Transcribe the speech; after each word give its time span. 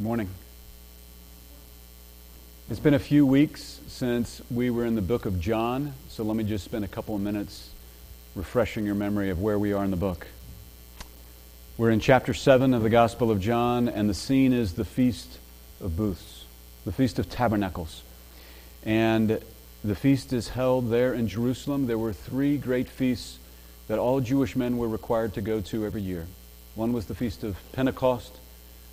Good 0.00 0.06
morning. 0.06 0.30
It's 2.70 2.80
been 2.80 2.94
a 2.94 2.98
few 2.98 3.26
weeks 3.26 3.80
since 3.86 4.40
we 4.50 4.70
were 4.70 4.86
in 4.86 4.94
the 4.94 5.02
book 5.02 5.26
of 5.26 5.38
John, 5.38 5.92
so 6.08 6.24
let 6.24 6.36
me 6.36 6.42
just 6.42 6.64
spend 6.64 6.86
a 6.86 6.88
couple 6.88 7.14
of 7.14 7.20
minutes 7.20 7.68
refreshing 8.34 8.86
your 8.86 8.94
memory 8.94 9.28
of 9.28 9.42
where 9.42 9.58
we 9.58 9.74
are 9.74 9.84
in 9.84 9.90
the 9.90 9.98
book. 9.98 10.26
We're 11.76 11.90
in 11.90 12.00
chapter 12.00 12.32
7 12.32 12.72
of 12.72 12.82
the 12.82 12.88
Gospel 12.88 13.30
of 13.30 13.40
John, 13.40 13.90
and 13.90 14.08
the 14.08 14.14
scene 14.14 14.54
is 14.54 14.72
the 14.72 14.86
Feast 14.86 15.36
of 15.82 15.98
Booths, 15.98 16.46
the 16.86 16.92
Feast 16.92 17.18
of 17.18 17.28
Tabernacles. 17.28 18.02
And 18.82 19.38
the 19.84 19.94
feast 19.94 20.32
is 20.32 20.48
held 20.48 20.88
there 20.88 21.12
in 21.12 21.28
Jerusalem. 21.28 21.86
There 21.86 21.98
were 21.98 22.14
three 22.14 22.56
great 22.56 22.88
feasts 22.88 23.38
that 23.86 23.98
all 23.98 24.20
Jewish 24.20 24.56
men 24.56 24.78
were 24.78 24.88
required 24.88 25.34
to 25.34 25.42
go 25.42 25.60
to 25.60 25.84
every 25.84 26.00
year. 26.00 26.26
One 26.74 26.94
was 26.94 27.04
the 27.04 27.14
Feast 27.14 27.44
of 27.44 27.58
Pentecost, 27.72 28.38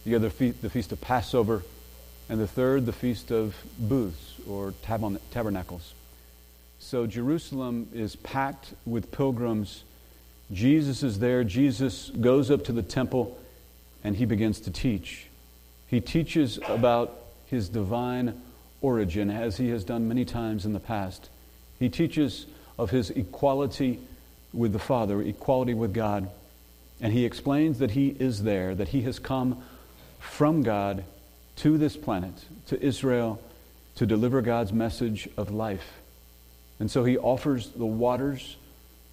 the 0.08 0.16
other, 0.16 0.30
fe- 0.30 0.52
the 0.52 0.70
Feast 0.70 0.94
of 0.94 1.02
Passover, 1.02 1.64
and 2.30 2.40
the 2.40 2.48
third, 2.48 2.86
the 2.86 2.94
Feast 2.94 3.30
of 3.30 3.54
Booths 3.78 4.36
or 4.50 4.74
Tabernacles. 4.82 5.94
So 6.80 7.06
Jerusalem 7.06 7.90
is 7.94 8.16
packed 8.16 8.74
with 8.86 9.12
pilgrims. 9.12 9.84
Jesus 10.54 11.04
is 11.04 11.20
there. 11.20 11.44
Jesus 11.44 12.10
goes 12.22 12.50
up 12.50 12.64
to 12.66 12.72
the 12.72 12.82
temple 12.82 13.38
and 14.02 14.16
he 14.16 14.24
begins 14.24 14.62
to 14.62 14.72
teach. 14.72 15.28
He 15.88 16.00
teaches 16.00 16.58
about 16.66 17.14
his 17.48 17.68
divine 17.68 18.42
origin, 18.82 19.30
as 19.30 19.58
he 19.58 19.70
has 19.70 19.84
done 19.84 20.08
many 20.08 20.24
times 20.24 20.66
in 20.66 20.72
the 20.72 20.80
past. 20.80 21.30
He 21.80 21.90
teaches 21.90 22.46
of 22.78 22.92
his 22.92 23.10
equality 23.10 24.00
with 24.54 24.72
the 24.72 24.80
Father, 24.80 25.22
equality 25.22 25.74
with 25.74 25.94
God. 25.94 26.30
And 27.02 27.12
he 27.12 27.26
explains 27.26 27.80
that 27.80 27.92
he 27.92 28.16
is 28.20 28.44
there, 28.44 28.74
that 28.74 28.90
he 28.90 29.02
has 29.02 29.20
come 29.20 29.62
from 30.20 30.64
God 30.64 31.04
to 31.58 31.78
this 31.78 31.98
planet, 31.98 32.34
to 32.68 32.82
Israel, 32.82 33.42
to 33.96 34.06
deliver 34.06 34.42
God's 34.42 34.72
message 34.72 35.28
of 35.38 35.52
life. 35.52 35.94
And 36.80 36.90
so 36.90 37.04
he 37.04 37.18
offers 37.18 37.70
the 37.70 37.86
waters 37.86 38.58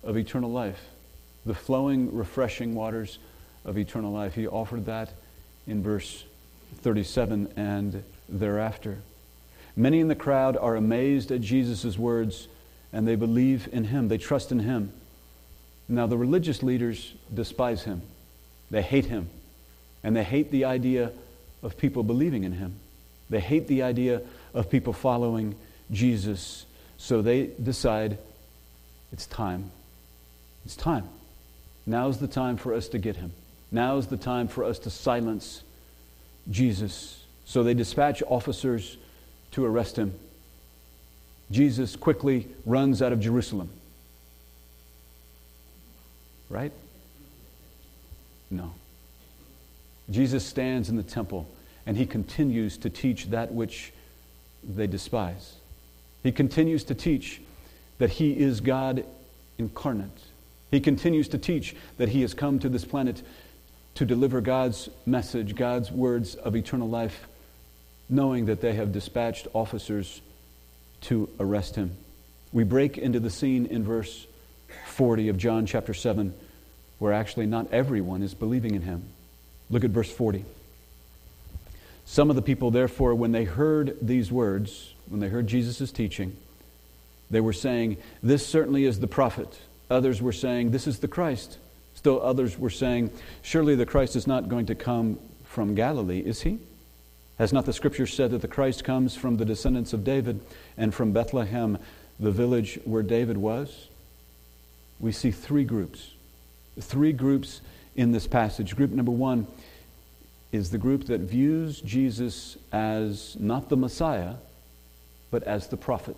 of 0.02 0.16
eternal 0.16 0.50
life, 0.50 0.80
the 1.46 1.54
flowing, 1.54 2.14
refreshing 2.14 2.74
waters 2.74 3.18
of 3.64 3.78
eternal 3.78 4.12
life. 4.12 4.34
He 4.34 4.46
offered 4.46 4.86
that 4.86 5.12
in 5.66 5.82
verse 5.82 6.24
37 6.82 7.52
and 7.56 8.04
thereafter. 8.28 8.98
Many 9.76 10.00
in 10.00 10.08
the 10.08 10.14
crowd 10.14 10.56
are 10.56 10.76
amazed 10.76 11.32
at 11.32 11.40
Jesus' 11.40 11.98
words 11.98 12.48
and 12.92 13.08
they 13.08 13.16
believe 13.16 13.68
in 13.72 13.84
him, 13.84 14.08
they 14.08 14.18
trust 14.18 14.52
in 14.52 14.60
him. 14.60 14.92
Now, 15.88 16.06
the 16.06 16.16
religious 16.16 16.62
leaders 16.62 17.12
despise 17.32 17.82
him, 17.82 18.02
they 18.70 18.82
hate 18.82 19.06
him, 19.06 19.28
and 20.04 20.14
they 20.14 20.22
hate 20.22 20.50
the 20.50 20.66
idea 20.66 21.10
of 21.62 21.76
people 21.78 22.02
believing 22.02 22.44
in 22.44 22.52
him. 22.52 22.78
They 23.30 23.40
hate 23.40 23.66
the 23.66 23.82
idea 23.82 24.20
of 24.52 24.70
people 24.70 24.92
following 24.92 25.56
Jesus. 25.90 26.66
So 26.98 27.22
they 27.22 27.50
decide 27.60 28.18
it's 29.12 29.26
time. 29.26 29.70
It's 30.66 30.76
time. 30.76 31.08
Now's 31.86 32.18
the 32.18 32.28
time 32.28 32.58
for 32.58 32.74
us 32.74 32.88
to 32.88 32.98
get 32.98 33.16
him. 33.16 33.32
Now's 33.72 34.06
the 34.06 34.16
time 34.18 34.46
for 34.46 34.62
us 34.62 34.78
to 34.80 34.90
silence 34.90 35.62
Jesus. 36.50 37.22
So 37.46 37.62
they 37.62 37.74
dispatch 37.74 38.22
officers 38.28 38.98
to 39.52 39.64
arrest 39.64 39.96
him. 39.96 40.14
Jesus 41.50 41.96
quickly 41.96 42.46
runs 42.66 43.00
out 43.00 43.12
of 43.12 43.20
Jerusalem. 43.20 43.70
Right? 46.50 46.72
No. 48.50 48.72
Jesus 50.10 50.44
stands 50.44 50.88
in 50.88 50.96
the 50.96 51.02
temple 51.02 51.48
and 51.86 51.96
he 51.96 52.06
continues 52.06 52.78
to 52.78 52.90
teach 52.90 53.26
that 53.30 53.52
which 53.52 53.92
they 54.62 54.86
despise. 54.86 55.54
He 56.22 56.32
continues 56.32 56.84
to 56.84 56.94
teach 56.94 57.40
that 57.98 58.10
he 58.10 58.32
is 58.32 58.60
God 58.60 59.04
incarnate. 59.58 60.10
He 60.70 60.80
continues 60.80 61.28
to 61.28 61.38
teach 61.38 61.76
that 61.98 62.08
he 62.08 62.22
has 62.22 62.34
come 62.34 62.58
to 62.58 62.68
this 62.68 62.84
planet 62.84 63.22
to 63.94 64.04
deliver 64.04 64.40
God's 64.40 64.88
message, 65.06 65.54
God's 65.54 65.92
words 65.92 66.34
of 66.34 66.56
eternal 66.56 66.88
life, 66.88 67.28
knowing 68.08 68.46
that 68.46 68.60
they 68.60 68.74
have 68.74 68.92
dispatched 68.92 69.46
officers 69.52 70.20
to 71.02 71.28
arrest 71.38 71.76
him. 71.76 71.96
We 72.52 72.64
break 72.64 72.98
into 72.98 73.20
the 73.20 73.30
scene 73.30 73.66
in 73.66 73.84
verse 73.84 74.26
40 74.86 75.28
of 75.28 75.36
John 75.36 75.66
chapter 75.66 75.94
7, 75.94 76.34
where 76.98 77.12
actually 77.12 77.46
not 77.46 77.72
everyone 77.72 78.22
is 78.22 78.34
believing 78.34 78.74
in 78.74 78.82
him. 78.82 79.04
Look 79.70 79.84
at 79.84 79.90
verse 79.90 80.10
40. 80.10 80.44
Some 82.04 82.30
of 82.30 82.36
the 82.36 82.42
people, 82.42 82.70
therefore, 82.70 83.14
when 83.14 83.32
they 83.32 83.44
heard 83.44 83.96
these 84.02 84.30
words, 84.30 84.94
when 85.08 85.20
they 85.20 85.28
heard 85.28 85.46
Jesus' 85.46 85.90
teaching, 85.90 86.36
they 87.30 87.40
were 87.40 87.52
saying, 87.52 87.96
This 88.22 88.46
certainly 88.46 88.84
is 88.84 89.00
the 89.00 89.06
prophet. 89.06 89.58
Others 89.90 90.20
were 90.20 90.32
saying, 90.32 90.70
This 90.70 90.86
is 90.86 90.98
the 90.98 91.08
Christ. 91.08 91.58
Still 91.94 92.20
others 92.22 92.58
were 92.58 92.70
saying, 92.70 93.10
Surely 93.42 93.74
the 93.74 93.86
Christ 93.86 94.16
is 94.16 94.26
not 94.26 94.48
going 94.48 94.66
to 94.66 94.74
come 94.74 95.18
from 95.44 95.74
Galilee, 95.74 96.20
is 96.20 96.42
he? 96.42 96.58
Has 97.38 97.52
not 97.52 97.66
the 97.66 97.72
scripture 97.72 98.06
said 98.06 98.30
that 98.30 98.42
the 98.42 98.48
Christ 98.48 98.84
comes 98.84 99.16
from 99.16 99.36
the 99.36 99.44
descendants 99.44 99.92
of 99.92 100.04
David 100.04 100.40
and 100.76 100.94
from 100.94 101.12
Bethlehem, 101.12 101.78
the 102.20 102.30
village 102.30 102.78
where 102.84 103.02
David 103.02 103.36
was? 103.38 103.88
We 105.00 105.12
see 105.12 105.30
three 105.30 105.64
groups. 105.64 106.10
Three 106.78 107.12
groups 107.12 107.60
in 107.96 108.12
this 108.12 108.26
passage. 108.26 108.76
Group 108.76 108.90
number 108.90 109.12
one 109.12 109.46
is 110.52 110.70
the 110.70 110.78
group 110.78 111.06
that 111.06 111.20
views 111.20 111.80
Jesus 111.80 112.56
as 112.72 113.36
not 113.38 113.68
the 113.68 113.76
Messiah, 113.76 114.34
but 115.30 115.42
as 115.44 115.66
the 115.68 115.76
prophet. 115.76 116.16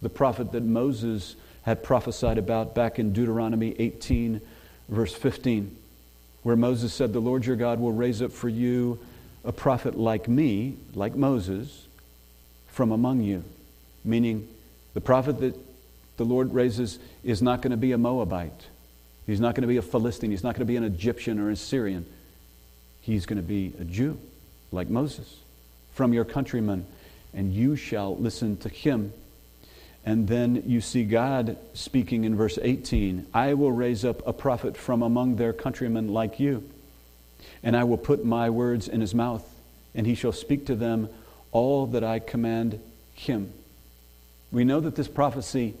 The 0.00 0.08
prophet 0.08 0.52
that 0.52 0.62
Moses 0.62 1.36
had 1.62 1.82
prophesied 1.82 2.38
about 2.38 2.74
back 2.74 2.98
in 2.98 3.12
Deuteronomy 3.12 3.74
18, 3.78 4.40
verse 4.88 5.12
15, 5.12 5.76
where 6.42 6.56
Moses 6.56 6.94
said, 6.94 7.12
The 7.12 7.20
Lord 7.20 7.44
your 7.44 7.56
God 7.56 7.78
will 7.78 7.92
raise 7.92 8.22
up 8.22 8.32
for 8.32 8.48
you 8.48 8.98
a 9.44 9.52
prophet 9.52 9.98
like 9.98 10.28
me, 10.28 10.76
like 10.94 11.14
Moses, 11.14 11.86
from 12.68 12.90
among 12.90 13.20
you. 13.20 13.44
Meaning, 14.04 14.48
the 14.94 15.00
prophet 15.00 15.40
that 15.40 15.54
the 16.16 16.24
Lord 16.24 16.54
raises 16.54 16.98
is 17.22 17.42
not 17.42 17.60
going 17.60 17.70
to 17.70 17.76
be 17.76 17.92
a 17.92 17.98
Moabite. 17.98 18.66
He's 19.28 19.40
not 19.40 19.54
going 19.54 19.62
to 19.62 19.68
be 19.68 19.76
a 19.76 19.82
Philistine. 19.82 20.30
He's 20.30 20.42
not 20.42 20.54
going 20.54 20.66
to 20.66 20.72
be 20.72 20.76
an 20.76 20.84
Egyptian 20.84 21.38
or 21.38 21.50
a 21.50 21.56
Syrian. 21.56 22.06
He's 23.02 23.26
going 23.26 23.36
to 23.36 23.46
be 23.46 23.74
a 23.78 23.84
Jew, 23.84 24.18
like 24.72 24.88
Moses, 24.88 25.36
from 25.92 26.14
your 26.14 26.24
countrymen, 26.24 26.86
and 27.34 27.52
you 27.52 27.76
shall 27.76 28.16
listen 28.16 28.56
to 28.58 28.70
him. 28.70 29.12
And 30.06 30.26
then 30.28 30.62
you 30.64 30.80
see 30.80 31.04
God 31.04 31.58
speaking 31.74 32.24
in 32.24 32.36
verse 32.36 32.58
18 32.60 33.26
I 33.34 33.52
will 33.52 33.70
raise 33.70 34.02
up 34.02 34.26
a 34.26 34.32
prophet 34.32 34.78
from 34.78 35.02
among 35.02 35.36
their 35.36 35.52
countrymen 35.52 36.08
like 36.08 36.40
you, 36.40 36.66
and 37.62 37.76
I 37.76 37.84
will 37.84 37.98
put 37.98 38.24
my 38.24 38.48
words 38.48 38.88
in 38.88 39.02
his 39.02 39.14
mouth, 39.14 39.46
and 39.94 40.06
he 40.06 40.14
shall 40.14 40.32
speak 40.32 40.64
to 40.66 40.74
them 40.74 41.10
all 41.52 41.84
that 41.88 42.02
I 42.02 42.18
command 42.18 42.80
him. 43.12 43.52
We 44.50 44.64
know 44.64 44.80
that 44.80 44.96
this 44.96 45.08
prophecy 45.08 45.74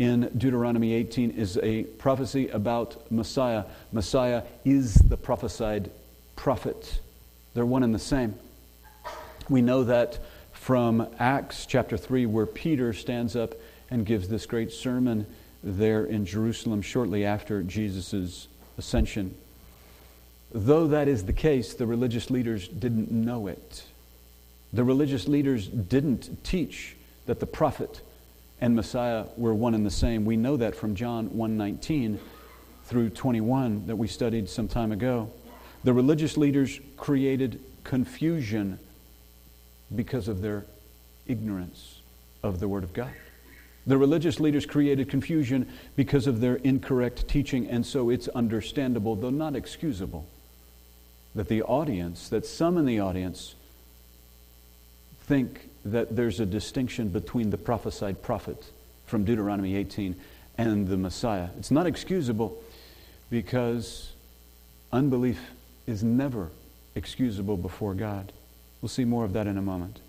in 0.00 0.30
Deuteronomy 0.38 0.94
18 0.94 1.32
is 1.32 1.58
a 1.62 1.82
prophecy 1.82 2.48
about 2.48 3.12
Messiah. 3.12 3.64
Messiah 3.92 4.44
is 4.64 4.94
the 4.94 5.18
prophesied 5.18 5.90
prophet, 6.36 7.00
they're 7.52 7.66
one 7.66 7.82
and 7.82 7.94
the 7.94 7.98
same. 7.98 8.34
We 9.50 9.60
know 9.60 9.84
that 9.84 10.18
from 10.52 11.06
Acts 11.18 11.66
chapter 11.66 11.98
3, 11.98 12.24
where 12.24 12.46
Peter 12.46 12.94
stands 12.94 13.36
up 13.36 13.52
and 13.90 14.06
gives 14.06 14.26
this 14.26 14.46
great 14.46 14.72
sermon 14.72 15.26
there 15.62 16.06
in 16.06 16.24
Jerusalem 16.24 16.80
shortly 16.80 17.26
after 17.26 17.62
Jesus' 17.62 18.48
ascension. 18.78 19.34
Though 20.50 20.86
that 20.86 21.08
is 21.08 21.26
the 21.26 21.34
case, 21.34 21.74
the 21.74 21.86
religious 21.86 22.30
leaders 22.30 22.68
didn't 22.68 23.10
know 23.10 23.48
it. 23.48 23.84
The 24.72 24.82
religious 24.82 25.28
leaders 25.28 25.68
didn't 25.68 26.42
teach 26.42 26.96
that 27.26 27.38
the 27.38 27.46
prophet 27.46 28.00
and 28.60 28.74
Messiah 28.76 29.24
were 29.36 29.54
one 29.54 29.74
and 29.74 29.84
the 29.84 29.90
same. 29.90 30.24
We 30.24 30.36
know 30.36 30.56
that 30.56 30.74
from 30.74 30.94
John 30.94 31.30
1:19 31.30 32.18
through 32.84 33.10
21 33.10 33.86
that 33.86 33.96
we 33.96 34.06
studied 34.06 34.48
some 34.48 34.68
time 34.68 34.92
ago. 34.92 35.30
The 35.84 35.92
religious 35.92 36.36
leaders 36.36 36.80
created 36.96 37.60
confusion 37.84 38.78
because 39.94 40.28
of 40.28 40.42
their 40.42 40.66
ignorance 41.26 42.00
of 42.42 42.60
the 42.60 42.68
Word 42.68 42.84
of 42.84 42.92
God. 42.92 43.12
The 43.86 43.96
religious 43.96 44.38
leaders 44.38 44.66
created 44.66 45.08
confusion 45.08 45.66
because 45.96 46.26
of 46.26 46.40
their 46.40 46.56
incorrect 46.56 47.26
teaching, 47.28 47.66
and 47.66 47.84
so 47.86 48.10
it's 48.10 48.28
understandable, 48.28 49.16
though 49.16 49.30
not 49.30 49.56
excusable, 49.56 50.26
that 51.34 51.48
the 51.48 51.62
audience, 51.62 52.28
that 52.28 52.44
some 52.44 52.76
in 52.76 52.84
the 52.84 53.00
audience, 53.00 53.54
think 55.22 55.69
that 55.84 56.14
there's 56.14 56.40
a 56.40 56.46
distinction 56.46 57.08
between 57.08 57.50
the 57.50 57.58
prophesied 57.58 58.22
prophet 58.22 58.64
from 59.06 59.24
Deuteronomy 59.24 59.76
18 59.76 60.14
and 60.58 60.88
the 60.88 60.96
Messiah. 60.96 61.48
It's 61.58 61.70
not 61.70 61.86
excusable 61.86 62.62
because 63.30 64.12
unbelief 64.92 65.40
is 65.86 66.02
never 66.02 66.50
excusable 66.94 67.56
before 67.56 67.94
God. 67.94 68.32
We'll 68.82 68.88
see 68.88 69.04
more 69.04 69.24
of 69.24 69.32
that 69.34 69.46
in 69.46 69.56
a 69.56 69.62
moment. 69.62 70.00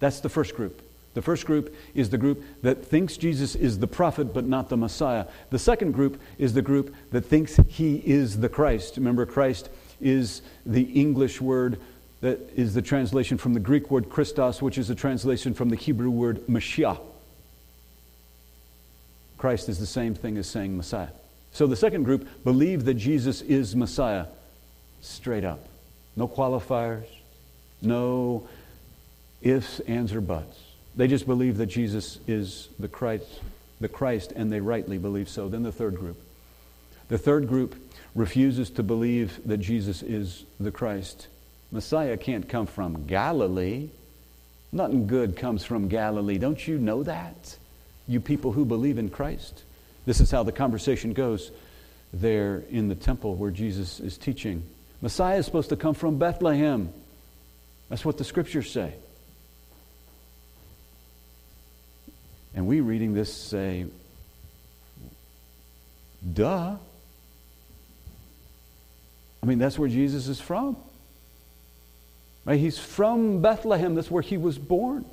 That's 0.00 0.20
the 0.20 0.28
first 0.28 0.54
group. 0.54 0.82
The 1.14 1.22
first 1.22 1.46
group 1.46 1.74
is 1.94 2.10
the 2.10 2.18
group 2.18 2.42
that 2.62 2.84
thinks 2.84 3.16
Jesus 3.16 3.54
is 3.54 3.78
the 3.78 3.86
prophet 3.86 4.34
but 4.34 4.44
not 4.44 4.68
the 4.68 4.76
Messiah. 4.76 5.26
The 5.50 5.58
second 5.58 5.92
group 5.92 6.20
is 6.38 6.54
the 6.54 6.62
group 6.62 6.94
that 7.12 7.22
thinks 7.22 7.56
he 7.68 7.96
is 7.96 8.40
the 8.40 8.48
Christ. 8.48 8.96
Remember, 8.96 9.24
Christ 9.24 9.68
is 10.00 10.42
the 10.66 10.82
English 10.82 11.40
word 11.40 11.80
that 12.24 12.40
is 12.56 12.72
the 12.72 12.80
translation 12.80 13.36
from 13.36 13.52
the 13.52 13.60
Greek 13.60 13.90
word 13.90 14.08
Christos, 14.08 14.62
which 14.62 14.78
is 14.78 14.88
a 14.88 14.94
translation 14.94 15.52
from 15.52 15.68
the 15.68 15.76
Hebrew 15.76 16.08
word 16.08 16.38
Mashiach. 16.46 16.98
Christ 19.36 19.68
is 19.68 19.78
the 19.78 19.84
same 19.84 20.14
thing 20.14 20.38
as 20.38 20.46
saying 20.46 20.74
Messiah. 20.74 21.10
So 21.52 21.66
the 21.66 21.76
second 21.76 22.04
group 22.04 22.26
believe 22.42 22.86
that 22.86 22.94
Jesus 22.94 23.42
is 23.42 23.76
Messiah 23.76 24.24
straight 25.02 25.44
up. 25.44 25.68
No 26.16 26.26
qualifiers, 26.26 27.04
no 27.82 28.48
ifs, 29.42 29.80
ands, 29.80 30.14
or 30.14 30.22
buts. 30.22 30.58
They 30.96 31.08
just 31.08 31.26
believe 31.26 31.58
that 31.58 31.66
Jesus 31.66 32.20
is 32.26 32.70
the 32.78 32.88
Christ, 32.88 33.26
the 33.82 33.88
Christ, 33.88 34.32
and 34.32 34.50
they 34.50 34.60
rightly 34.60 34.96
believe 34.96 35.28
so. 35.28 35.50
Then 35.50 35.62
the 35.62 35.72
third 35.72 35.96
group. 35.96 36.16
The 37.08 37.18
third 37.18 37.48
group 37.48 37.74
refuses 38.14 38.70
to 38.70 38.82
believe 38.82 39.46
that 39.46 39.58
Jesus 39.58 40.02
is 40.02 40.44
the 40.58 40.70
Christ. 40.70 41.26
Messiah 41.74 42.16
can't 42.16 42.48
come 42.48 42.66
from 42.66 43.04
Galilee. 43.04 43.88
Nothing 44.70 45.08
good 45.08 45.36
comes 45.36 45.64
from 45.64 45.88
Galilee. 45.88 46.38
Don't 46.38 46.68
you 46.68 46.78
know 46.78 47.02
that? 47.02 47.56
You 48.06 48.20
people 48.20 48.52
who 48.52 48.64
believe 48.64 48.96
in 48.96 49.10
Christ. 49.10 49.64
This 50.06 50.20
is 50.20 50.30
how 50.30 50.44
the 50.44 50.52
conversation 50.52 51.14
goes 51.14 51.50
there 52.12 52.62
in 52.70 52.86
the 52.86 52.94
temple 52.94 53.34
where 53.34 53.50
Jesus 53.50 53.98
is 53.98 54.16
teaching. 54.16 54.62
Messiah 55.02 55.38
is 55.38 55.46
supposed 55.46 55.70
to 55.70 55.76
come 55.76 55.94
from 55.94 56.16
Bethlehem. 56.16 56.92
That's 57.88 58.04
what 58.04 58.18
the 58.18 58.24
scriptures 58.24 58.70
say. 58.70 58.94
And 62.54 62.68
we 62.68 62.82
reading 62.82 63.14
this 63.14 63.34
say, 63.34 63.86
duh. 66.32 66.76
I 69.42 69.46
mean, 69.46 69.58
that's 69.58 69.76
where 69.76 69.88
Jesus 69.88 70.28
is 70.28 70.40
from. 70.40 70.76
Right? 72.44 72.58
He's 72.58 72.78
from 72.78 73.40
Bethlehem. 73.40 73.94
That's 73.94 74.10
where 74.10 74.22
he 74.22 74.36
was 74.36 74.58
born. 74.58 75.04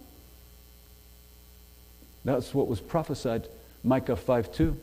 That's 2.23 2.53
what 2.53 2.67
was 2.67 2.79
prophesied, 2.79 3.47
Micah 3.83 4.15
5 4.15 4.53
2. 4.53 4.77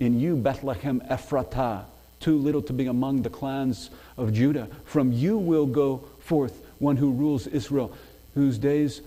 In 0.00 0.18
you, 0.18 0.36
Bethlehem 0.36 1.00
Ephratah, 1.10 1.84
too 2.18 2.36
little 2.36 2.62
to 2.62 2.72
be 2.72 2.86
among 2.86 3.22
the 3.22 3.30
clans 3.30 3.90
of 4.16 4.32
Judah. 4.32 4.68
From 4.84 5.12
you 5.12 5.38
will 5.38 5.66
go 5.66 6.04
forth 6.20 6.62
one 6.78 6.96
who 6.96 7.12
rules 7.12 7.46
Israel, 7.46 7.94
whose 8.34 8.58
days 8.58 9.02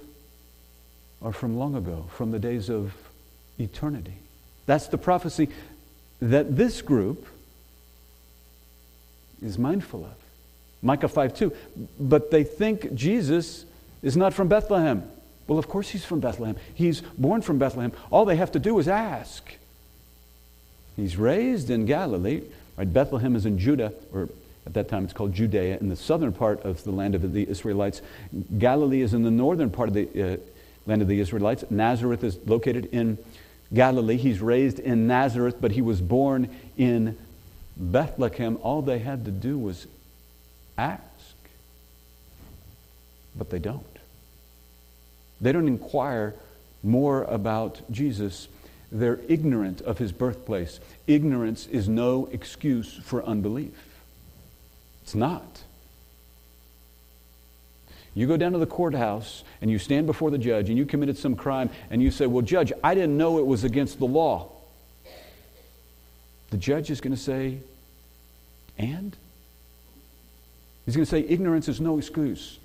are 1.22 1.34
from 1.34 1.58
long 1.58 1.76
ago, 1.76 2.06
from 2.16 2.32
the 2.32 2.40
days 2.40 2.70
of 2.70 2.94
eternity. 3.60 4.14
That's 4.66 4.88
the 4.88 4.98
prophecy 4.98 5.50
that 6.22 6.56
this 6.56 6.82
group 6.82 7.28
is 9.42 9.58
mindful 9.58 10.06
of. 10.06 10.23
Micah 10.84 11.08
5 11.08 11.34
2. 11.34 11.54
But 12.00 12.30
they 12.30 12.44
think 12.44 12.94
Jesus 12.94 13.66
is 14.04 14.16
not 14.16 14.34
from 14.34 14.50
Bethlehem. 14.50 15.10
Well, 15.48 15.58
of 15.58 15.68
course 15.68 15.90
he's 15.90 16.06
from 16.06 16.20
Bethlehem. 16.20 16.56
He's 16.74 17.02
born 17.02 17.42
from 17.42 17.58
Bethlehem. 17.58 17.94
All 18.12 18.26
they 18.26 18.36
have 18.36 18.52
to 18.52 18.60
do 18.60 18.78
is 18.80 18.88
ask. 18.88 19.56
He's 20.96 21.18
raised 21.18 21.70
in 21.70 21.86
Galilee. 21.86 22.44
Right? 22.78 22.92
Bethlehem 22.92 23.36
is 23.36 23.46
in 23.46 23.58
Judah, 23.58 23.94
or 24.14 24.30
at 24.66 24.74
that 24.74 24.90
time 24.90 25.04
it's 25.04 25.14
called 25.14 25.34
Judea, 25.34 25.78
in 25.80 25.90
the 25.90 25.96
southern 25.96 26.34
part 26.34 26.62
of 26.64 26.84
the 26.84 26.92
land 26.92 27.16
of 27.16 27.34
the 27.34 27.50
Israelites. 27.50 28.02
Galilee 28.58 29.02
is 29.02 29.14
in 29.14 29.24
the 29.24 29.32
northern 29.32 29.70
part 29.70 29.90
of 29.90 29.96
the 29.96 30.34
uh, 30.34 30.38
land 30.86 31.02
of 31.02 31.08
the 31.08 31.20
Israelites. 31.20 31.64
Nazareth 31.70 32.24
is 32.24 32.38
located 32.46 32.86
in 32.92 33.18
Galilee. 33.74 34.18
He's 34.18 34.42
raised 34.42 34.80
in 34.80 35.08
Nazareth, 35.08 35.58
but 35.60 35.72
he 35.72 35.82
was 35.82 36.02
born 36.02 36.50
in 36.78 37.18
Bethlehem. 37.76 38.58
All 38.62 38.82
they 38.82 39.00
had 39.00 39.26
to 39.26 39.32
do 39.32 39.58
was 39.58 39.88
ask. 40.78 41.02
But 43.36 43.50
they 43.50 43.60
don't. 43.60 43.86
They 45.42 45.52
don't 45.52 45.68
inquire 45.68 46.36
more 46.84 47.24
about 47.24 47.82
Jesus. 47.92 48.48
They're 48.92 49.20
ignorant 49.28 49.82
of 49.82 49.98
his 49.98 50.12
birthplace. 50.12 50.80
Ignorance 51.08 51.68
is 51.68 51.90
no 51.90 52.30
excuse 52.32 53.00
for 53.04 53.24
unbelief. 53.24 53.74
It's 55.02 55.16
not. 55.16 55.64
You 58.16 58.28
go 58.28 58.38
down 58.38 58.52
to 58.52 58.60
the 58.60 58.68
courthouse 58.68 59.44
and 59.62 59.72
you 59.72 59.80
stand 59.80 60.06
before 60.06 60.30
the 60.30 60.38
judge 60.38 60.70
and 60.70 60.78
you 60.78 60.86
committed 60.86 61.18
some 61.18 61.36
crime 61.36 61.70
and 61.90 62.02
you 62.02 62.12
say, 62.12 62.28
Well, 62.28 62.44
judge, 62.44 62.72
I 62.84 62.94
didn't 62.94 63.18
know 63.18 63.40
it 63.40 63.46
was 63.46 63.64
against 63.64 64.00
the 64.00 64.06
law. 64.06 64.50
The 66.52 66.58
judge 66.58 66.92
is 66.92 67.02
going 67.02 67.16
to 67.16 67.22
say, 67.22 67.58
And? 68.78 69.18
He's 70.86 70.96
going 70.96 71.06
to 71.06 71.10
say, 71.10 71.26
Ignorance 71.28 71.68
is 71.68 71.80
no 71.80 71.98
excuse. 71.98 72.60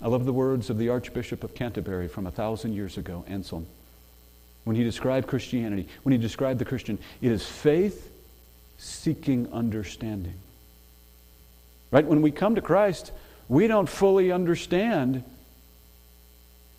I 0.00 0.08
love 0.08 0.24
the 0.24 0.32
words 0.32 0.70
of 0.70 0.78
the 0.78 0.90
Archbishop 0.90 1.42
of 1.42 1.54
Canterbury 1.54 2.08
from 2.08 2.26
a 2.26 2.30
thousand 2.30 2.74
years 2.74 2.96
ago, 2.96 3.24
Anselm. 3.26 3.66
When 4.64 4.76
he 4.76 4.84
described 4.84 5.26
Christianity, 5.26 5.88
when 6.02 6.12
he 6.12 6.18
described 6.18 6.60
the 6.60 6.64
Christian, 6.64 6.98
it 7.20 7.32
is 7.32 7.44
faith 7.44 8.10
seeking 8.76 9.52
understanding. 9.52 10.34
Right? 11.90 12.04
When 12.04 12.22
we 12.22 12.30
come 12.30 12.54
to 12.54 12.60
Christ, 12.60 13.12
we 13.48 13.66
don't 13.66 13.88
fully 13.88 14.30
understand. 14.30 15.24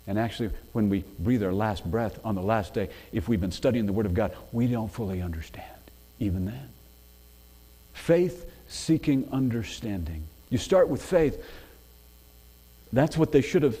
And 0.06 0.18
actually, 0.18 0.50
when 0.72 0.88
we 0.88 1.04
breathe 1.18 1.42
our 1.42 1.52
last 1.52 1.84
breath 1.84 2.18
on 2.24 2.36
the 2.36 2.42
last 2.42 2.72
day, 2.74 2.88
if 3.12 3.28
we've 3.28 3.40
been 3.40 3.52
studying 3.52 3.86
the 3.86 3.92
Word 3.92 4.06
of 4.06 4.14
God, 4.14 4.34
we 4.52 4.66
don't 4.66 4.90
fully 4.90 5.20
understand, 5.20 5.66
even 6.18 6.46
then. 6.46 6.68
Faith 7.92 8.49
seeking 8.70 9.28
understanding. 9.32 10.22
You 10.48 10.58
start 10.58 10.88
with 10.88 11.02
faith. 11.02 11.44
That's 12.92 13.16
what 13.18 13.32
they 13.32 13.42
should 13.42 13.62
have 13.62 13.76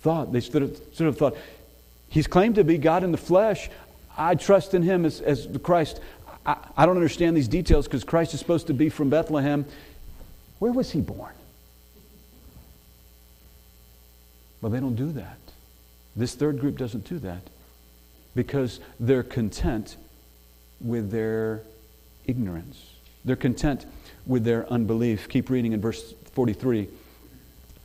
thought. 0.00 0.32
They 0.32 0.40
should 0.40 0.62
have, 0.62 0.80
should 0.94 1.06
have 1.06 1.18
thought, 1.18 1.36
He's 2.10 2.26
claimed 2.26 2.54
to 2.54 2.64
be 2.64 2.78
God 2.78 3.04
in 3.04 3.12
the 3.12 3.18
flesh. 3.18 3.68
I 4.16 4.34
trust 4.34 4.72
in 4.74 4.82
Him 4.82 5.04
as, 5.04 5.20
as 5.20 5.46
the 5.46 5.58
Christ. 5.58 6.00
I, 6.46 6.56
I 6.76 6.86
don't 6.86 6.96
understand 6.96 7.36
these 7.36 7.48
details 7.48 7.86
because 7.86 8.04
Christ 8.04 8.32
is 8.32 8.40
supposed 8.40 8.68
to 8.68 8.74
be 8.74 8.88
from 8.88 9.10
Bethlehem. 9.10 9.66
Where 10.58 10.72
was 10.72 10.90
He 10.90 11.00
born? 11.00 11.34
Well, 14.60 14.72
they 14.72 14.80
don't 14.80 14.96
do 14.96 15.12
that. 15.12 15.38
This 16.16 16.34
third 16.34 16.58
group 16.58 16.78
doesn't 16.78 17.08
do 17.08 17.18
that 17.20 17.42
because 18.34 18.80
they're 18.98 19.22
content 19.22 19.96
with 20.80 21.10
their 21.10 21.62
ignorance. 22.26 22.94
They're 23.24 23.36
content 23.36 23.84
with 24.28 24.44
their 24.44 24.70
unbelief. 24.72 25.28
Keep 25.28 25.50
reading 25.50 25.72
in 25.72 25.80
verse 25.80 26.14
43. 26.34 26.88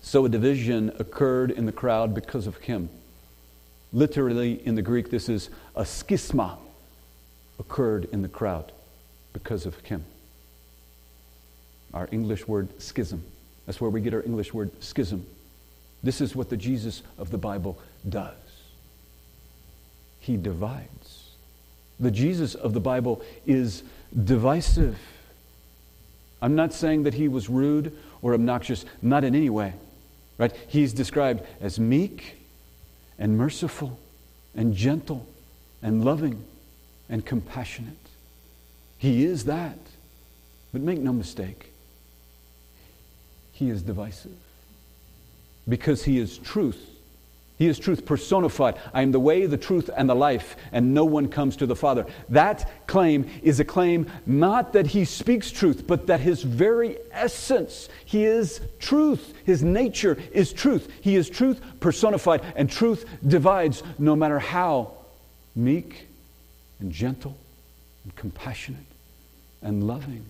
So 0.03 0.25
a 0.25 0.29
division 0.29 0.91
occurred 0.99 1.49
in 1.49 1.65
the 1.65 1.71
crowd 1.71 2.13
because 2.13 2.45
of 2.45 2.57
him. 2.57 2.89
Literally, 3.91 4.65
in 4.65 4.75
the 4.75 4.81
Greek, 4.81 5.09
this 5.09 5.29
is 5.29 5.49
a 5.75 5.83
schisma 5.83 6.57
occurred 7.57 8.05
in 8.11 8.21
the 8.21 8.27
crowd 8.27 8.71
because 9.31 9.65
of 9.65 9.79
him. 9.79 10.03
Our 11.93 12.09
English 12.11 12.47
word 12.47 12.81
schism. 12.81 13.23
That's 13.65 13.79
where 13.79 13.89
we 13.89 14.01
get 14.01 14.13
our 14.13 14.23
English 14.23 14.53
word 14.53 14.71
schism. 14.83 15.25
This 16.03 16.19
is 16.19 16.35
what 16.35 16.49
the 16.49 16.57
Jesus 16.57 17.01
of 17.17 17.31
the 17.31 17.37
Bible 17.37 17.79
does. 18.07 18.35
He 20.19 20.35
divides. 20.35 21.29
The 21.99 22.11
Jesus 22.11 22.55
of 22.55 22.73
the 22.73 22.79
Bible 22.79 23.21
is 23.45 23.83
divisive. 24.25 24.97
I'm 26.43 26.55
not 26.55 26.73
saying 26.73 27.03
that 27.03 27.13
he 27.13 27.29
was 27.29 27.47
rude 27.47 27.97
or 28.21 28.33
obnoxious, 28.33 28.83
not 29.01 29.23
in 29.23 29.33
any 29.33 29.49
way. 29.49 29.73
Right? 30.37 30.53
He's 30.67 30.91
described 30.91 31.41
as 31.61 31.79
meek 31.79 32.35
and 33.17 33.37
merciful 33.37 33.97
and 34.53 34.75
gentle 34.75 35.25
and 35.81 36.03
loving 36.03 36.43
and 37.07 37.25
compassionate. 37.25 37.95
He 38.97 39.23
is 39.23 39.45
that. 39.45 39.79
But 40.73 40.81
make 40.81 40.99
no 40.99 41.13
mistake, 41.13 41.71
he 43.53 43.69
is 43.69 43.81
divisive 43.81 44.31
because 45.69 46.03
he 46.03 46.19
is 46.19 46.37
truth 46.39 46.92
he 47.63 47.69
is 47.69 47.79
truth 47.79 48.05
personified. 48.05 48.75
I 48.93 49.03
am 49.03 49.13
the 49.13 49.21
way, 49.21 49.45
the 49.45 49.55
truth, 49.55 49.89
and 49.95 50.09
the 50.09 50.13
life, 50.13 50.57
and 50.73 50.93
no 50.93 51.05
one 51.05 51.29
comes 51.29 51.55
to 51.55 51.65
the 51.65 51.77
Father. 51.77 52.05
That 52.27 52.69
claim 52.87 53.29
is 53.41 53.61
a 53.61 53.63
claim 53.63 54.11
not 54.25 54.73
that 54.73 54.87
he 54.87 55.05
speaks 55.05 55.49
truth, 55.49 55.87
but 55.87 56.07
that 56.07 56.19
his 56.19 56.43
very 56.43 56.97
essence, 57.13 57.87
he 58.03 58.25
is 58.25 58.59
truth. 58.79 59.33
His 59.45 59.63
nature 59.63 60.17
is 60.33 60.51
truth. 60.51 60.91
He 60.99 61.15
is 61.15 61.29
truth 61.29 61.61
personified, 61.79 62.41
and 62.57 62.69
truth 62.69 63.05
divides 63.25 63.81
no 63.97 64.13
matter 64.13 64.39
how 64.39 64.91
meek 65.55 66.07
and 66.81 66.91
gentle 66.91 67.37
and 68.03 68.13
compassionate 68.17 68.81
and 69.61 69.87
loving 69.87 70.25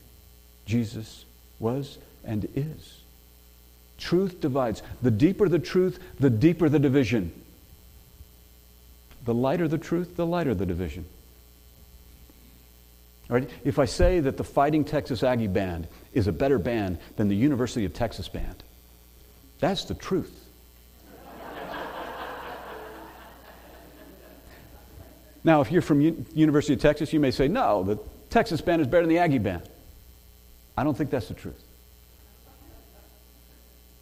Jesus 0.67 1.25
was 1.59 1.97
and 2.23 2.47
is. 2.53 3.02
Truth 3.97 4.41
divides. 4.41 4.81
The 5.01 5.11
deeper 5.11 5.47
the 5.47 5.59
truth, 5.59 5.99
the 6.19 6.29
deeper 6.29 6.69
the 6.69 6.79
division. 6.79 7.31
The 9.25 9.33
lighter 9.33 9.67
the 9.67 9.77
truth, 9.77 10.15
the 10.15 10.25
lighter 10.25 10.53
the 10.53 10.65
division. 10.65 11.05
All 13.29 13.37
right? 13.37 13.49
If 13.63 13.79
I 13.79 13.85
say 13.85 14.19
that 14.19 14.37
the 14.37 14.43
Fighting 14.43 14.83
Texas 14.83 15.23
Aggie 15.23 15.47
Band 15.47 15.87
is 16.13 16.27
a 16.27 16.31
better 16.31 16.59
band 16.59 16.99
than 17.15 17.29
the 17.29 17.35
University 17.35 17.85
of 17.85 17.93
Texas 17.93 18.27
Band, 18.27 18.63
that's 19.59 19.85
the 19.85 19.93
truth. 19.93 20.45
now, 25.43 25.61
if 25.61 25.71
you're 25.71 25.81
from 25.81 26.01
U- 26.01 26.25
University 26.33 26.73
of 26.73 26.81
Texas, 26.81 27.13
you 27.13 27.21
may 27.21 27.31
say, 27.31 27.47
no, 27.47 27.83
the 27.83 27.97
Texas 28.29 28.59
Band 28.59 28.81
is 28.81 28.87
better 28.87 29.03
than 29.03 29.09
the 29.09 29.19
Aggie 29.19 29.37
Band. 29.37 29.63
I 30.75 30.83
don't 30.83 30.97
think 30.97 31.09
that's 31.09 31.29
the 31.29 31.33
truth. 31.33 31.63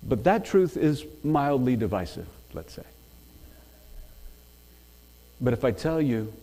But 0.03 0.24
that 0.24 0.46
truth 0.46 0.77
is 0.77 1.05
mildly 1.24 1.75
divisive, 1.75 2.27
let's 2.53 2.74
say. 2.74 2.84
But 5.39 5.53
if 5.53 5.63
I 5.63 5.72
tell 5.72 6.01
you 6.01 6.34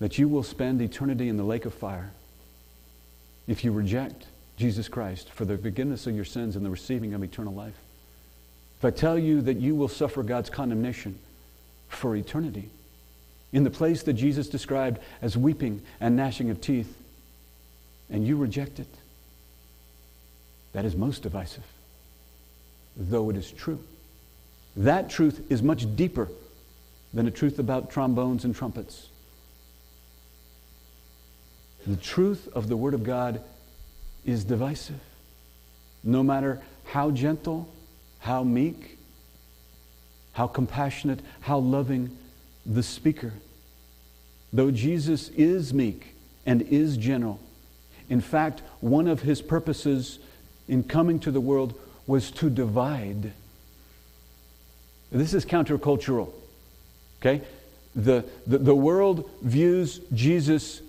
that 0.00 0.18
you 0.18 0.28
will 0.28 0.42
spend 0.42 0.80
eternity 0.80 1.28
in 1.28 1.36
the 1.36 1.44
lake 1.44 1.64
of 1.64 1.74
fire 1.74 2.10
if 3.46 3.64
you 3.64 3.72
reject 3.72 4.26
Jesus 4.56 4.88
Christ 4.88 5.30
for 5.30 5.44
the 5.44 5.56
forgiveness 5.56 6.06
of 6.06 6.14
your 6.14 6.24
sins 6.24 6.56
and 6.56 6.64
the 6.64 6.70
receiving 6.70 7.14
of 7.14 7.22
eternal 7.22 7.54
life, 7.54 7.78
if 8.78 8.84
I 8.84 8.90
tell 8.90 9.18
you 9.18 9.40
that 9.42 9.56
you 9.56 9.74
will 9.74 9.88
suffer 9.88 10.22
God's 10.22 10.50
condemnation 10.50 11.18
for 11.88 12.14
eternity 12.14 12.70
in 13.52 13.64
the 13.64 13.70
place 13.70 14.02
that 14.02 14.12
Jesus 14.12 14.48
described 14.48 15.00
as 15.22 15.36
weeping 15.36 15.82
and 16.00 16.16
gnashing 16.16 16.50
of 16.50 16.60
teeth, 16.60 16.94
and 18.10 18.26
you 18.26 18.36
reject 18.36 18.78
it, 18.78 18.94
that 20.72 20.84
is 20.84 20.94
most 20.94 21.22
divisive 21.22 21.64
though 22.98 23.30
it 23.30 23.36
is 23.36 23.50
true. 23.50 23.78
That 24.76 25.08
truth 25.08 25.40
is 25.50 25.62
much 25.62 25.96
deeper 25.96 26.28
than 27.14 27.26
a 27.26 27.30
truth 27.30 27.58
about 27.58 27.90
trombones 27.90 28.44
and 28.44 28.54
trumpets. 28.54 29.08
The 31.86 31.96
truth 31.96 32.48
of 32.52 32.68
the 32.68 32.76
Word 32.76 32.92
of 32.92 33.04
God 33.04 33.40
is 34.26 34.44
divisive. 34.44 35.00
No 36.04 36.22
matter 36.22 36.60
how 36.84 37.10
gentle, 37.10 37.68
how 38.18 38.42
meek, 38.42 38.98
how 40.32 40.46
compassionate, 40.46 41.20
how 41.40 41.58
loving 41.58 42.16
the 42.66 42.82
speaker. 42.82 43.32
Though 44.52 44.70
Jesus 44.70 45.28
is 45.30 45.72
meek 45.72 46.14
and 46.44 46.62
is 46.62 46.96
gentle, 46.96 47.40
in 48.08 48.20
fact, 48.20 48.62
one 48.80 49.06
of 49.06 49.22
his 49.22 49.42
purposes 49.42 50.18
in 50.66 50.82
coming 50.82 51.18
to 51.20 51.30
the 51.30 51.40
world 51.40 51.78
was 52.08 52.32
to 52.32 52.50
divide. 52.50 53.32
This 55.12 55.34
is 55.34 55.44
countercultural. 55.44 56.32
Okay? 57.20 57.42
The, 57.94 58.24
the, 58.46 58.58
the 58.58 58.74
world 58.74 59.30
views 59.42 60.00
Jesus 60.12 60.82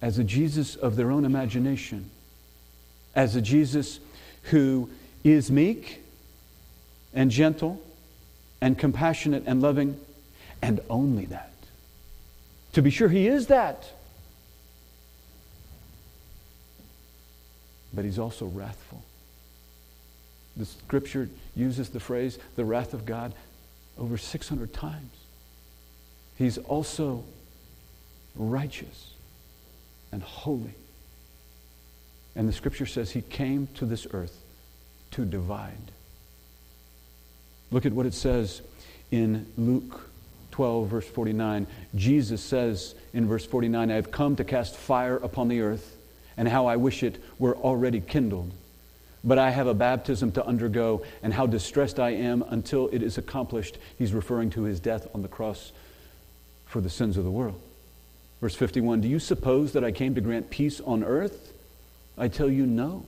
as 0.00 0.18
a 0.18 0.24
Jesus 0.24 0.76
of 0.76 0.96
their 0.96 1.10
own 1.10 1.24
imagination, 1.24 2.08
as 3.14 3.34
a 3.34 3.42
Jesus 3.42 3.98
who 4.44 4.88
is 5.24 5.50
meek 5.50 6.00
and 7.12 7.30
gentle 7.30 7.82
and 8.60 8.78
compassionate 8.78 9.42
and 9.46 9.60
loving, 9.60 9.98
and 10.62 10.80
only 10.88 11.24
that. 11.26 11.50
To 12.74 12.82
be 12.82 12.90
sure, 12.90 13.08
he 13.08 13.26
is 13.26 13.48
that. 13.48 13.90
But 17.92 18.04
he's 18.04 18.18
also 18.18 18.46
wrathful. 18.46 19.02
The 20.56 20.64
scripture 20.64 21.28
uses 21.54 21.90
the 21.90 22.00
phrase 22.00 22.38
the 22.56 22.64
wrath 22.64 22.94
of 22.94 23.04
God 23.04 23.34
over 23.98 24.16
600 24.16 24.72
times. 24.72 25.12
He's 26.36 26.58
also 26.58 27.24
righteous 28.34 29.12
and 30.12 30.22
holy. 30.22 30.74
And 32.34 32.48
the 32.48 32.52
scripture 32.52 32.86
says 32.86 33.10
he 33.10 33.22
came 33.22 33.68
to 33.74 33.86
this 33.86 34.06
earth 34.12 34.38
to 35.12 35.24
divide. 35.24 35.92
Look 37.70 37.86
at 37.86 37.92
what 37.92 38.06
it 38.06 38.14
says 38.14 38.62
in 39.10 39.46
Luke 39.56 40.10
12, 40.52 40.88
verse 40.88 41.06
49. 41.06 41.66
Jesus 41.94 42.42
says 42.42 42.94
in 43.12 43.26
verse 43.26 43.44
49, 43.46 43.90
I 43.90 43.94
have 43.94 44.10
come 44.10 44.36
to 44.36 44.44
cast 44.44 44.76
fire 44.76 45.16
upon 45.16 45.48
the 45.48 45.60
earth, 45.60 45.96
and 46.36 46.46
how 46.46 46.66
I 46.66 46.76
wish 46.76 47.02
it 47.02 47.22
were 47.38 47.56
already 47.56 48.00
kindled 48.00 48.52
but 49.26 49.38
I 49.38 49.50
have 49.50 49.66
a 49.66 49.74
baptism 49.74 50.30
to 50.32 50.46
undergo, 50.46 51.02
and 51.20 51.34
how 51.34 51.46
distressed 51.46 51.98
I 51.98 52.10
am 52.10 52.42
until 52.48 52.86
it 52.88 53.02
is 53.02 53.18
accomplished. 53.18 53.76
He's 53.98 54.14
referring 54.14 54.50
to 54.50 54.62
his 54.62 54.78
death 54.78 55.08
on 55.12 55.22
the 55.22 55.28
cross 55.28 55.72
for 56.66 56.80
the 56.80 56.88
sins 56.88 57.16
of 57.16 57.24
the 57.24 57.30
world. 57.30 57.60
Verse 58.40 58.54
51 58.54 59.00
Do 59.00 59.08
you 59.08 59.18
suppose 59.18 59.72
that 59.72 59.82
I 59.82 59.90
came 59.90 60.14
to 60.14 60.20
grant 60.20 60.48
peace 60.48 60.80
on 60.80 61.02
earth? 61.02 61.52
I 62.16 62.28
tell 62.28 62.48
you 62.48 62.66
no, 62.66 63.04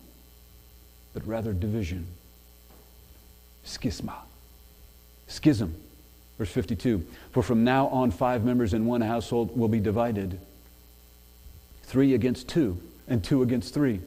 but 1.15 1.27
rather 1.27 1.53
division. 1.53 2.09
Schisma. 3.65 4.15
Schism. 5.29 5.75
Verse 6.37 6.51
52 6.51 7.07
For 7.31 7.45
from 7.45 7.63
now 7.63 7.87
on, 7.89 8.11
five 8.11 8.45
members 8.45 8.75
in 8.75 8.87
one 8.87 9.03
household 9.03 9.57
will 9.57 9.69
be 9.69 9.81
divided 9.81 10.41
three 11.85 12.13
against 12.13 12.49
two, 12.49 12.77
and 13.07 13.23
two 13.23 13.43
against 13.43 13.73
three. 13.73 14.01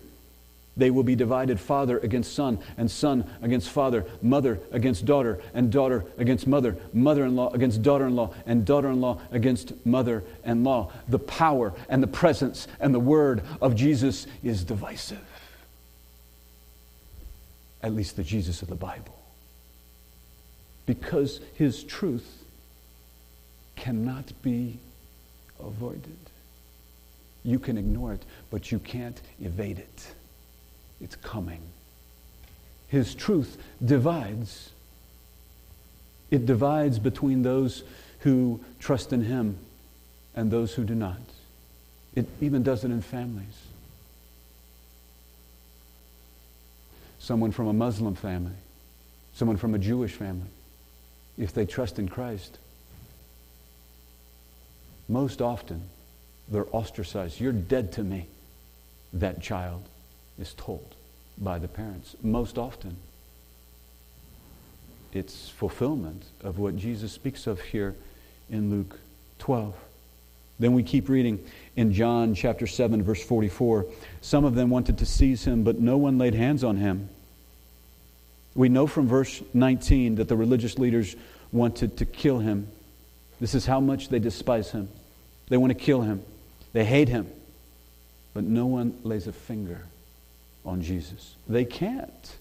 They 0.77 0.89
will 0.89 1.03
be 1.03 1.15
divided 1.15 1.59
father 1.59 1.99
against 1.99 2.33
son, 2.33 2.59
and 2.77 2.89
son 2.89 3.29
against 3.41 3.69
father, 3.69 4.05
mother 4.21 4.59
against 4.71 5.05
daughter, 5.05 5.41
and 5.53 5.69
daughter 5.69 6.05
against 6.17 6.47
mother, 6.47 6.77
mother 6.93 7.25
in 7.25 7.35
law 7.35 7.51
against 7.51 7.81
daughter 7.81 8.07
in 8.07 8.15
law, 8.15 8.33
and 8.45 8.65
daughter 8.65 8.89
in 8.89 9.01
law 9.01 9.19
against 9.31 9.73
mother 9.85 10.23
in 10.45 10.63
law. 10.63 10.91
The 11.09 11.19
power 11.19 11.73
and 11.89 12.01
the 12.01 12.07
presence 12.07 12.69
and 12.79 12.93
the 12.93 12.99
word 12.99 13.43
of 13.61 13.75
Jesus 13.75 14.27
is 14.43 14.63
divisive. 14.63 15.19
At 17.83 17.93
least 17.93 18.15
the 18.15 18.23
Jesus 18.23 18.61
of 18.61 18.69
the 18.69 18.75
Bible. 18.75 19.17
Because 20.85 21.41
his 21.55 21.83
truth 21.83 22.43
cannot 23.75 24.31
be 24.41 24.77
avoided. 25.59 26.17
You 27.43 27.59
can 27.59 27.77
ignore 27.77 28.13
it, 28.13 28.23
but 28.49 28.71
you 28.71 28.79
can't 28.79 29.19
evade 29.41 29.79
it. 29.79 30.13
It's 31.01 31.15
coming. 31.15 31.61
His 32.87 33.15
truth 33.15 33.57
divides. 33.83 34.71
It 36.29 36.45
divides 36.45 36.99
between 36.99 37.41
those 37.41 37.83
who 38.19 38.59
trust 38.79 39.13
in 39.13 39.23
Him 39.23 39.57
and 40.35 40.51
those 40.51 40.73
who 40.73 40.83
do 40.83 40.95
not. 40.95 41.19
It 42.15 42.27
even 42.39 42.63
does 42.63 42.83
it 42.83 42.91
in 42.91 43.01
families. 43.01 43.57
Someone 47.19 47.51
from 47.51 47.67
a 47.67 47.73
Muslim 47.73 48.15
family, 48.15 48.55
someone 49.33 49.57
from 49.57 49.73
a 49.73 49.79
Jewish 49.79 50.13
family, 50.13 50.49
if 51.37 51.53
they 51.53 51.65
trust 51.65 51.99
in 51.99 52.09
Christ, 52.09 52.57
most 55.07 55.41
often 55.41 55.81
they're 56.49 56.67
ostracized. 56.71 57.39
You're 57.39 57.53
dead 57.53 57.93
to 57.93 58.03
me, 58.03 58.27
that 59.13 59.41
child 59.41 59.83
is 60.41 60.53
told 60.53 60.95
by 61.37 61.59
the 61.59 61.67
parents. 61.67 62.15
Most 62.21 62.57
often, 62.57 62.97
it's 65.13 65.49
fulfillment 65.49 66.23
of 66.43 66.57
what 66.57 66.77
Jesus 66.77 67.11
speaks 67.11 67.47
of 67.47 67.59
here 67.59 67.95
in 68.49 68.69
Luke 68.69 68.99
12. 69.39 69.73
Then 70.59 70.73
we 70.73 70.83
keep 70.83 71.09
reading 71.09 71.43
in 71.75 71.91
John 71.91 72.35
chapter 72.35 72.67
7, 72.67 73.01
verse 73.01 73.23
44. 73.23 73.85
Some 74.21 74.45
of 74.45 74.55
them 74.55 74.69
wanted 74.69 74.99
to 74.99 75.05
seize 75.05 75.43
him, 75.43 75.63
but 75.63 75.79
no 75.79 75.97
one 75.97 76.17
laid 76.17 76.35
hands 76.35 76.63
on 76.63 76.77
him. 76.77 77.09
We 78.53 78.69
know 78.69 78.85
from 78.85 79.07
verse 79.07 79.41
19 79.53 80.15
that 80.15 80.27
the 80.27 80.35
religious 80.35 80.77
leaders 80.77 81.15
wanted 81.51 81.97
to 81.97 82.05
kill 82.05 82.39
him. 82.39 82.67
This 83.39 83.55
is 83.55 83.65
how 83.65 83.79
much 83.79 84.09
they 84.09 84.19
despise 84.19 84.71
him. 84.71 84.87
They 85.49 85.57
want 85.57 85.71
to 85.71 85.79
kill 85.79 86.01
him, 86.01 86.23
they 86.71 86.85
hate 86.85 87.09
him, 87.09 87.27
but 88.33 88.43
no 88.43 88.67
one 88.67 88.97
lays 89.03 89.27
a 89.27 89.33
finger 89.33 89.85
on 90.65 90.81
Jesus. 90.81 91.35
They 91.47 91.65
can't 91.65 92.37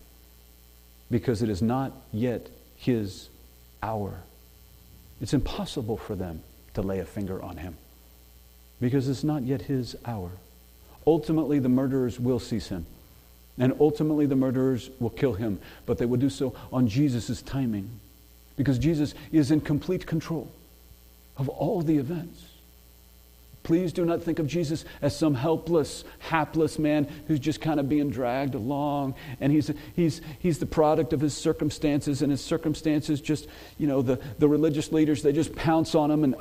because 1.11 1.43
it 1.43 1.49
is 1.49 1.63
not 1.63 1.93
yet 2.13 2.49
his 2.77 3.29
hour. 3.83 4.23
It's 5.21 5.35
impossible 5.35 5.97
for 5.97 6.15
them 6.15 6.43
to 6.75 6.83
lay 6.83 7.01
a 7.01 7.05
finger 7.05 7.43
on 7.43 7.57
him 7.57 7.77
because 8.81 9.09
it's 9.09 9.25
not 9.25 9.43
yet 9.43 9.63
his 9.63 9.97
hour. 10.05 10.31
Ultimately, 11.07 11.59
the 11.59 11.69
murderers 11.69 12.21
will 12.21 12.39
seize 12.39 12.69
him. 12.69 12.87
And 13.59 13.75
ultimately, 13.81 14.27
the 14.27 14.37
murderers 14.37 14.91
will 15.01 15.11
kill 15.11 15.35
him. 15.35 15.61
But 15.85 15.99
they 15.99 16.07
will 16.07 16.19
do 16.19 16.31
so 16.31 16.55
on 16.73 16.89
Jesus' 16.89 17.43
timing 17.43 17.91
because 18.57 18.79
Jesus 18.79 19.15
is 19.33 19.51
in 19.51 19.61
complete 19.61 20.07
control 20.07 20.51
of 21.37 21.49
all 21.49 21.83
the 21.83 21.99
events 21.99 22.45
Please 23.63 23.93
do 23.93 24.05
not 24.05 24.23
think 24.23 24.39
of 24.39 24.47
Jesus 24.47 24.85
as 25.03 25.17
some 25.17 25.35
helpless, 25.35 26.05
hapless 26.19 26.79
man 26.79 27.07
who's 27.27 27.39
just 27.39 27.61
kind 27.61 27.79
of 27.79 27.89
being 27.89 28.11
dragged 28.11 28.55
along. 28.55 29.15
And 29.39 29.53
he's, 29.53 29.71
he's, 29.95 30.23
he's 30.39 30.59
the 30.59 30.67
product 30.67 31.13
of 31.13 31.21
his 31.21 31.37
circumstances, 31.37 32.23
and 32.23 32.31
his 32.31 32.43
circumstances 32.43 33.21
just, 33.21 33.47
you 33.79 33.87
know, 33.87 34.03
the, 34.03 34.19
the 34.39 34.49
religious 34.49 34.93
leaders, 34.93 35.23
they 35.23 35.33
just 35.33 35.55
pounce 35.55 35.95
on 35.95 36.11
him. 36.11 36.25
And 36.25 36.37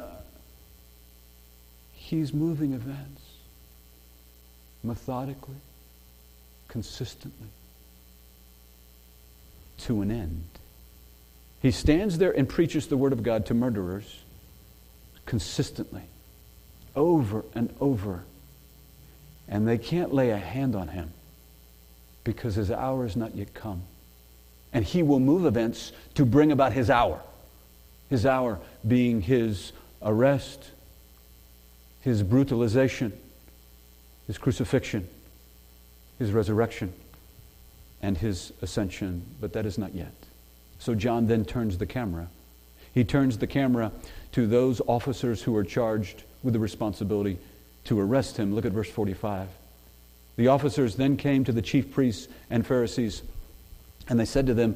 he's 1.93 2.33
moving 2.33 2.73
events 2.73 3.21
methodically, 4.83 5.57
consistently, 6.69 7.49
to 9.79 10.01
an 10.01 10.09
end. 10.09 10.45
He 11.61 11.71
stands 11.71 12.17
there 12.17 12.31
and 12.31 12.47
preaches 12.47 12.87
the 12.87 12.97
word 12.97 13.11
of 13.11 13.23
God 13.23 13.45
to 13.47 13.53
murderers 13.53 14.23
consistently, 15.25 16.03
over 16.99 17.45
and 17.55 17.73
over. 17.79 18.23
And 19.47 19.67
they 19.67 19.79
can't 19.79 20.13
lay 20.13 20.29
a 20.29 20.37
hand 20.37 20.75
on 20.75 20.89
him 20.89 21.11
because 22.23 22.55
his 22.55 22.69
hour 22.69 23.05
is 23.05 23.15
not 23.15 23.35
yet 23.35 23.53
come. 23.55 23.81
And 24.71 24.85
he 24.85 25.01
will 25.01 25.19
move 25.19 25.45
events 25.45 25.91
to 26.13 26.25
bring 26.25 26.51
about 26.51 26.73
his 26.73 26.91
hour. 26.91 27.21
His 28.09 28.25
hour 28.25 28.59
being 28.87 29.21
his 29.21 29.71
arrest, 30.01 30.71
his 32.01 32.21
brutalization, 32.21 33.13
his 34.27 34.37
crucifixion, 34.37 35.07
his 36.19 36.31
resurrection, 36.31 36.93
and 38.01 38.17
his 38.17 38.53
ascension. 38.61 39.25
But 39.41 39.53
that 39.53 39.65
is 39.65 39.77
not 39.77 39.95
yet. 39.95 40.13
So 40.77 40.93
John 40.93 41.27
then 41.27 41.45
turns 41.45 41.77
the 41.77 41.85
camera. 41.85 42.27
He 42.93 43.03
turns 43.03 43.37
the 43.37 43.47
camera 43.47 43.91
to 44.33 44.45
those 44.45 44.81
officers 44.85 45.41
who 45.41 45.55
are 45.55 45.63
charged 45.63 46.23
with 46.43 46.53
the 46.53 46.59
responsibility 46.59 47.37
to 47.85 47.99
arrest 47.99 48.37
him. 48.37 48.53
Look 48.53 48.65
at 48.65 48.71
verse 48.71 48.89
45. 48.89 49.47
The 50.35 50.47
officers 50.47 50.95
then 50.95 51.17
came 51.17 51.43
to 51.43 51.51
the 51.51 51.61
chief 51.61 51.91
priests 51.91 52.27
and 52.49 52.65
Pharisees, 52.65 53.21
and 54.07 54.19
they 54.19 54.25
said 54.25 54.47
to 54.47 54.53
them, 54.53 54.75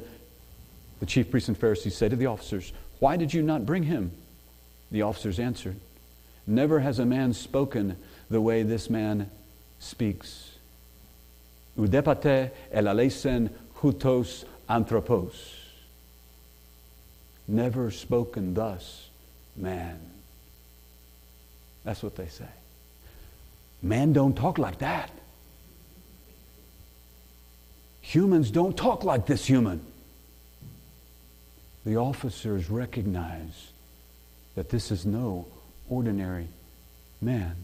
The 1.00 1.06
chief 1.06 1.30
priests 1.30 1.48
and 1.48 1.56
Pharisees 1.56 1.96
said 1.96 2.10
to 2.10 2.16
the 2.16 2.26
officers, 2.26 2.72
Why 2.98 3.16
did 3.16 3.32
you 3.32 3.42
not 3.42 3.64
bring 3.64 3.84
him? 3.84 4.12
The 4.90 5.02
officers 5.02 5.38
answered, 5.38 5.76
Never 6.46 6.80
has 6.80 6.98
a 6.98 7.06
man 7.06 7.32
spoken 7.32 7.96
the 8.28 8.40
way 8.40 8.62
this 8.62 8.90
man 8.90 9.30
speaks. 9.78 10.52
Udepate 11.78 12.50
elaleisen 12.72 13.50
hutos 13.80 14.44
anthropos 14.68 15.64
never 17.46 17.90
spoken 17.90 18.54
thus, 18.54 19.08
man. 19.56 20.00
That's 21.84 22.02
what 22.02 22.16
they 22.16 22.26
say. 22.26 22.48
Man 23.82 24.12
don't 24.12 24.34
talk 24.34 24.58
like 24.58 24.78
that. 24.78 25.10
Humans 28.00 28.50
don't 28.50 28.76
talk 28.76 29.04
like 29.04 29.26
this 29.26 29.46
human. 29.46 29.80
The 31.84 31.96
officers 31.96 32.70
recognize 32.70 33.70
that 34.54 34.70
this 34.70 34.90
is 34.90 35.04
no 35.04 35.46
ordinary 35.88 36.48
man. 37.20 37.56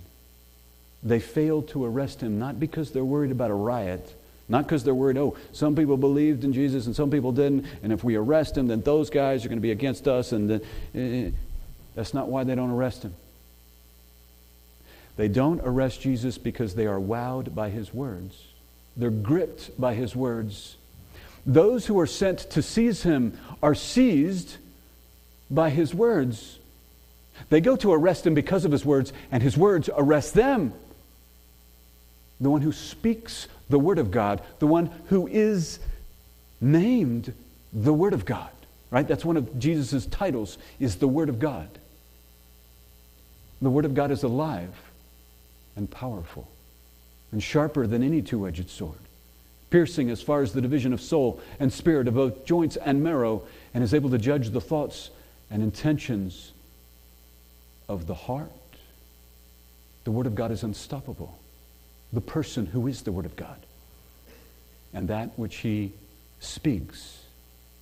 They 1.02 1.20
fail 1.20 1.62
to 1.62 1.84
arrest 1.84 2.20
him 2.22 2.38
not 2.38 2.60
because 2.60 2.90
they're 2.90 3.04
worried 3.04 3.30
about 3.30 3.50
a 3.50 3.54
riot 3.54 4.14
not 4.50 4.64
because 4.64 4.82
they're 4.82 4.92
worried, 4.92 5.16
oh, 5.16 5.36
some 5.52 5.76
people 5.76 5.96
believed 5.96 6.42
in 6.42 6.52
Jesus 6.52 6.86
and 6.86 6.94
some 6.94 7.08
people 7.08 7.30
didn't, 7.30 7.66
and 7.84 7.92
if 7.92 8.02
we 8.02 8.16
arrest 8.16 8.58
him, 8.58 8.66
then 8.66 8.80
those 8.80 9.08
guys 9.08 9.44
are 9.44 9.48
going 9.48 9.58
to 9.58 9.62
be 9.62 9.70
against 9.70 10.08
us. 10.08 10.32
And 10.32 10.50
then, 10.50 10.60
eh, 10.92 11.30
that's 11.94 12.12
not 12.12 12.28
why 12.28 12.42
they 12.42 12.56
don't 12.56 12.72
arrest 12.72 13.04
him. 13.04 13.14
They 15.20 15.28
don't 15.28 15.60
arrest 15.62 16.00
Jesus 16.00 16.38
because 16.38 16.74
they 16.74 16.86
are 16.86 16.98
wowed 16.98 17.54
by 17.54 17.68
his 17.68 17.92
words. 17.92 18.42
They're 18.96 19.10
gripped 19.10 19.78
by 19.78 19.92
his 19.92 20.16
words. 20.16 20.78
Those 21.44 21.84
who 21.84 22.00
are 22.00 22.06
sent 22.06 22.38
to 22.52 22.62
seize 22.62 23.02
him 23.02 23.38
are 23.62 23.74
seized 23.74 24.56
by 25.50 25.68
his 25.68 25.92
words. 25.92 26.58
They 27.50 27.60
go 27.60 27.76
to 27.76 27.92
arrest 27.92 28.26
him 28.26 28.32
because 28.32 28.64
of 28.64 28.72
his 28.72 28.82
words, 28.82 29.12
and 29.30 29.42
his 29.42 29.58
words 29.58 29.90
arrest 29.94 30.32
them. 30.32 30.72
The 32.40 32.48
one 32.48 32.62
who 32.62 32.72
speaks 32.72 33.46
the 33.68 33.78
Word 33.78 33.98
of 33.98 34.10
God, 34.10 34.40
the 34.58 34.66
one 34.66 34.86
who 35.08 35.26
is 35.26 35.80
named 36.62 37.34
the 37.74 37.92
Word 37.92 38.14
of 38.14 38.24
God. 38.24 38.52
Right? 38.90 39.06
That's 39.06 39.26
one 39.26 39.36
of 39.36 39.58
Jesus' 39.58 40.06
titles, 40.06 40.56
is 40.78 40.96
the 40.96 41.08
Word 41.08 41.28
of 41.28 41.38
God. 41.38 41.68
The 43.60 43.68
Word 43.68 43.84
of 43.84 43.92
God 43.92 44.10
is 44.12 44.22
alive 44.22 44.72
and 45.76 45.90
powerful 45.90 46.48
and 47.32 47.42
sharper 47.42 47.86
than 47.86 48.02
any 48.02 48.22
two 48.22 48.46
edged 48.46 48.68
sword, 48.70 48.98
piercing 49.70 50.10
as 50.10 50.20
far 50.20 50.42
as 50.42 50.52
the 50.52 50.60
division 50.60 50.92
of 50.92 51.00
soul 51.00 51.40
and 51.58 51.72
spirit, 51.72 52.08
of 52.08 52.14
both 52.14 52.44
joints 52.44 52.76
and 52.76 53.02
marrow, 53.02 53.42
and 53.72 53.84
is 53.84 53.94
able 53.94 54.10
to 54.10 54.18
judge 54.18 54.50
the 54.50 54.60
thoughts 54.60 55.10
and 55.50 55.62
intentions 55.62 56.52
of 57.88 58.06
the 58.06 58.14
heart. 58.14 58.50
The 60.04 60.10
Word 60.10 60.26
of 60.26 60.34
God 60.34 60.50
is 60.50 60.62
unstoppable 60.62 61.38
the 62.12 62.20
person 62.20 62.66
who 62.66 62.88
is 62.88 63.02
the 63.02 63.12
Word 63.12 63.26
of 63.26 63.36
God 63.36 63.58
and 64.92 65.08
that 65.08 65.38
which 65.38 65.56
He 65.58 65.92
speaks. 66.40 67.22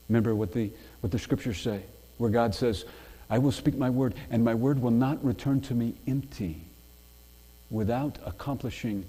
Remember 0.09 0.35
what 0.35 0.53
the, 0.53 0.70
what 1.01 1.11
the 1.11 1.18
scriptures 1.18 1.59
say, 1.59 1.81
where 2.18 2.31
God 2.31 2.55
says, 2.55 2.85
I 3.31 3.38
will 3.38 3.53
speak 3.53 3.77
my 3.77 3.90
word, 3.90 4.14
and 4.31 4.42
my 4.42 4.55
word 4.55 4.81
will 4.81 4.90
not 4.90 5.22
return 5.24 5.61
to 5.62 5.74
me 5.74 5.94
empty 6.07 6.62
without 7.71 8.19
accomplishing 8.25 9.05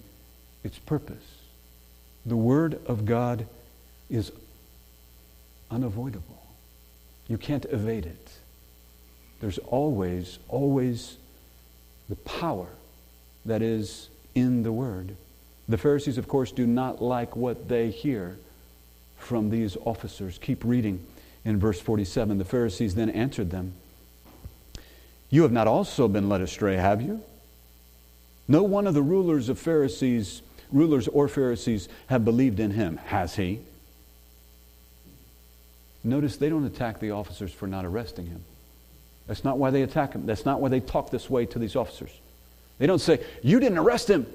its 0.64 0.78
purpose. 0.80 1.24
The 2.26 2.36
word 2.36 2.80
of 2.86 3.06
God 3.06 3.48
is 4.10 4.32
unavoidable. 5.72 6.44
You 7.28 7.38
can't 7.38 7.66
evade 7.66 8.06
it. 8.06 8.30
There's 9.40 9.60
always, 9.60 10.40
always 10.50 11.18
the 12.10 12.16
power 12.16 12.68
that 13.46 13.62
is 13.62 14.10
in 14.36 14.64
the 14.64 14.72
Word. 14.72 15.16
The 15.68 15.78
Pharisees, 15.78 16.18
of 16.18 16.28
course, 16.28 16.52
do 16.52 16.66
not 16.66 17.02
like 17.02 17.36
what 17.36 17.70
they 17.70 17.92
hear 17.92 18.38
from 19.18 19.50
these 19.50 19.78
officers. 19.86 20.38
Keep 20.40 20.64
reading 20.64 21.06
in 21.46 21.60
verse 21.60 21.80
47. 21.80 22.38
The 22.38 22.46
Pharisees 22.46 22.96
then 22.96 23.10
answered 23.10 23.52
them 23.52 23.74
You 25.30 25.44
have 25.44 25.52
not 25.52 25.68
also 25.68 26.08
been 26.08 26.28
led 26.28 26.42
astray, 26.42 26.76
have 26.76 27.02
you? 27.02 27.22
No 28.50 28.64
one 28.64 28.88
of 28.88 28.96
the 28.96 29.02
rulers 29.02 29.48
of 29.48 29.60
Pharisees, 29.60 30.42
rulers 30.72 31.08
or 31.08 31.28
Pharisees, 31.28 31.88
have 32.08 32.26
believed 32.26 32.60
in 32.60 32.72
him, 32.72 32.98
has 32.98 33.36
he? 33.36 33.62
Notice 36.04 36.36
they 36.38 36.50
don't 36.50 36.66
attack 36.66 37.00
the 37.00 37.12
officers 37.12 37.54
for 37.54 37.68
not 37.68 37.86
arresting 37.86 38.26
him. 38.26 38.44
That's 39.28 39.44
not 39.44 39.60
why 39.60 39.70
they 39.70 39.84
attack 39.84 40.14
him. 40.14 40.26
That's 40.26 40.46
not 40.46 40.60
why 40.60 40.70
they 40.70 40.80
talk 40.80 41.12
this 41.12 41.30
way 41.30 41.46
to 41.46 41.60
these 41.60 41.76
officers. 41.76 42.10
They 42.80 42.88
don't 42.88 43.00
say, 43.00 43.24
You 43.44 43.60
didn't 43.60 43.78
arrest 43.78 44.10
him. 44.10 44.26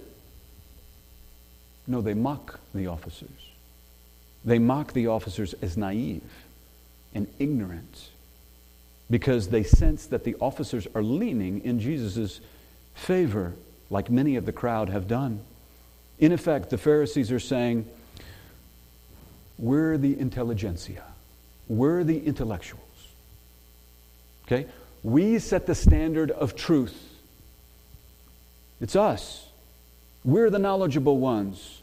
No, 1.88 2.00
they 2.00 2.14
mock 2.14 2.60
the 2.72 2.86
officers. 2.86 3.28
They 4.44 4.60
mock 4.60 4.92
the 4.92 5.08
officers 5.08 5.54
as 5.54 5.76
naive 5.76 6.22
and 7.14 7.26
ignorant 7.40 8.10
because 9.10 9.48
they 9.48 9.64
sense 9.64 10.06
that 10.06 10.22
the 10.22 10.36
officers 10.40 10.86
are 10.94 11.02
leaning 11.02 11.64
in 11.64 11.80
Jesus' 11.80 12.40
favor, 12.94 13.54
like 13.94 14.10
many 14.10 14.34
of 14.34 14.44
the 14.44 14.52
crowd 14.52 14.88
have 14.88 15.06
done. 15.06 15.40
In 16.18 16.32
effect, 16.32 16.68
the 16.68 16.76
Pharisees 16.76 17.30
are 17.30 17.38
saying, 17.38 17.86
We're 19.56 19.96
the 19.96 20.18
intelligentsia, 20.18 21.04
we're 21.68 22.02
the 22.02 22.18
intellectuals. 22.18 22.82
Okay? 24.46 24.66
We 25.04 25.38
set 25.38 25.66
the 25.66 25.74
standard 25.74 26.30
of 26.32 26.56
truth. 26.56 27.00
It's 28.80 28.96
us. 28.96 29.46
We're 30.24 30.50
the 30.50 30.58
knowledgeable 30.58 31.18
ones. 31.18 31.80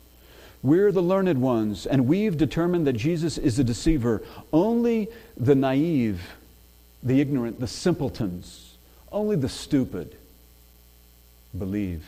We're 0.62 0.92
the 0.92 1.02
learned 1.02 1.42
ones. 1.42 1.86
And 1.86 2.08
we've 2.08 2.36
determined 2.36 2.86
that 2.88 2.94
Jesus 2.94 3.38
is 3.38 3.58
a 3.58 3.64
deceiver. 3.64 4.22
Only 4.52 5.08
the 5.38 5.56
naive, 5.56 6.22
the 7.02 7.22
ignorant, 7.22 7.60
the 7.60 7.68
simpletons, 7.68 8.78
only 9.12 9.36
the 9.36 9.50
stupid 9.50 10.18
believe 11.58 12.06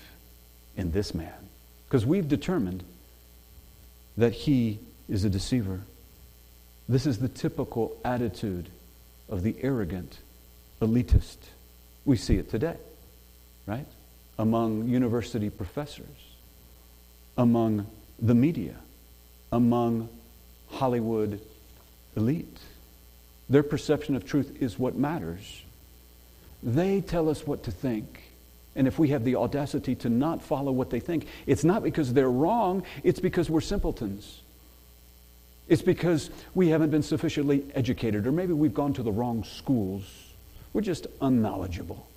in 0.75 0.91
this 0.91 1.13
man. 1.13 1.49
Because 1.88 2.06
we've 2.06 2.27
determined 2.27 2.84
that 4.17 4.34
he 4.34 4.79
is 5.10 5.23
a 5.23 5.29
deceiver. 5.29 5.82
This 6.88 7.06
is 7.06 7.19
the 7.19 7.29
typical 7.29 7.95
attitude 8.03 8.69
of 9.29 9.43
the 9.43 9.56
arrogant 9.62 10.19
elitist. 10.82 11.38
We 12.06 12.17
see 12.17 12.38
it 12.38 12.49
today, 12.49 12.77
right? 13.65 13.88
among 14.38 14.88
university 14.88 15.49
professors, 15.49 16.06
among 17.38 17.86
the 18.19 18.36
media, 18.36 18.75
among 19.51 20.10
Hollywood 20.69 21.39
elite. 22.15 22.58
Their 23.49 23.63
perception 23.63 24.15
of 24.15 24.25
truth 24.25 24.62
is 24.62 24.79
what 24.79 24.95
matters. 24.95 25.62
They 26.62 27.01
tell 27.01 27.29
us 27.29 27.45
what 27.45 27.63
to 27.63 27.71
think. 27.71 28.22
And 28.75 28.88
if 28.88 28.97
we 28.97 29.09
have 29.09 29.23
the 29.23 29.36
audacity 29.36 29.95
to 29.95 30.09
not 30.09 30.41
follow 30.41 30.71
what 30.71 30.89
they 30.89 30.99
think, 30.99 31.27
it's 31.45 31.63
not 31.63 31.83
because 31.83 32.13
they're 32.13 32.29
wrong, 32.29 32.83
it's 33.03 33.19
because 33.19 33.49
we're 33.49 33.62
simpletons. 33.62 34.41
It's 35.67 35.81
because 35.81 36.29
we 36.53 36.69
haven't 36.69 36.89
been 36.89 37.03
sufficiently 37.03 37.65
educated, 37.73 38.27
or 38.27 38.31
maybe 38.31 38.53
we've 38.53 38.73
gone 38.73 38.93
to 38.93 39.03
the 39.03 39.12
wrong 39.12 39.43
schools. 39.43 40.03
We're 40.73 40.81
just 40.81 41.07
unknowledgeable. 41.21 42.07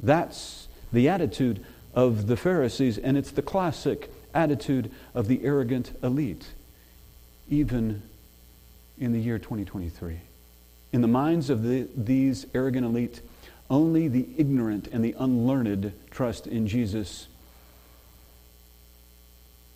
That's 0.00 0.68
the 0.92 1.08
attitude 1.08 1.64
of 1.94 2.26
the 2.26 2.36
Pharisees, 2.36 2.98
and 2.98 3.16
it's 3.16 3.30
the 3.30 3.42
classic 3.42 4.10
attitude 4.34 4.90
of 5.14 5.26
the 5.26 5.42
arrogant 5.42 5.98
elite, 6.02 6.46
even 7.48 8.02
in 8.98 9.12
the 9.12 9.20
year 9.20 9.38
2023. 9.38 10.20
In 10.92 11.00
the 11.00 11.08
minds 11.08 11.50
of 11.50 11.62
the, 11.62 11.88
these 11.96 12.46
arrogant 12.54 12.86
elite, 12.86 13.22
only 13.70 14.08
the 14.08 14.26
ignorant 14.36 14.88
and 14.92 15.04
the 15.04 15.14
unlearned 15.18 15.92
trust 16.10 16.46
in 16.46 16.66
Jesus. 16.66 17.28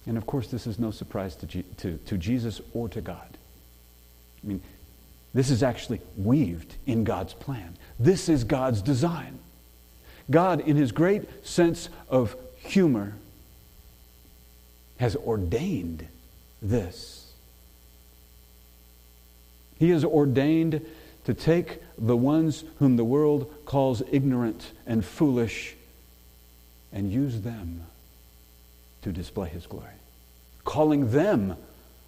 And 0.07 0.17
of 0.17 0.27
course, 0.27 0.49
this 0.49 0.67
is 0.67 0.79
no 0.79 0.91
surprise 0.91 1.37
to, 1.37 1.47
G- 1.47 1.65
to, 1.79 1.99
to 2.07 2.17
Jesus 2.17 2.61
or 2.73 2.89
to 2.91 3.01
God. 3.01 3.37
I 4.43 4.47
mean, 4.47 4.63
this 5.35 5.51
is 5.51 5.63
actually 5.63 6.01
weaved 6.17 6.75
in 6.87 7.05
God's 7.05 7.35
plan. 7.35 7.77
This 7.99 8.29
is 8.29 8.45
God's 8.45 8.83
design. 8.83 9.39
God, 10.31 10.61
in 10.61 10.77
his 10.77 10.93
great 10.93 11.47
sense 11.47 11.89
of 12.09 12.37
humor, 12.59 13.15
has 14.99 15.17
ordained 15.17 16.07
this. 16.63 17.33
He 19.79 19.91
has 19.91 20.05
ordained 20.05 20.85
to 21.31 21.35
take 21.35 21.81
the 21.97 22.17
ones 22.17 22.65
whom 22.81 22.97
the 22.97 23.05
world 23.05 23.49
calls 23.65 24.03
ignorant 24.11 24.73
and 24.85 25.05
foolish 25.05 25.77
and 26.93 27.13
use 27.13 27.43
them 27.43 27.83
to 29.03 29.13
display 29.13 29.49
his 29.49 29.65
glory, 29.65 29.93
calling 30.65 31.13
them 31.13 31.57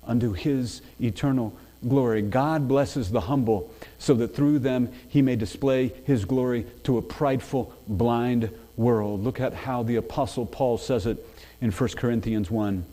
unto 0.04 0.32
his 0.32 0.82
eternal 1.00 1.54
glory. 1.87 2.20
God 2.20 2.66
blesses 2.66 3.12
the 3.12 3.20
humble 3.20 3.72
so 4.00 4.14
that 4.14 4.35
through 4.35 4.58
them 4.58 4.92
he 5.08 5.22
may 5.22 5.37
display 5.37 5.92
his 6.04 6.24
glory 6.24 6.66
to 6.82 6.98
a 6.98 7.02
prideful, 7.02 7.72
blind 7.87 8.50
world. 8.76 9.22
Look 9.22 9.38
at 9.38 9.54
how 9.54 9.85
the 9.85 9.96
Apostle 9.96 10.46
Paul 10.46 10.78
says 10.78 11.06
it 11.06 11.24
in 11.61 11.70
1 11.70 11.90
Corinthians 11.90 12.50
1. 12.50 12.85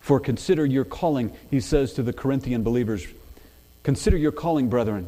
For 0.00 0.20
consider 0.20 0.66
your 0.66 0.84
calling, 0.84 1.32
he 1.50 1.60
says 1.60 1.94
to 1.94 2.02
the 2.02 2.12
Corinthian 2.12 2.62
believers, 2.62 3.06
consider 3.84 4.16
your 4.16 4.32
calling, 4.32 4.68
brethren, 4.68 5.06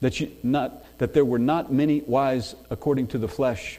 that, 0.00 0.18
you, 0.18 0.32
not, 0.42 0.84
that 0.98 1.14
there 1.14 1.24
were 1.24 1.38
not 1.38 1.72
many 1.72 2.00
wise 2.02 2.56
according 2.68 3.06
to 3.08 3.18
the 3.18 3.28
flesh, 3.28 3.78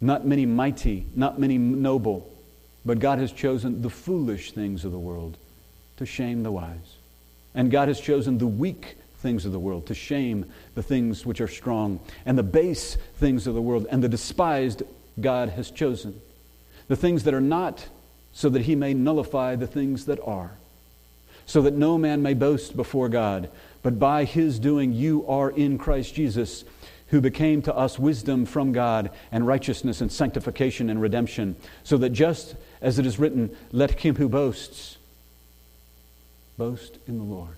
not 0.00 0.26
many 0.26 0.46
mighty, 0.46 1.06
not 1.14 1.38
many 1.38 1.58
noble, 1.58 2.28
but 2.84 2.98
God 2.98 3.18
has 3.18 3.30
chosen 3.30 3.82
the 3.82 3.90
foolish 3.90 4.52
things 4.52 4.84
of 4.84 4.92
the 4.92 4.98
world 4.98 5.36
to 5.98 6.06
shame 6.06 6.42
the 6.42 6.50
wise. 6.50 6.96
And 7.54 7.70
God 7.70 7.88
has 7.88 8.00
chosen 8.00 8.38
the 8.38 8.46
weak 8.46 8.96
things 9.18 9.44
of 9.44 9.52
the 9.52 9.58
world 9.58 9.86
to 9.86 9.94
shame 9.94 10.50
the 10.74 10.82
things 10.82 11.24
which 11.24 11.40
are 11.40 11.48
strong, 11.48 12.00
and 12.26 12.36
the 12.36 12.42
base 12.42 12.96
things 13.16 13.46
of 13.46 13.54
the 13.54 13.62
world, 13.62 13.86
and 13.90 14.02
the 14.02 14.08
despised 14.08 14.82
God 15.20 15.50
has 15.50 15.70
chosen. 15.70 16.20
The 16.88 16.96
things 16.96 17.24
that 17.24 17.34
are 17.34 17.40
not, 17.40 17.86
so 18.32 18.48
that 18.48 18.62
he 18.62 18.74
may 18.74 18.94
nullify 18.94 19.54
the 19.56 19.66
things 19.66 20.06
that 20.06 20.18
are, 20.26 20.52
so 21.46 21.62
that 21.62 21.74
no 21.74 21.98
man 21.98 22.22
may 22.22 22.34
boast 22.34 22.76
before 22.76 23.08
God. 23.08 23.50
But 23.82 23.98
by 23.98 24.24
his 24.24 24.58
doing, 24.58 24.92
you 24.92 25.26
are 25.26 25.50
in 25.50 25.78
Christ 25.78 26.14
Jesus, 26.14 26.64
who 27.08 27.20
became 27.20 27.62
to 27.62 27.74
us 27.74 27.98
wisdom 27.98 28.46
from 28.46 28.72
God, 28.72 29.10
and 29.30 29.46
righteousness, 29.46 30.00
and 30.00 30.10
sanctification, 30.10 30.88
and 30.88 31.00
redemption, 31.00 31.56
so 31.84 31.96
that 31.98 32.10
just 32.10 32.54
as 32.80 32.98
it 32.98 33.06
is 33.06 33.18
written, 33.18 33.54
let 33.70 34.00
him 34.00 34.16
who 34.16 34.28
boasts 34.28 34.96
boast 36.56 36.98
in 37.06 37.18
the 37.18 37.24
Lord. 37.24 37.56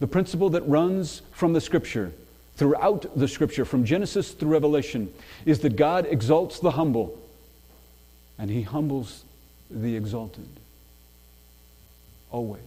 The 0.00 0.06
principle 0.06 0.50
that 0.50 0.62
runs 0.62 1.22
from 1.32 1.52
the 1.52 1.60
Scripture, 1.60 2.12
throughout 2.56 3.16
the 3.16 3.28
Scripture, 3.28 3.64
from 3.64 3.84
Genesis 3.84 4.30
through 4.32 4.50
Revelation, 4.50 5.12
is 5.44 5.60
that 5.60 5.76
God 5.76 6.06
exalts 6.06 6.60
the 6.60 6.72
humble 6.72 7.18
and 8.38 8.50
he 8.50 8.62
humbles 8.62 9.24
the 9.70 9.96
exalted. 9.96 10.48
Always. 12.30 12.62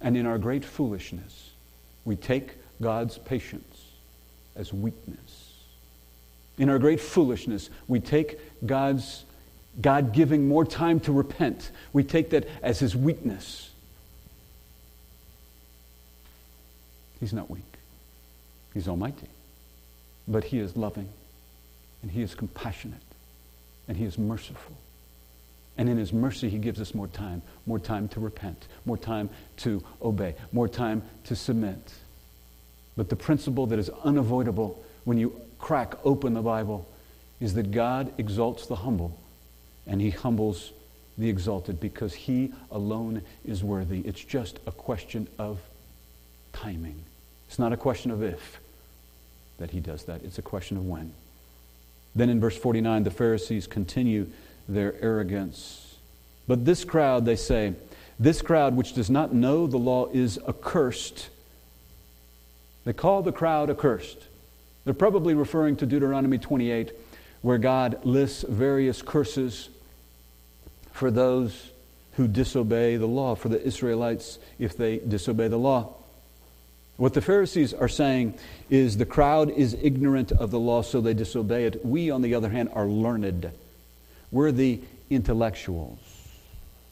And 0.00 0.16
in 0.16 0.26
our 0.26 0.38
great 0.38 0.64
foolishness, 0.64 1.50
we 2.04 2.16
take 2.16 2.52
God's 2.80 3.18
patience 3.18 3.84
as 4.54 4.72
weakness. 4.72 5.52
In 6.58 6.68
our 6.68 6.78
great 6.78 7.00
foolishness, 7.00 7.70
we 7.88 8.00
take 8.00 8.38
God's 8.64 9.24
God 9.80 10.12
giving 10.12 10.46
more 10.46 10.64
time 10.64 11.00
to 11.00 11.12
repent. 11.12 11.70
We 11.92 12.04
take 12.04 12.30
that 12.30 12.46
as 12.62 12.78
his 12.78 12.94
weakness. 12.94 13.70
He's 17.18 17.32
not 17.32 17.50
weak. 17.50 17.62
He's 18.72 18.86
almighty. 18.86 19.28
But 20.28 20.44
he 20.44 20.58
is 20.58 20.76
loving 20.76 21.08
and 22.02 22.10
he 22.10 22.22
is 22.22 22.34
compassionate 22.34 23.00
and 23.88 23.96
he 23.96 24.04
is 24.04 24.18
merciful. 24.18 24.76
And 25.76 25.88
in 25.88 25.96
his 25.96 26.12
mercy, 26.12 26.48
he 26.48 26.58
gives 26.58 26.80
us 26.80 26.94
more 26.94 27.08
time, 27.08 27.42
more 27.66 27.78
time 27.78 28.08
to 28.08 28.20
repent, 28.20 28.68
more 28.84 28.96
time 28.96 29.28
to 29.58 29.82
obey, 30.02 30.34
more 30.52 30.68
time 30.68 31.02
to 31.24 31.34
submit. 31.34 31.94
But 32.96 33.08
the 33.08 33.16
principle 33.16 33.66
that 33.66 33.78
is 33.78 33.90
unavoidable 34.04 34.84
when 35.04 35.18
you 35.18 35.40
crack 35.58 35.94
open 36.04 36.34
the 36.34 36.42
Bible 36.42 36.88
is 37.40 37.54
that 37.54 37.72
God 37.72 38.12
exalts 38.18 38.66
the 38.66 38.76
humble 38.76 39.18
and 39.86 40.00
he 40.00 40.10
humbles 40.10 40.72
the 41.18 41.28
exalted 41.28 41.80
because 41.80 42.14
he 42.14 42.52
alone 42.70 43.22
is 43.44 43.62
worthy. 43.62 44.00
It's 44.00 44.24
just 44.24 44.58
a 44.66 44.72
question 44.72 45.28
of 45.38 45.58
timing. 46.52 46.96
It's 47.48 47.58
not 47.58 47.72
a 47.72 47.76
question 47.76 48.10
of 48.10 48.22
if 48.22 48.60
that 49.58 49.70
he 49.70 49.80
does 49.80 50.04
that, 50.04 50.22
it's 50.24 50.38
a 50.38 50.42
question 50.42 50.76
of 50.76 50.86
when. 50.86 51.12
Then 52.14 52.30
in 52.30 52.40
verse 52.40 52.56
49, 52.56 53.04
the 53.04 53.10
Pharisees 53.10 53.66
continue 53.66 54.28
their 54.68 54.94
arrogance. 55.02 55.96
But 56.46 56.64
this 56.64 56.84
crowd, 56.84 57.24
they 57.24 57.36
say, 57.36 57.74
this 58.18 58.42
crowd 58.42 58.76
which 58.76 58.94
does 58.94 59.10
not 59.10 59.34
know 59.34 59.66
the 59.66 59.78
law 59.78 60.08
is 60.12 60.38
accursed. 60.48 61.28
They 62.84 62.92
call 62.92 63.22
the 63.22 63.32
crowd 63.32 63.70
accursed. 63.70 64.18
They're 64.84 64.94
probably 64.94 65.34
referring 65.34 65.76
to 65.76 65.86
Deuteronomy 65.86 66.38
28, 66.38 66.92
where 67.42 67.58
God 67.58 68.04
lists 68.04 68.44
various 68.48 69.02
curses 69.02 69.70
for 70.92 71.10
those 71.10 71.72
who 72.12 72.28
disobey 72.28 72.96
the 72.96 73.06
law, 73.06 73.34
for 73.34 73.48
the 73.48 73.60
Israelites 73.62 74.38
if 74.58 74.76
they 74.76 74.98
disobey 74.98 75.48
the 75.48 75.58
law. 75.58 75.94
What 76.96 77.14
the 77.14 77.20
Pharisees 77.20 77.74
are 77.74 77.88
saying 77.88 78.38
is 78.70 78.96
the 78.96 79.06
crowd 79.06 79.50
is 79.50 79.76
ignorant 79.82 80.30
of 80.30 80.52
the 80.52 80.60
law, 80.60 80.82
so 80.82 81.00
they 81.00 81.14
disobey 81.14 81.64
it. 81.64 81.84
We, 81.84 82.10
on 82.10 82.22
the 82.22 82.34
other 82.34 82.50
hand, 82.50 82.68
are 82.72 82.86
learned. 82.86 83.50
We're 84.34 84.50
the 84.50 84.80
intellectuals. 85.10 86.00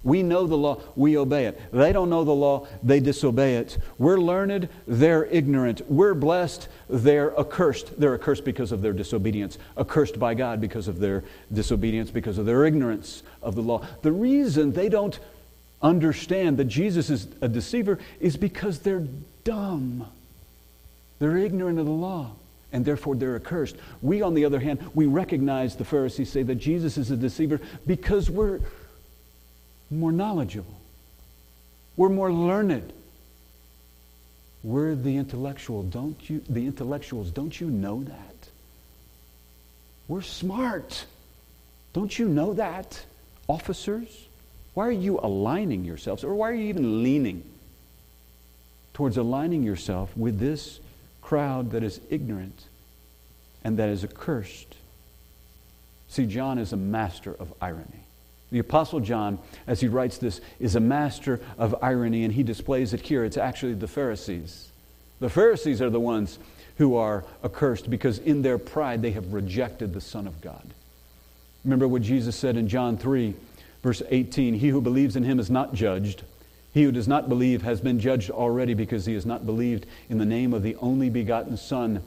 We 0.05 0.23
know 0.23 0.47
the 0.47 0.57
law, 0.57 0.81
we 0.97 1.17
obey 1.17 1.47
it. 1.47 1.61
They 1.73 1.93
don't 1.93 2.09
know 2.09 2.23
the 2.23 2.35
law, 2.35 2.69
they 2.85 3.01
disobey 3.01 3.57
it. 3.57 3.79
We're 3.99 4.19
learned, 4.19 4.69
they're 4.87 5.27
ignorant. 5.27 5.83
We're 5.91 6.15
blessed, 6.15 6.69
they're 6.89 7.39
accursed. 7.39 8.01
They're 8.01 8.15
accursed 8.15 8.45
because 8.45 8.71
of 8.71 8.81
their 8.81 8.93
disobedience, 8.93 9.59
accursed 9.77 10.21
by 10.21 10.35
God 10.35 10.61
because 10.61 10.87
of 10.87 11.01
their 11.01 11.25
disobedience, 11.53 12.11
because 12.11 12.39
of 12.39 12.47
their 12.47 12.65
ignorance 12.65 13.25
of 13.43 13.57
the 13.57 13.63
law. 13.63 13.85
The 14.03 14.13
reason 14.13 14.73
they 14.73 14.89
don't 14.89 15.19
understand 15.83 16.59
that 16.59 16.67
Jesus 16.67 17.11
is 17.11 17.27
a 17.41 17.49
deceiver 17.49 17.99
is 18.21 18.37
because 18.37 18.81
they're 18.81 19.07
dumb. 19.43 20.07
They're 21.19 21.39
ignorant 21.39 21.81
of 21.81 21.87
the 21.87 21.93
law 21.93 22.33
and 22.73 22.85
therefore 22.85 23.15
they're 23.15 23.37
accursed. 23.37 23.77
We, 24.01 24.23
on 24.23 24.35
the 24.35 24.45
other 24.45 24.61
hand, 24.61 24.81
we 24.95 25.07
recognize 25.07 25.77
the 25.77 25.85
Pharisees 25.85 26.31
say 26.31 26.43
that 26.43 26.57
Jesus 26.57 26.97
is 26.97 27.11
a 27.11 27.17
deceiver 27.17 27.61
because 27.87 28.31
we're 28.31 28.61
more 29.91 30.13
knowledgeable. 30.13 30.75
We're 31.97 32.09
more 32.09 32.33
learned. 32.33 32.93
We're 34.63 34.95
the 34.95 35.17
intellectual, 35.17 35.83
don't 35.83 36.31
you 36.31 36.43
the 36.49 36.67
intellectuals, 36.67 37.31
don't 37.31 37.61
you 37.61 37.69
know 37.69 38.05
that? 38.05 38.49
We're 40.09 40.23
smart. 40.23 41.05
Don't 41.93 42.17
you 42.19 42.29
know 42.29 42.55
that? 42.55 43.05
Officers? 43.49 44.29
Why 44.75 44.87
are 44.87 44.93
you 44.93 45.19
aligning 45.23 45.85
yourselves 45.85 46.25
or 46.25 46.35
why 46.35 46.51
are 46.51 46.55
you 46.55 46.69
even 46.69 47.03
leaning 47.03 47.43
towards 48.95 49.17
aligning 49.17 49.63
yourself 49.63 50.17
with 50.17 50.39
this 50.39 50.81
crowd 51.33 51.71
that 51.71 51.83
is 51.83 51.99
ignorant 52.11 52.65
and 53.65 53.79
that 53.79 53.89
is 53.89 54.05
accursed. 54.05 54.77
See, 56.09 56.27
John 56.27 56.59
is 56.59 56.75
a 56.75 56.77
master 56.77 57.35
of 57.41 57.55
irony. 57.59 58.05
The 58.51 58.59
Apostle 58.59 59.01
John, 59.01 59.39
as 59.67 59.81
he 59.81 59.89
writes 59.89 60.19
this, 60.19 60.43
is 60.61 60.77
a 60.77 60.81
master 60.81 61.41
of 61.57 61.75
irony, 61.81 62.25
and 62.25 62.35
he 62.35 62.43
displays 62.43 62.93
it 62.93 63.01
here. 63.01 63.25
It's 63.25 63.39
actually 63.39 63.73
the 63.73 63.89
Pharisees. 63.89 64.69
The 65.21 65.31
Pharisees 65.31 65.81
are 65.81 65.89
the 65.89 65.99
ones 65.99 66.39
who 66.77 66.97
are 66.97 67.25
accursed 67.43 67.89
because 67.89 68.19
in 68.19 68.43
their 68.43 68.59
pride 68.59 69.01
they 69.01 69.13
have 69.13 69.33
rejected 69.33 69.95
the 69.95 70.03
Son 70.03 70.27
of 70.27 70.39
God. 70.43 70.75
Remember 71.65 71.89
what 71.89 72.03
Jesus 72.03 72.37
said 72.37 72.59
in 72.59 72.69
John 72.69 72.99
3, 72.99 73.35
verse 73.83 74.03
18 74.11 74.53
He 74.53 74.69
who 74.69 74.83
believes 74.83 75.17
in 75.17 75.25
him 75.25 75.41
is 75.41 75.49
not 75.49 75.73
judged. 75.73 76.25
He 76.73 76.85
who 76.85 76.93
does 76.93 77.09
not 77.09 77.29
believe 77.29 77.63
has 77.63 77.81
been 77.81 78.01
judged 78.01 78.31
already 78.31 78.75
because 78.75 79.07
he 79.07 79.15
has 79.15 79.27
not 79.27 79.45
believed 79.45 79.87
in 80.09 80.19
the 80.19 80.25
name 80.25 80.55
of 80.55 80.63
the 80.63 80.77
only 80.77 81.11
begotten 81.11 81.57
Son. 81.57 82.03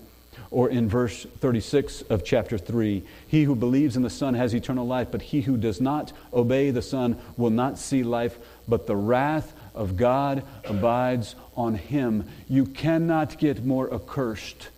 Or 0.51 0.69
in 0.69 0.89
verse 0.89 1.25
36 1.39 2.01
of 2.04 2.25
chapter 2.25 2.58
3, 2.58 3.04
he 3.28 3.43
who 3.43 3.56
believes 3.56 3.95
in 3.95 4.04
the 4.04 4.10
Son 4.10 4.34
has 4.34 4.54
eternal 4.54 4.86
life, 4.86 5.08
but 5.12 5.21
he 5.21 5.41
who 5.41 5.56
does 5.56 5.80
not 5.80 6.12
obey 6.34 6.71
the 6.71 6.82
Son 6.82 7.17
will 7.38 7.49
not 7.49 7.78
see 7.78 8.04
life, 8.04 8.38
but 8.67 8.86
the 8.86 8.95
wrath 8.95 9.54
of 9.73 9.95
God 9.95 10.43
abides 10.65 11.36
on 11.56 11.75
him. 11.75 12.28
You 12.49 12.65
cannot 12.65 13.38
get 13.38 13.65
more 13.65 13.93
accursed 13.93 14.69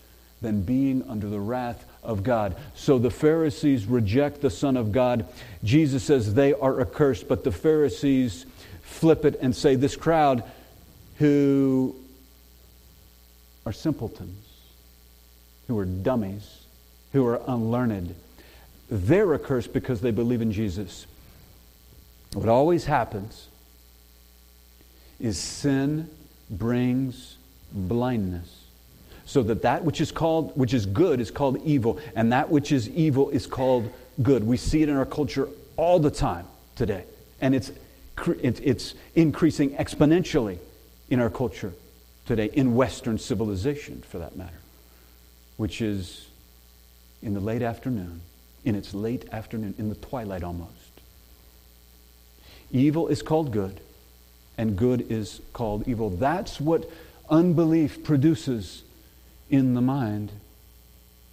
than 0.42 0.62
being 0.62 1.04
under 1.10 1.28
the 1.28 1.40
wrath 1.40 1.86
of 2.04 2.24
God. 2.24 2.56
So 2.76 3.00
the 3.00 3.12
Pharisees 3.12 3.86
reject 3.86 4.42
the 4.42 4.50
Son 4.50 4.78
of 4.78 4.92
God. 4.92 5.26
Jesus 5.64 6.04
says 6.04 6.34
they 6.34 6.54
are 6.54 6.80
accursed, 6.80 7.28
but 7.28 7.44
the 7.44 7.52
Pharisees 7.52 8.46
flip 8.88 9.26
it 9.26 9.38
and 9.42 9.56
say 9.56 9.76
this 9.76 9.96
crowd 9.96 10.44
who 11.18 11.96
are 13.66 13.74
simpletons, 13.74 14.46
who 15.68 15.78
are 15.78 15.86
dummies, 15.86 16.66
who 17.12 17.26
are 17.26 17.42
unlearned, 17.48 18.16
they're 18.90 19.34
accursed 19.34 19.74
because 19.74 20.02
they 20.02 20.12
believe 20.12 20.42
in 20.42 20.52
Jesus. 20.52 21.06
What 22.34 22.48
always 22.48 22.86
happens 22.86 23.48
is 25.20 25.38
sin 25.38 26.10
brings 26.50 27.38
blindness. 27.74 28.64
So 29.26 29.44
that 29.44 29.64
that 29.64 29.84
which 29.84 30.00
is 30.00 30.12
called 30.12 30.56
which 30.56 30.74
is 30.74 30.86
good 30.86 31.20
is 31.20 31.32
called 31.32 31.62
evil 31.66 32.00
and 32.16 32.32
that 32.32 32.50
which 32.50 32.72
is 32.72 32.88
evil 32.90 33.30
is 33.30 33.46
called 33.46 33.92
good. 34.24 34.46
We 34.46 34.56
see 34.56 34.82
it 34.82 34.90
in 34.90 34.96
our 34.96 35.06
culture 35.06 35.50
all 35.76 36.00
the 36.00 36.12
time 36.12 36.46
today. 36.78 37.04
And 37.42 37.54
it's 37.54 37.72
it's 38.26 38.94
increasing 39.16 39.72
exponentially 39.72 40.60
in 41.10 41.20
our 41.20 41.30
culture 41.30 41.74
today 42.26 42.50
in 42.54 42.76
western 42.76 43.18
civilization 43.18 44.04
for 44.08 44.20
that 44.20 44.36
matter, 44.36 44.60
which 45.58 45.82
is 45.82 46.28
in 47.22 47.34
the 47.34 47.40
late 47.40 47.62
afternoon, 47.62 48.22
in 48.66 48.76
its 48.76 48.94
late 48.94 49.26
afternoon, 49.32 49.74
in 49.78 49.90
the 49.90 49.96
twilight 49.96 50.44
almost. 50.44 50.72
Evil 52.72 53.08
is 53.08 53.22
called 53.22 53.52
good 53.52 53.80
and 54.58 54.76
good 54.76 55.10
is 55.12 55.42
called 55.54 55.88
evil. 55.88 56.10
That's 56.10 56.60
what 56.60 56.90
unbelief 57.30 58.04
produces 58.04 58.84
in 59.50 59.74
the 59.74 59.82
mind. 59.82 60.32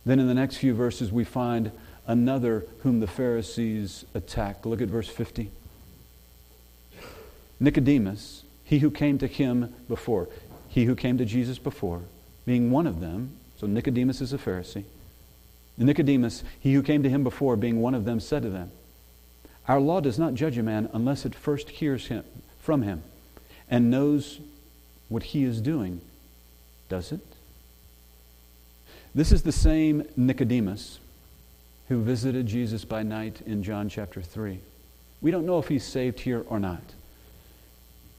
Then 0.04 0.20
in 0.20 0.28
the 0.28 0.34
next 0.34 0.58
few 0.58 0.74
verses, 0.74 1.10
we 1.10 1.24
find 1.24 1.72
another 2.06 2.66
whom 2.80 3.00
the 3.00 3.06
Pharisees 3.06 4.04
attack. 4.14 4.66
Look 4.66 4.82
at 4.82 4.88
verse 4.88 5.08
50. 5.08 5.50
Nicodemus, 7.64 8.44
he 8.64 8.78
who 8.78 8.90
came 8.90 9.18
to 9.18 9.26
him 9.26 9.74
before, 9.88 10.28
he 10.68 10.84
who 10.84 10.94
came 10.94 11.18
to 11.18 11.24
Jesus 11.24 11.58
before, 11.58 12.02
being 12.44 12.70
one 12.70 12.86
of 12.86 13.00
them, 13.00 13.36
so 13.56 13.66
Nicodemus 13.66 14.20
is 14.20 14.32
a 14.32 14.38
Pharisee. 14.38 14.84
Nicodemus, 15.76 16.44
he 16.60 16.74
who 16.74 16.82
came 16.82 17.02
to 17.02 17.08
him 17.08 17.24
before, 17.24 17.56
being 17.56 17.80
one 17.80 17.94
of 17.94 18.04
them, 18.04 18.20
said 18.20 18.42
to 18.42 18.50
them, 18.50 18.70
Our 19.66 19.80
law 19.80 20.00
does 20.00 20.18
not 20.18 20.34
judge 20.34 20.58
a 20.58 20.62
man 20.62 20.88
unless 20.92 21.24
it 21.24 21.34
first 21.34 21.70
hears 21.70 22.08
him 22.08 22.24
from 22.60 22.82
him 22.82 23.02
and 23.68 23.90
knows 23.90 24.40
what 25.08 25.22
he 25.22 25.44
is 25.44 25.60
doing, 25.60 26.00
does 26.88 27.12
it? 27.12 27.20
This 29.14 29.32
is 29.32 29.42
the 29.42 29.52
same 29.52 30.06
Nicodemus 30.16 30.98
who 31.88 32.02
visited 32.02 32.46
Jesus 32.46 32.84
by 32.84 33.02
night 33.02 33.40
in 33.46 33.62
John 33.62 33.88
chapter 33.88 34.20
3. 34.20 34.58
We 35.20 35.30
don't 35.30 35.46
know 35.46 35.58
if 35.58 35.68
he's 35.68 35.84
saved 35.84 36.20
here 36.20 36.44
or 36.48 36.60
not. 36.60 36.82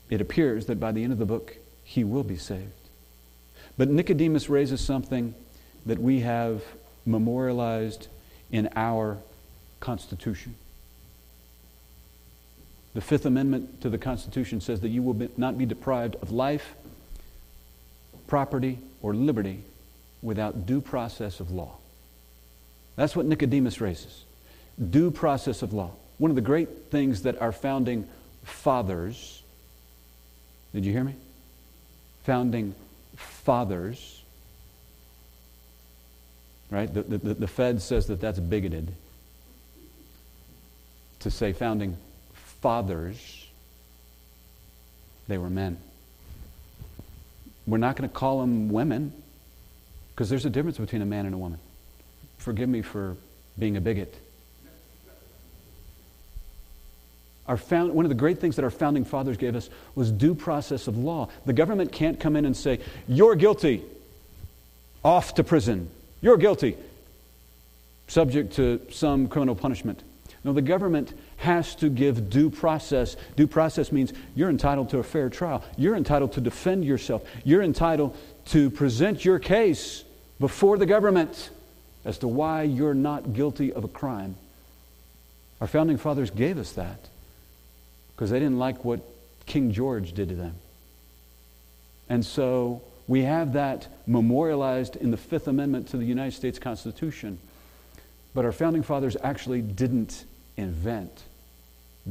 It 0.10 0.22
appears 0.22 0.68
that 0.68 0.80
by 0.80 0.92
the 0.92 1.04
end 1.04 1.14
of 1.14 1.20
the 1.20 1.26
book, 1.26 1.58
he 1.84 2.04
will 2.04 2.24
be 2.24 2.38
saved. 2.38 2.72
But 3.78 3.90
Nicodemus 3.90 4.50
raises 4.50 4.82
something 4.82 5.36
that 5.86 6.00
we 6.00 6.22
have 6.22 6.64
memorialized 7.06 8.08
in 8.52 8.70
our 8.76 9.18
Constitution. 9.80 10.56
The 12.94 13.02
Fifth 13.02 13.26
Amendment 13.26 13.82
to 13.82 13.90
the 13.90 13.98
Constitution 13.98 14.62
says 14.62 14.80
that 14.80 14.90
you 14.90 15.04
will 15.04 15.14
be, 15.14 15.30
not 15.36 15.58
be 15.58 15.66
deprived 15.66 16.16
of 16.22 16.32
life, 16.32 16.76
property, 18.28 18.80
or 19.02 19.14
liberty 19.14 19.64
without 20.22 20.66
due 20.66 20.82
process 20.82 21.40
of 21.40 21.52
law. 21.52 21.76
That's 22.96 23.16
what 23.16 23.26
Nicodemus 23.26 23.82
raises 23.82 24.24
due 24.90 25.12
process 25.12 25.62
of 25.62 25.74
law. 25.74 25.92
One 26.18 26.32
of 26.32 26.36
the 26.36 26.42
great 26.42 26.90
things 26.92 27.24
that 27.24 27.42
our 27.42 27.52
founding 27.52 28.08
fathers, 28.44 29.35
did 30.76 30.86
you 30.86 30.92
hear 30.92 31.06
me? 31.06 31.16
Founding 32.26 32.76
fathers, 33.16 34.22
right? 36.70 36.94
The, 36.94 37.02
the, 37.04 37.34
the 37.34 37.48
Fed 37.48 37.82
says 37.82 38.08
that 38.08 38.20
that's 38.20 38.40
bigoted 38.40 38.94
to 41.22 41.32
say 41.32 41.54
founding 41.54 41.96
fathers, 42.34 43.48
they 45.30 45.38
were 45.38 45.50
men. 45.50 45.78
We're 47.66 47.78
not 47.78 47.96
going 47.96 48.10
to 48.10 48.14
call 48.14 48.42
them 48.42 48.70
women 48.70 49.14
because 50.14 50.30
there's 50.30 50.46
a 50.46 50.50
difference 50.50 50.78
between 50.78 51.02
a 51.02 51.06
man 51.06 51.26
and 51.26 51.34
a 51.34 51.38
woman. 51.38 51.60
Forgive 52.38 52.68
me 52.68 52.82
for 52.82 53.16
being 53.58 53.78
a 53.78 53.82
bigot. 53.82 54.14
Our 57.48 57.58
found, 57.58 57.94
one 57.94 58.06
of 58.06 58.10
the 58.10 58.16
great 58.16 58.40
things 58.40 58.56
that 58.56 58.66
our 58.66 58.72
founding 58.72 59.06
fathers 59.06 59.38
gave 59.38 59.56
us 59.56 59.70
was 59.94 60.12
due 60.12 60.34
process 60.34 60.88
of 60.88 60.98
law. 60.98 61.30
The 61.46 61.54
government 61.54 61.92
can't 61.92 62.20
come 62.20 62.36
in 62.36 62.46
and 62.46 62.58
say, 62.58 62.80
You're 63.08 63.36
guilty, 63.36 63.84
off 65.04 65.36
to 65.36 65.44
prison. 65.44 65.90
You're 66.22 66.38
guilty, 66.38 66.76
subject 68.08 68.54
to 68.54 68.82
some 68.90 69.28
criminal 69.28 69.56
punishment. 69.56 70.02
No, 70.44 70.54
the 70.54 70.62
government 70.62 71.14
has 71.38 71.76
to 71.76 71.90
give 71.90 72.30
due 72.30 72.50
process. 72.50 73.16
Due 73.36 73.48
process 73.48 73.92
means 73.92 74.14
you're 74.36 74.50
entitled 74.50 74.90
to 74.90 75.00
a 75.00 75.04
fair 75.04 75.30
trial. 75.30 75.64
You're 75.78 75.96
entitled 75.96 76.34
to 76.34 76.42
defend 76.42 76.86
yourself. 76.86 77.24
You're 77.44 77.64
entitled 77.64 78.16
to 78.48 78.70
present 78.70 79.26
your 79.26 79.40
case 79.40 80.04
before 80.40 80.78
the 80.78 80.86
government 80.86 81.50
as 82.06 82.20
to 82.20 82.28
why 82.28 82.64
you're 82.64 82.94
not 82.94 83.34
guilty 83.34 83.74
of 83.74 83.84
a 83.84 83.88
crime. 83.88 84.36
Our 85.62 85.68
founding 85.68 85.98
fathers 85.98 86.30
gave 86.30 86.58
us 86.60 86.74
that 86.74 87.00
because 88.16 88.30
they 88.30 88.40
didn't 88.40 88.60
like 88.60 88.86
what 88.86 89.02
King 89.46 89.72
George 89.72 90.14
did 90.14 90.30
to 90.30 90.36
them. 90.36 90.56
And 92.10 92.26
so 92.26 92.82
we 93.08 93.22
have 93.24 93.54
that 93.54 93.88
memorialized 94.08 94.96
in 94.96 95.12
the 95.12 95.18
Fifth 95.18 95.48
Amendment 95.48 95.90
to 95.90 95.98
the 95.98 96.06
United 96.06 96.34
States 96.34 96.60
Constitution. 96.60 97.40
But 98.34 98.46
our 98.46 98.52
founding 98.52 98.84
fathers 98.84 99.16
actually 99.24 99.62
didn't 99.62 100.26
invent 100.58 101.24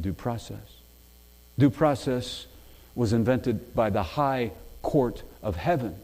due 0.01 0.13
process. 0.13 0.79
Due 1.59 1.71
process 1.71 2.47
was 2.95 3.13
invented 3.13 3.75
by 3.75 3.91
the 3.91 4.03
high 4.03 4.51
court 4.83 5.23
of 5.43 5.57
heaven. 5.57 5.97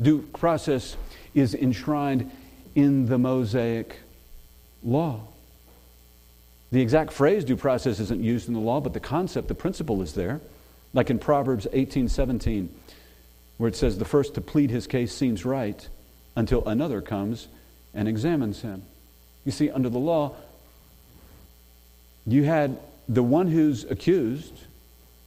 Due 0.00 0.22
process 0.22 0.96
is 1.34 1.54
enshrined 1.54 2.30
in 2.74 3.06
the 3.06 3.18
Mosaic 3.18 4.00
law. 4.82 5.20
The 6.74 6.80
exact 6.80 7.12
phrase 7.12 7.44
due 7.44 7.56
process 7.56 8.00
isn't 8.00 8.20
used 8.20 8.48
in 8.48 8.54
the 8.54 8.58
law, 8.58 8.80
but 8.80 8.94
the 8.94 8.98
concept, 8.98 9.46
the 9.46 9.54
principle 9.54 10.02
is 10.02 10.14
there. 10.14 10.40
Like 10.92 11.08
in 11.08 11.20
Proverbs 11.20 11.68
18 11.72 12.08
17, 12.08 12.68
where 13.58 13.68
it 13.68 13.76
says, 13.76 13.96
The 13.96 14.04
first 14.04 14.34
to 14.34 14.40
plead 14.40 14.72
his 14.72 14.88
case 14.88 15.14
seems 15.14 15.44
right 15.44 15.88
until 16.34 16.66
another 16.66 17.00
comes 17.00 17.46
and 17.94 18.08
examines 18.08 18.62
him. 18.62 18.82
You 19.44 19.52
see, 19.52 19.70
under 19.70 19.88
the 19.88 20.00
law, 20.00 20.34
you 22.26 22.42
had 22.42 22.76
the 23.08 23.22
one 23.22 23.46
who's 23.46 23.84
accused, 23.84 24.54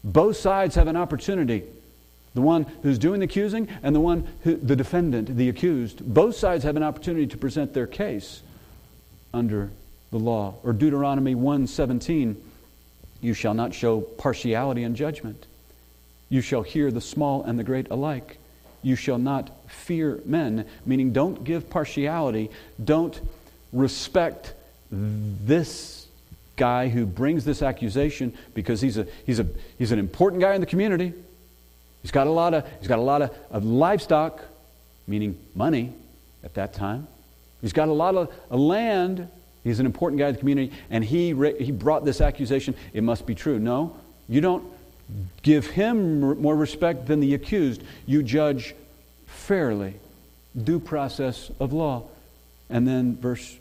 both 0.04 0.36
sides 0.36 0.76
have 0.76 0.88
an 0.88 0.98
opportunity. 0.98 1.64
The 2.34 2.42
one 2.42 2.66
who's 2.84 3.00
doing 3.00 3.22
the 3.22 3.26
accusing 3.26 3.70
and 3.84 3.96
the 3.96 4.02
one 4.02 4.28
who, 4.42 4.58
the 4.58 4.76
defendant, 4.76 5.38
the 5.38 5.48
accused, 5.48 6.14
both 6.14 6.36
sides 6.36 6.66
have 6.66 6.76
an 6.76 6.84
opportunity 6.84 7.26
to 7.28 7.38
present 7.38 7.74
their 7.74 7.88
case 7.88 8.42
under 9.34 9.72
the 10.12 10.20
law. 10.20 10.56
Or 10.64 10.74
Deuteronomy 10.74 11.36
1:17, 11.36 12.36
you 13.22 13.34
shall 13.34 13.54
not 13.54 13.74
show 13.74 14.02
partiality 14.02 14.84
in 14.84 14.96
judgment. 14.96 15.46
You 16.30 16.42
shall 16.42 16.62
hear 16.62 16.92
the 16.92 17.02
small 17.02 17.44
and 17.44 17.58
the 17.58 17.64
great 17.64 17.90
alike. 17.90 18.38
You 18.84 18.96
shall 18.96 19.18
not 19.18 19.50
fear 19.68 20.22
men, 20.26 20.66
meaning 20.86 21.14
don't 21.14 21.44
give 21.44 21.70
partiality, 21.70 22.50
don't 22.84 23.20
respect 23.74 24.54
this 24.92 26.08
guy 26.56 26.90
who 26.90 27.06
brings 27.06 27.46
this 27.46 27.62
accusation 27.62 28.34
because 28.54 28.82
he's, 28.82 28.98
a, 28.98 29.08
he's, 29.26 29.40
a, 29.40 29.48
he's 29.78 29.92
an 29.92 30.00
important 30.00 30.42
guy 30.42 30.56
in 30.56 30.62
the 30.62 30.68
community. 30.68 31.14
He's 32.02 32.12
got 32.12 32.28
a 32.28 32.32
lot 32.32 32.54
of, 32.54 32.68
he's 32.80 32.88
got 32.88 33.00
a 33.00 33.02
lot 33.02 33.22
of, 33.22 33.36
of 33.52 33.66
livestock, 33.66 34.42
meaning 35.08 35.38
money. 35.56 35.94
at 36.44 36.54
that 36.54 36.74
time. 36.74 37.08
He's 37.62 37.74
got 37.74 37.88
a 37.90 37.94
lot 37.94 38.16
of 38.16 38.34
a 38.50 38.58
land. 38.58 39.28
He's 39.68 39.80
an 39.80 39.86
important 39.86 40.20
guy 40.20 40.30
in 40.30 40.34
the 40.34 40.40
community, 40.40 40.74
and 40.90 41.04
he, 41.04 41.34
he 41.60 41.72
brought 41.72 42.06
this 42.06 42.22
accusation. 42.22 42.76
It 42.94 43.04
must 43.04 43.26
be 43.26 43.36
true. 43.36 43.60
No, 43.60 43.96
you 44.30 44.42
don't 44.42 44.64
give 45.44 45.68
him 45.68 46.42
more 46.42 46.56
respect 46.56 47.06
than 47.06 47.20
the 47.20 47.34
accused. 47.34 47.82
You 48.06 48.24
judge 48.24 48.76
fairly, 49.26 49.96
due 50.64 50.80
process 50.80 51.52
of 51.60 51.74
law. 51.74 52.04
And 52.70 52.88
then 52.88 53.18
verse 53.18 53.58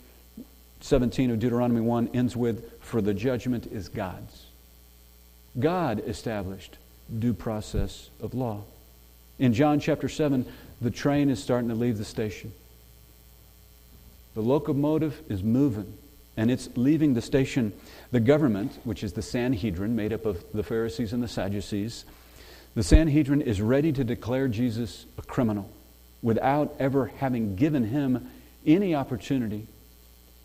17 0.81 1.31
of 1.31 1.39
Deuteronomy 1.39 1.81
1 1.81 2.11
ends 2.13 2.35
with, 2.35 2.81
For 2.81 3.01
the 3.01 3.13
judgment 3.13 3.67
is 3.67 3.89
God's. 3.89 4.45
God 5.59 6.03
established 6.05 6.77
due 7.19 7.33
process 7.33 8.09
of 8.21 8.33
law. 8.33 8.63
In 9.39 9.53
John 9.53 9.79
chapter 9.79 10.09
7, 10.09 10.45
the 10.81 10.91
train 10.91 11.29
is 11.29 11.41
starting 11.41 11.69
to 11.69 11.75
leave 11.75 11.97
the 11.97 12.05
station. 12.05 12.53
The 14.37 14.43
locomotive 14.43 15.23
is 15.29 15.41
moving 15.41 15.97
and 16.37 16.51
it's 16.51 16.69
leaving 16.75 17.15
the 17.15 17.23
station. 17.23 17.73
The 18.11 18.19
government, 18.19 18.77
which 18.83 19.03
is 19.03 19.13
the 19.13 19.23
Sanhedrin, 19.23 19.95
made 19.95 20.13
up 20.13 20.27
of 20.27 20.45
the 20.53 20.61
Pharisees 20.61 21.11
and 21.11 21.23
the 21.23 21.27
Sadducees, 21.27 22.05
the 22.75 22.83
Sanhedrin 22.83 23.41
is 23.41 23.63
ready 23.63 23.91
to 23.91 24.03
declare 24.03 24.47
Jesus 24.47 25.07
a 25.17 25.23
criminal 25.23 25.67
without 26.21 26.75
ever 26.77 27.07
having 27.17 27.55
given 27.55 27.85
him 27.85 28.29
any 28.63 28.93
opportunity 28.93 29.65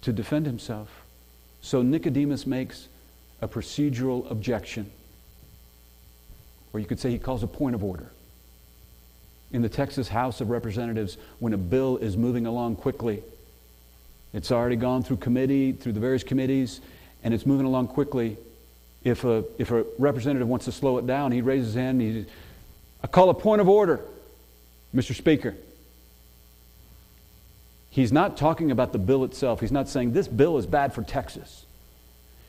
to 0.01 0.11
defend 0.11 0.47
himself. 0.47 0.89
So 1.61 1.83
Nicodemus 1.83 2.47
makes 2.47 2.89
a 3.43 3.47
procedural 3.47 4.31
objection, 4.31 4.91
or 6.73 6.81
you 6.81 6.87
could 6.87 6.99
say 6.99 7.11
he 7.11 7.19
calls 7.19 7.43
a 7.43 7.47
point 7.47 7.75
of 7.75 7.85
order. 7.85 8.11
In 9.51 9.61
the 9.61 9.69
Texas 9.69 10.09
House 10.09 10.41
of 10.41 10.49
Representatives, 10.49 11.19
when 11.41 11.53
a 11.53 11.59
bill 11.59 11.99
is 11.99 12.17
moving 12.17 12.47
along 12.47 12.77
quickly, 12.77 13.23
it's 14.33 14.51
already 14.51 14.77
gone 14.77 15.03
through 15.03 15.19
committee, 15.19 15.73
through 15.73 15.93
the 15.93 16.01
various 16.01 16.25
committees, 16.25 16.81
and 17.23 17.35
it's 17.35 17.47
moving 17.47 17.67
along 17.67 17.89
quickly. 17.89 18.37
If 19.05 19.25
a, 19.25 19.45
if 19.59 19.71
a 19.71 19.85
representative 19.99 20.49
wants 20.49 20.65
to 20.67 20.73
slow 20.73 20.99
it 20.99 21.07
down, 21.07 21.33
he 21.33 21.43
raises 21.43 21.69
his 21.69 21.75
hand. 21.75 22.01
He, 22.01 22.27
I 23.03 23.07
call 23.07 23.31
a 23.31 23.35
point 23.35 23.61
of 23.61 23.69
order, 23.69 24.01
Mr. 24.95 25.15
Speaker. 25.15 25.55
He's 27.91 28.13
not 28.13 28.39
talking 28.39 28.71
about 28.71 28.93
the 28.93 28.99
bill 28.99 29.25
itself. 29.25 29.61
He's 29.61 29.73
not 29.73 29.89
saying 29.89 30.13
this 30.13 30.29
bill 30.29 30.57
is 30.57 30.67
bad 30.67 30.95
for 30.95 31.03
Texas. 31.03 31.67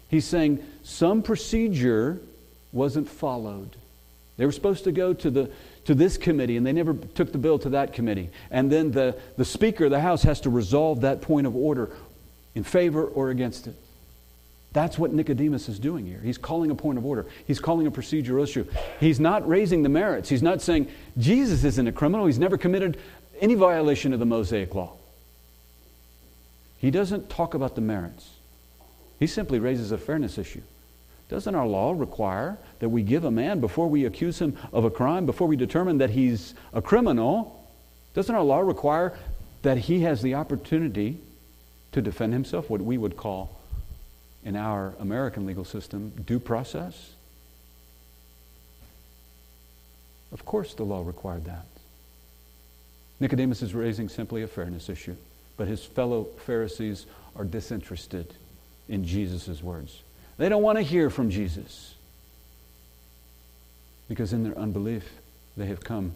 He's 0.10 0.26
saying 0.26 0.64
some 0.84 1.22
procedure 1.22 2.22
wasn't 2.72 3.10
followed. 3.10 3.76
They 4.38 4.46
were 4.46 4.52
supposed 4.52 4.86
to 4.86 4.92
go 4.92 5.14
to 5.14 5.30
the 5.30 5.52
to 5.86 5.94
this 5.96 6.18
committee, 6.18 6.58
and 6.58 6.66
they 6.66 6.74
never 6.74 6.94
took 6.94 7.32
the 7.32 7.38
bill 7.38 7.60
to 7.60 7.70
that 7.70 7.94
committee. 7.94 8.30
And 8.50 8.72
then 8.72 8.92
the, 8.92 9.18
the 9.38 9.46
Speaker 9.46 9.86
of 9.86 9.92
the 9.92 10.00
House 10.00 10.24
has 10.24 10.42
to 10.42 10.50
resolve 10.50 11.02
that 11.02 11.22
point 11.22 11.48
of 11.48 11.56
order 11.56 11.92
in 12.56 12.64
favor 12.64 13.06
or 13.06 13.30
against 13.30 13.68
it. 13.68 13.76
That's 14.72 14.98
what 14.98 15.14
Nicodemus 15.14 15.70
is 15.70 15.78
doing 15.78 16.06
here. 16.06 16.20
He's 16.24 16.40
calling 16.40 16.72
a 16.72 16.76
point 16.76 16.98
of 16.98 17.06
order. 17.06 17.28
He's 17.46 17.60
calling 17.60 17.86
a 17.86 17.92
procedural 17.92 18.44
issue. 18.44 18.66
He's 19.00 19.20
not 19.20 19.48
raising 19.48 19.84
the 19.84 19.90
merits. 19.90 20.30
He's 20.30 20.42
not 20.42 20.62
saying 20.62 20.88
Jesus 21.18 21.64
isn't 21.64 21.88
a 21.88 21.92
criminal. 21.92 22.26
He's 22.26 22.40
never 22.40 22.58
committed 22.58 22.98
any 23.40 23.54
violation 23.54 24.14
of 24.14 24.20
the 24.20 24.26
Mosaic 24.26 24.74
law. 24.74 24.94
He 26.80 26.90
doesn't 26.90 27.30
talk 27.30 27.54
about 27.54 27.76
the 27.76 27.82
merits. 27.82 28.30
He 29.20 29.28
simply 29.28 29.60
raises 29.60 29.92
a 29.92 29.98
fairness 29.98 30.38
issue. 30.38 30.64
Doesn't 31.30 31.56
our 31.56 31.66
law 31.66 31.94
require 31.94 32.58
that 32.80 32.90
we 32.90 33.02
give 33.02 33.24
a 33.24 33.32
man, 33.32 33.60
before 33.60 33.90
we 33.90 34.06
accuse 34.06 34.40
him 34.40 34.58
of 34.72 34.86
a 34.86 34.92
crime, 34.92 35.26
before 35.26 35.48
we 35.48 35.56
determine 35.56 35.98
that 36.00 36.12
he's 36.12 36.54
a 36.74 36.82
criminal, 36.82 37.68
doesn't 38.14 38.36
our 38.36 38.44
law 38.44 38.60
require 38.60 39.18
that 39.64 39.78
he 39.78 40.02
has 40.02 40.22
the 40.22 40.36
opportunity 40.36 41.18
to 41.94 42.02
defend 42.02 42.34
himself, 42.34 42.70
what 42.70 42.82
we 42.82 42.98
would 42.98 43.18
call 43.18 43.60
in 44.44 44.56
our 44.56 44.94
American 45.00 45.46
legal 45.46 45.64
system 45.64 46.12
due 46.26 46.40
process? 46.40 47.12
Of 50.32 50.46
course, 50.46 50.74
the 50.74 50.84
law 50.84 51.04
required 51.06 51.46
that. 51.46 51.66
Nicodemus 53.20 53.62
is 53.62 53.74
raising 53.74 54.10
simply 54.10 54.42
a 54.42 54.48
fairness 54.48 54.90
issue, 54.90 55.16
but 55.56 55.68
his 55.68 55.86
fellow 55.86 56.26
Pharisees 56.46 57.06
are 57.36 57.46
disinterested 57.46 58.34
in 58.90 59.06
Jesus' 59.06 59.64
words. 59.64 60.02
They 60.38 60.50
don't 60.50 60.64
want 60.64 60.78
to 60.78 60.84
hear 60.84 61.10
from 61.10 61.30
Jesus 61.30 61.94
because 64.08 64.34
in 64.34 64.44
their 64.44 64.58
unbelief, 64.58 65.10
they 65.58 65.66
have 65.68 65.84
come 65.84 66.14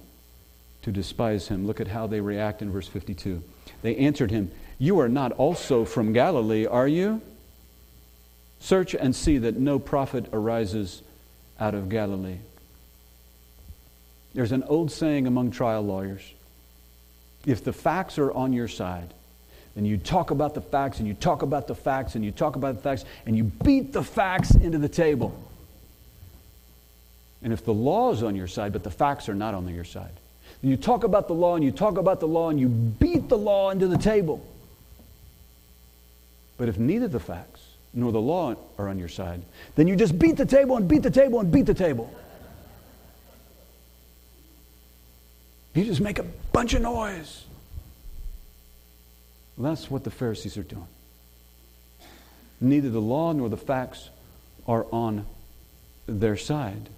to 0.84 0.92
despise 0.92 1.48
him. 1.48 1.66
Look 1.66 1.82
at 1.82 1.88
how 1.88 2.08
they 2.08 2.22
react 2.22 2.62
in 2.62 2.72
verse 2.72 2.88
52. 2.88 3.44
They 3.82 3.96
answered 3.96 4.32
him, 4.32 4.52
You 4.78 5.00
are 5.00 5.10
not 5.10 5.32
also 5.34 5.86
from 5.86 6.14
Galilee, 6.14 6.66
are 6.66 6.88
you? 6.88 7.22
Search 8.60 8.94
and 8.94 9.16
see 9.16 9.38
that 9.40 9.58
no 9.58 9.80
prophet 9.80 10.28
arises 10.34 11.02
out 11.60 11.74
of 11.74 11.90
Galilee. 11.90 12.38
There's 14.34 14.52
an 14.52 14.64
old 14.64 14.92
saying 14.92 15.26
among 15.28 15.52
trial 15.52 15.82
lawyers 15.84 16.34
if 17.46 17.64
the 17.64 17.74
facts 17.74 18.18
are 18.18 18.32
on 18.32 18.54
your 18.54 18.68
side, 18.68 19.14
then 19.78 19.86
you 19.86 19.96
talk 19.96 20.32
about 20.32 20.56
the 20.56 20.62
facts 20.62 20.98
and 20.98 21.08
you 21.08 21.14
talk 21.14 21.44
about 21.44 21.68
the 21.68 21.76
facts 21.76 22.16
and 22.16 22.26
you 22.26 22.32
talk 22.32 22.56
about 22.56 22.74
the 22.74 22.82
facts 22.82 23.06
and 23.28 23.38
you 23.38 23.44
beat 23.44 23.94
the 23.94 24.02
facts 24.02 24.56
into 24.56 24.80
the 24.80 24.90
table. 24.90 25.40
And 27.44 27.54
if 27.54 27.64
the 27.64 27.76
law 27.76 28.12
is 28.12 28.24
on 28.24 28.36
your 28.36 28.48
side, 28.48 28.74
but 28.74 28.84
the 28.84 28.90
facts 28.90 29.30
are 29.30 29.36
not 29.36 29.54
on 29.54 29.72
your 29.72 29.84
side, 29.84 30.10
then 30.64 30.72
you 30.72 30.78
talk 30.78 31.04
about 31.04 31.28
the 31.28 31.36
law 31.36 31.54
and 31.54 31.64
you 31.64 31.72
talk 31.72 32.00
about 32.00 32.20
the 32.20 32.28
law 32.28 32.50
and 32.50 32.60
you 32.60 32.68
beat 32.68 33.30
the 33.30 33.38
law 33.38 33.70
into 33.70 33.86
the 33.86 34.00
table. 34.00 34.44
But 36.58 36.70
if 36.70 36.80
neither 36.80 37.08
the 37.08 37.20
facts 37.20 37.62
nor 37.94 38.12
the 38.12 38.20
law 38.20 38.56
are 38.80 38.90
on 38.90 38.98
your 38.98 39.10
side, 39.10 39.44
then 39.76 39.88
you 39.88 39.96
just 39.96 40.18
beat 40.18 40.38
the 40.38 40.46
table 40.48 40.76
and 40.78 40.88
beat 40.88 41.04
the 41.04 41.12
table 41.12 41.40
and 41.40 41.52
beat 41.52 41.68
the 41.68 41.76
table. 41.76 42.12
You 45.76 45.84
just 45.84 46.02
make 46.02 46.18
a 46.18 46.26
bunch 46.52 46.74
of 46.74 46.82
noise. 46.82 47.47
That's 49.58 49.90
what 49.90 50.04
the 50.04 50.12
Pharisees 50.12 50.58
are 50.58 50.64
doing. 50.64 50.88
Neither 52.62 52.90
the 52.90 53.02
law 53.02 53.32
nor 53.34 53.50
the 53.50 53.58
facts 53.58 54.10
are 54.68 54.86
on 54.92 55.26
their 56.08 56.38
side. 56.38 56.90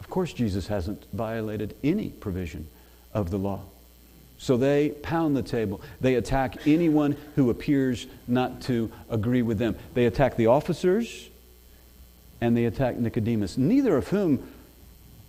Of 0.00 0.10
course, 0.10 0.32
Jesus 0.32 0.66
hasn't 0.66 1.04
violated 1.12 1.74
any 1.82 2.10
provision 2.10 2.68
of 3.12 3.30
the 3.30 3.38
law. 3.38 3.60
So 4.38 4.56
they 4.56 4.90
pound 4.90 5.36
the 5.36 5.42
table. 5.42 5.80
They 6.00 6.16
attack 6.16 6.66
anyone 6.66 7.16
who 7.36 7.50
appears 7.50 8.06
not 8.26 8.62
to 8.62 8.90
agree 9.08 9.42
with 9.42 9.58
them. 9.58 9.76
They 9.94 10.06
attack 10.06 10.36
the 10.36 10.48
officers 10.48 11.30
and 12.40 12.56
they 12.56 12.66
attack 12.66 12.96
Nicodemus, 12.96 13.56
neither 13.56 13.96
of 13.96 14.08
whom 14.08 14.46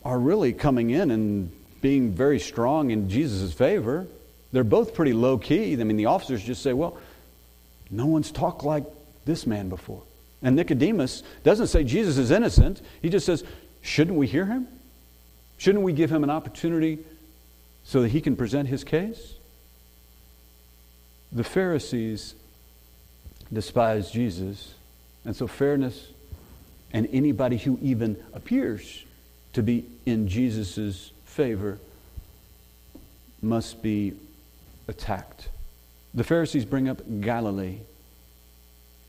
are 0.04 0.20
really 0.20 0.54
coming 0.54 0.89
in 0.89 1.12
and 1.12 1.52
being 1.82 2.12
very 2.12 2.39
strong 2.39 2.91
in 2.91 3.10
Jesus' 3.10 3.54
favor. 3.54 4.08
They're 4.56 4.63
both 4.63 4.94
pretty 4.94 5.12
low 5.12 5.38
key. 5.38 5.74
I 5.74 5.84
mean, 5.84 5.98
the 5.98 6.06
officers 6.06 6.41
just 6.41 6.63
say, 6.63 6.72
well, 6.72 6.98
no 7.91 8.06
one's 8.06 8.32
talked 8.32 8.63
like 8.63 8.86
this 9.26 9.46
man 9.46 9.68
before. 9.68 10.02
And 10.41 10.56
Nicodemus 10.56 11.24
doesn't 11.44 11.68
say 11.68 11.84
Jesus 11.84 12.18
is 12.18 12.32
innocent. 12.32 12.82
He 13.02 13.10
just 13.10 13.26
says, 13.26 13.44
shouldn't 13.82 14.15
we 14.15 14.28
hear 14.28 14.46
him? 14.46 14.70
Shouldn't 15.58 15.84
we 15.84 15.91
give 15.91 16.10
him 16.10 16.24
an 16.24 16.30
opportunity 16.30 17.00
so 17.84 18.02
that 18.02 18.12
he 18.12 18.22
can 18.22 18.38
present 18.38 18.70
his 18.70 18.86
case? 18.86 19.34
The 21.34 21.44
Pharisees 21.44 22.36
despise 23.52 24.10
Jesus, 24.10 24.74
and 25.26 25.36
so 25.36 25.48
fairness 25.48 26.08
and 26.94 27.10
anybody 27.12 27.58
who 27.58 27.78
even 27.82 28.15
appears 28.32 29.04
to 29.52 29.62
be 29.62 29.84
in 30.06 30.30
Jesus' 30.30 31.12
favor 31.26 31.78
must 33.41 33.84
be 33.84 34.13
attacked. 34.88 35.50
The 36.13 36.24
Pharisees 36.24 36.66
bring 36.66 36.88
up 36.88 37.01
Galilee. 37.22 37.80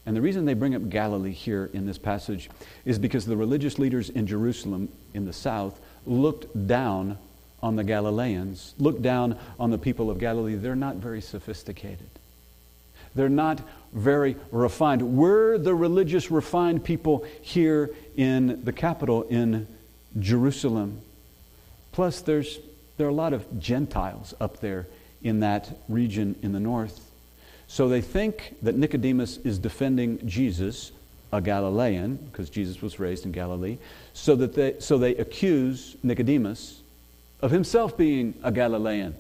And 0.07 0.17
the 0.17 0.21
reason 0.21 0.45
they 0.45 0.55
bring 0.55 0.75
up 0.75 0.89
Galilee 0.89 1.33
here 1.33 1.71
in 1.73 1.87
this 1.87 1.99
passage 1.99 2.49
is 2.85 2.99
because 2.99 3.27
the 3.27 3.37
religious 3.37 3.79
leaders 3.79 4.09
in 4.11 4.27
Jerusalem 4.27 4.89
in 5.15 5.25
the 5.25 5.33
south 5.33 5.81
looked 6.07 6.67
down 6.67 7.19
on 7.63 7.77
the 7.77 7.85
Galileans, 7.85 8.75
looked 8.79 9.03
down 9.03 9.39
on 9.59 9.71
the 9.71 9.79
people 9.79 10.11
of 10.11 10.19
Galilee. 10.19 10.55
They're 10.55 10.77
not 10.77 10.97
very 10.97 11.21
sophisticated. 11.21 12.09
They're 13.15 13.29
not 13.29 13.61
very 13.93 14.37
refined. 14.53 15.03
We're 15.03 15.59
the 15.59 15.75
religious, 15.75 16.31
refined 16.31 16.85
people 16.85 17.25
here 17.41 17.91
in 18.17 18.63
the 18.65 18.73
capital 18.73 19.23
in 19.23 19.67
Jerusalem. 20.19 21.01
Plus, 21.93 22.21
there's, 22.21 22.59
there 22.99 23.07
are 23.07 23.11
a 23.11 23.15
lot 23.15 23.33
of 23.33 23.59
Gentiles 23.59 24.35
up 24.39 24.61
there 24.61 24.87
in 25.27 25.41
that 25.41 25.69
region 25.89 26.37
in 26.43 26.53
the 26.53 26.61
north. 26.61 27.11
So 27.67 27.89
they 27.89 28.01
think 28.01 28.55
that 28.63 28.77
Nicodemus 28.77 29.39
is 29.39 29.59
defending 29.59 30.25
Jesus, 30.27 30.93
a 31.33 31.41
Galilean, 31.41 32.17
because 32.17 32.49
Jesus 32.49 32.81
was 32.81 33.01
raised 33.01 33.27
in 33.27 33.33
Galilee, 33.33 33.79
so, 34.13 34.37
that 34.37 34.55
they, 34.55 34.77
so 34.79 34.99
they 34.99 35.17
accuse 35.17 35.97
Nicodemus 36.03 36.81
of 37.41 37.51
himself 37.51 37.97
being 37.97 38.35
a 38.45 38.53
Galilean. 38.53 39.15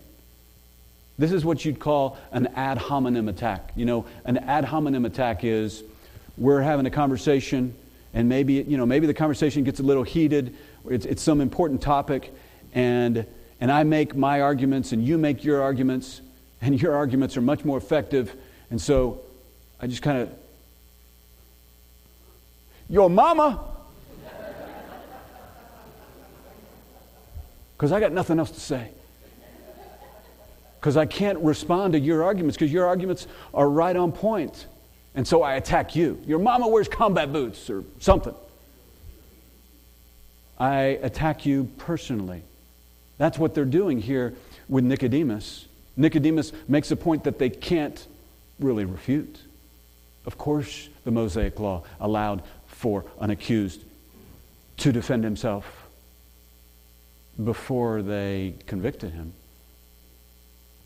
This 1.18 1.32
is 1.32 1.44
what 1.44 1.64
you'd 1.64 1.80
call 1.80 2.18
an 2.30 2.46
ad 2.54 2.78
hominem 2.78 3.28
attack. 3.28 3.72
You 3.74 3.86
know, 3.86 4.07
an 4.24 4.36
ad 4.38 4.64
hominem 4.64 5.04
attack 5.04 5.42
is 5.42 5.82
we're 6.38 6.61
having 6.61 6.86
a 6.86 6.90
conversation, 6.90 7.74
and 8.14 8.28
maybe, 8.28 8.54
you 8.54 8.76
know, 8.76 8.86
maybe 8.86 9.07
the 9.07 9.14
conversation 9.14 9.64
gets 9.64 9.80
a 9.80 9.82
little 9.82 10.04
heated, 10.04 10.54
it's, 10.88 11.04
it's 11.04 11.22
some 11.22 11.40
important 11.40 11.82
topic, 11.82 12.32
and, 12.74 13.26
and 13.61 13.70
I 13.72 13.84
make 13.84 14.14
my 14.14 14.40
arguments, 14.40 14.92
and 14.92 15.07
you 15.07 15.18
make 15.18 15.44
your 15.44 15.62
arguments, 15.62 16.20
and 16.61 16.80
your 16.80 16.94
arguments 16.94 17.36
are 17.36 17.42
much 17.42 17.64
more 17.64 17.78
effective. 17.78 18.34
And 18.70 18.80
so 18.80 19.20
I 19.80 19.86
just 19.86 20.02
kind 20.02 20.18
of, 20.18 20.30
your 22.88 23.11
mama, 23.11 23.61
because 27.76 27.92
I 27.92 28.00
got 28.00 28.12
nothing 28.12 28.38
else 28.38 28.50
to 28.50 28.61
say 28.61 28.90
because 30.86 30.96
I 30.96 31.04
can't 31.04 31.40
respond 31.40 31.94
to 31.94 31.98
your 31.98 32.22
arguments 32.22 32.57
because 32.57 32.72
your 32.72 32.86
arguments 32.86 33.26
are 33.52 33.68
right 33.68 33.96
on 33.96 34.12
point. 34.12 34.66
And 35.16 35.26
so 35.26 35.42
I 35.42 35.54
attack 35.54 35.96
you. 35.96 36.22
Your 36.26 36.38
mama 36.38 36.68
wears 36.68 36.86
combat 36.86 37.32
boots 37.32 37.68
or 37.68 37.82
something. 37.98 38.36
I 40.61 41.00
attack 41.02 41.44
you 41.44 41.64
personally. 41.78 42.42
That's 43.19 43.39
what 43.39 43.55
they're 43.55 43.64
doing 43.64 44.01
here 44.01 44.35
with 44.69 44.85
Nicodemus. 44.85 45.67
Nicodemus 45.97 46.53
makes 46.69 46.91
a 46.91 46.97
point 46.97 47.25
that 47.25 47.39
they 47.39 47.51
can't 47.51 48.07
really 48.61 48.85
refute. 48.85 49.41
Of 50.27 50.37
course, 50.37 50.89
the 51.05 51.11
Mosaic 51.11 51.59
law 51.61 51.85
allowed 52.01 52.43
for 52.67 53.05
an 53.21 53.31
accused 53.31 53.81
to 54.79 54.93
defend 54.93 55.25
himself 55.25 55.87
before 57.43 58.03
they 58.03 58.55
convicted 58.67 59.12
him. 59.12 59.33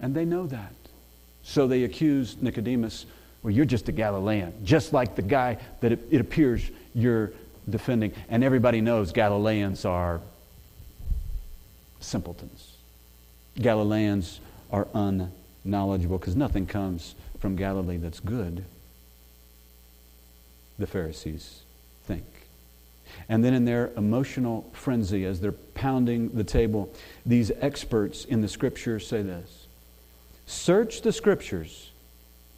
And 0.00 0.14
they 0.14 0.24
know 0.24 0.46
that. 0.46 0.72
So 1.42 1.66
they 1.66 1.84
accuse 1.84 2.36
Nicodemus, 2.40 3.06
well, 3.42 3.52
you're 3.52 3.64
just 3.64 3.88
a 3.88 3.92
Galilean, 3.92 4.52
just 4.64 4.92
like 4.92 5.16
the 5.16 5.22
guy 5.22 5.58
that 5.80 5.92
it, 5.92 6.00
it 6.10 6.20
appears 6.20 6.70
you're 6.94 7.32
defending. 7.68 8.12
And 8.28 8.44
everybody 8.44 8.80
knows 8.80 9.12
Galileans 9.12 9.84
are 9.84 10.20
simpletons. 12.00 12.76
Galileans 13.56 14.40
are 14.72 14.88
unknowledgeable 14.94 16.18
because 16.18 16.36
nothing 16.36 16.66
comes 16.66 17.14
from 17.38 17.56
Galilee 17.56 17.96
that's 17.96 18.20
good, 18.20 18.64
the 20.78 20.86
Pharisees 20.86 21.60
think. 22.04 22.24
And 23.28 23.44
then 23.44 23.54
in 23.54 23.64
their 23.64 23.90
emotional 23.96 24.68
frenzy, 24.72 25.24
as 25.24 25.40
they're 25.40 25.52
pounding 25.52 26.30
the 26.30 26.44
table, 26.44 26.92
these 27.26 27.50
experts 27.60 28.24
in 28.24 28.40
the 28.40 28.48
scriptures 28.48 29.06
say 29.06 29.22
this 29.22 29.66
Search 30.46 31.02
the 31.02 31.12
scriptures, 31.12 31.90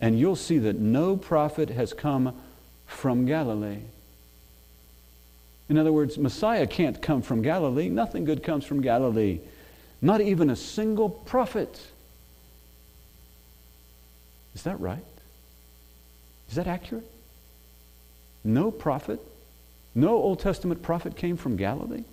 and 0.01 0.18
you'll 0.18 0.36
see 0.36 0.59
that 0.59 0.78
no 0.78 1.16
prophet 1.16 1.70
has 1.70 1.93
come 1.93 2.34
from 2.86 3.26
Galilee. 3.26 3.80
In 5.68 5.78
other 5.78 5.92
words, 5.92 6.18
Messiah 6.18 6.66
can't 6.66 7.00
come 7.00 7.22
from 7.22 7.42
Galilee. 7.42 7.88
Nothing 7.88 8.24
good 8.24 8.42
comes 8.42 8.64
from 8.64 8.80
Galilee. 8.80 9.40
Not 10.00 10.20
even 10.20 10.50
a 10.50 10.56
single 10.56 11.08
prophet. 11.08 11.80
Is 14.54 14.62
that 14.64 14.78
right? 14.80 15.04
Is 16.50 16.56
that 16.56 16.66
accurate? 16.66 17.08
No 18.44 18.70
prophet, 18.70 19.20
no 19.94 20.10
Old 20.10 20.40
Testament 20.40 20.82
prophet 20.82 21.16
came 21.16 21.36
from 21.36 21.56
Galilee? 21.56 22.04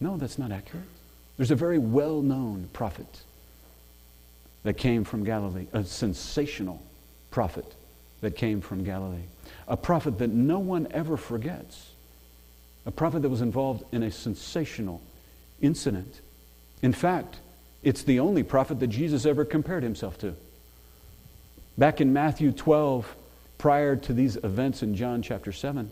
No, 0.00 0.16
that's 0.16 0.38
not 0.38 0.50
accurate. 0.50 0.84
There's 1.36 1.50
a 1.50 1.56
very 1.56 1.78
well 1.78 2.20
known 2.20 2.68
prophet 2.72 3.22
that 4.64 4.74
came 4.74 5.04
from 5.04 5.24
Galilee, 5.24 5.66
a 5.72 5.84
sensational 5.84 6.82
prophet 7.30 7.74
that 8.24 8.36
came 8.36 8.60
from 8.60 8.84
Galilee, 8.84 9.28
a 9.68 9.76
prophet 9.76 10.18
that 10.18 10.30
no 10.30 10.58
one 10.58 10.88
ever 10.90 11.16
forgets, 11.16 11.92
a 12.84 12.90
prophet 12.90 13.22
that 13.22 13.30
was 13.30 13.40
involved 13.40 13.84
in 13.92 14.02
a 14.02 14.10
sensational 14.10 15.00
incident. 15.62 16.20
In 16.82 16.92
fact, 16.92 17.36
it's 17.82 18.02
the 18.02 18.20
only 18.20 18.42
prophet 18.42 18.80
that 18.80 18.88
Jesus 18.88 19.24
ever 19.24 19.44
compared 19.44 19.82
himself 19.82 20.18
to. 20.18 20.34
Back 21.78 22.00
in 22.00 22.12
Matthew 22.12 22.52
12, 22.52 23.14
prior 23.58 23.96
to 23.96 24.12
these 24.12 24.36
events 24.36 24.82
in 24.82 24.94
John 24.94 25.22
chapter 25.22 25.52
7, 25.52 25.90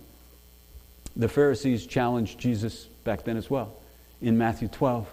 the 1.17 1.29
Pharisees 1.29 1.87
challenged 1.87 2.39
Jesus 2.39 2.87
back 3.05 3.25
then 3.25 3.37
as 3.37 3.51
well 3.51 3.75
in 4.21 4.39
Matthew 4.39 4.69
12. 4.69 5.07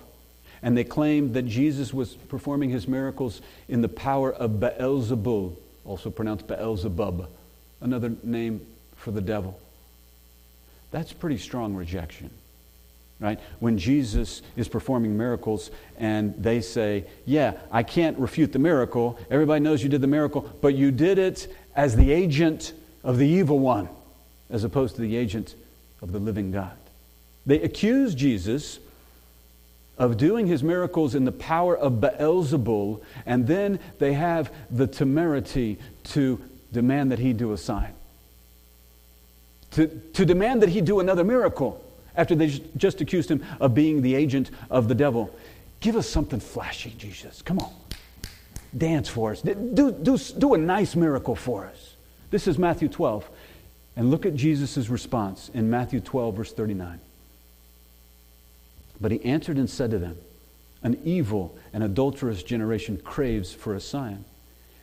And 0.62 0.78
they 0.78 0.84
claimed 0.84 1.34
that 1.34 1.44
Jesus 1.44 1.94
was 1.94 2.14
performing 2.14 2.70
his 2.70 2.88
miracles 2.88 3.42
in 3.68 3.82
the 3.82 3.90
power 3.90 4.32
of 4.32 4.52
Beelzebul, 4.52 5.56
also 5.86 6.10
pronounced 6.10 6.48
Beelzebub, 6.48 7.28
another 7.82 8.14
name 8.24 8.66
for 8.96 9.12
the 9.12 9.22
devil. 9.22 9.60
That's 10.92 11.14
pretty 11.14 11.38
strong 11.38 11.76
rejection, 11.76 12.30
right? 13.20 13.40
When 13.60 13.78
Jesus 13.78 14.42
is 14.56 14.68
performing 14.68 15.18
miracles 15.18 15.72
and 15.98 16.34
they 16.42 16.62
say, 16.62 17.06
Yeah, 17.26 17.54
I 17.72 17.84
can't 17.84 18.18
refute 18.18 18.54
the 18.54 18.60
miracle. 18.60 19.20
Everybody 19.30 19.62
knows 19.62 19.84
you 19.84 19.90
did 19.90 20.02
the 20.02 20.08
miracle, 20.08 20.50
but 20.62 20.76
you 20.76 20.92
did 20.92 21.18
it 21.18 21.54
as 21.76 21.96
the 21.96 22.12
agent 22.12 22.74
of 23.04 23.18
the 23.18 23.28
evil 23.28 23.60
one, 23.60 23.88
as 24.50 24.64
opposed 24.64 24.96
to 24.96 25.02
the 25.02 25.16
agent 25.16 25.56
of 26.02 26.12
the 26.12 26.20
living 26.20 26.52
God. 26.52 26.76
They 27.46 27.62
accuse 27.62 28.16
Jesus 28.16 28.80
of 30.00 30.16
doing 30.18 30.48
his 30.48 30.64
miracles 30.64 31.14
in 31.14 31.26
the 31.26 31.32
power 31.32 31.78
of 31.78 31.94
Beelzebul, 31.94 33.02
and 33.26 33.46
then 33.46 33.80
they 34.00 34.14
have 34.14 34.52
the 34.72 34.88
temerity 34.88 35.78
to 36.06 36.42
demand 36.72 37.12
that 37.12 37.20
he 37.20 37.34
do 37.34 37.52
a 37.52 37.58
sign. 37.58 37.94
To, 39.72 39.88
to 39.88 40.26
demand 40.26 40.64
that 40.64 40.70
he 40.70 40.82
do 40.82 41.00
another 41.00 41.24
miracle 41.24 41.84
after 42.16 42.34
they 42.34 42.48
just 42.78 43.02
accused 43.02 43.30
him 43.30 43.46
of 43.60 43.76
being 43.76 44.02
the 44.02 44.16
agent 44.16 44.50
of 44.70 44.88
the 44.88 44.96
devil. 44.96 45.36
Give 45.80 45.96
us 45.96 46.10
something 46.10 46.40
flashy, 46.40 46.96
Jesus. 46.98 47.42
Come 47.42 47.60
on. 47.60 47.72
Dance 48.76 49.10
for 49.10 49.32
us. 49.32 49.42
Do, 49.42 49.92
do, 49.92 50.18
do 50.18 50.54
a 50.54 50.58
nice 50.58 50.96
miracle 50.96 51.36
for 51.36 51.66
us. 51.66 51.96
This 52.32 52.48
is 52.48 52.58
Matthew 52.58 52.88
12. 52.88 53.30
And 53.96 54.12
look 54.12 54.26
at 54.26 54.36
Jesus' 54.36 54.90
response 54.90 55.50
in 55.54 55.70
Matthew 55.70 56.00
12, 56.00 56.36
verse 56.36 56.54
39. 56.54 57.00
But 59.02 59.12
he 59.12 59.24
answered 59.24 59.58
and 59.58 59.70
said 59.70 59.92
to 59.92 60.00
them, 60.00 60.18
An 60.84 61.00
evil 61.04 61.58
and 61.74 61.84
adulterous 61.84 62.44
generation 62.44 62.98
craves 62.98 63.54
for 63.54 63.74
a 63.74 63.80
sign, 63.80 64.26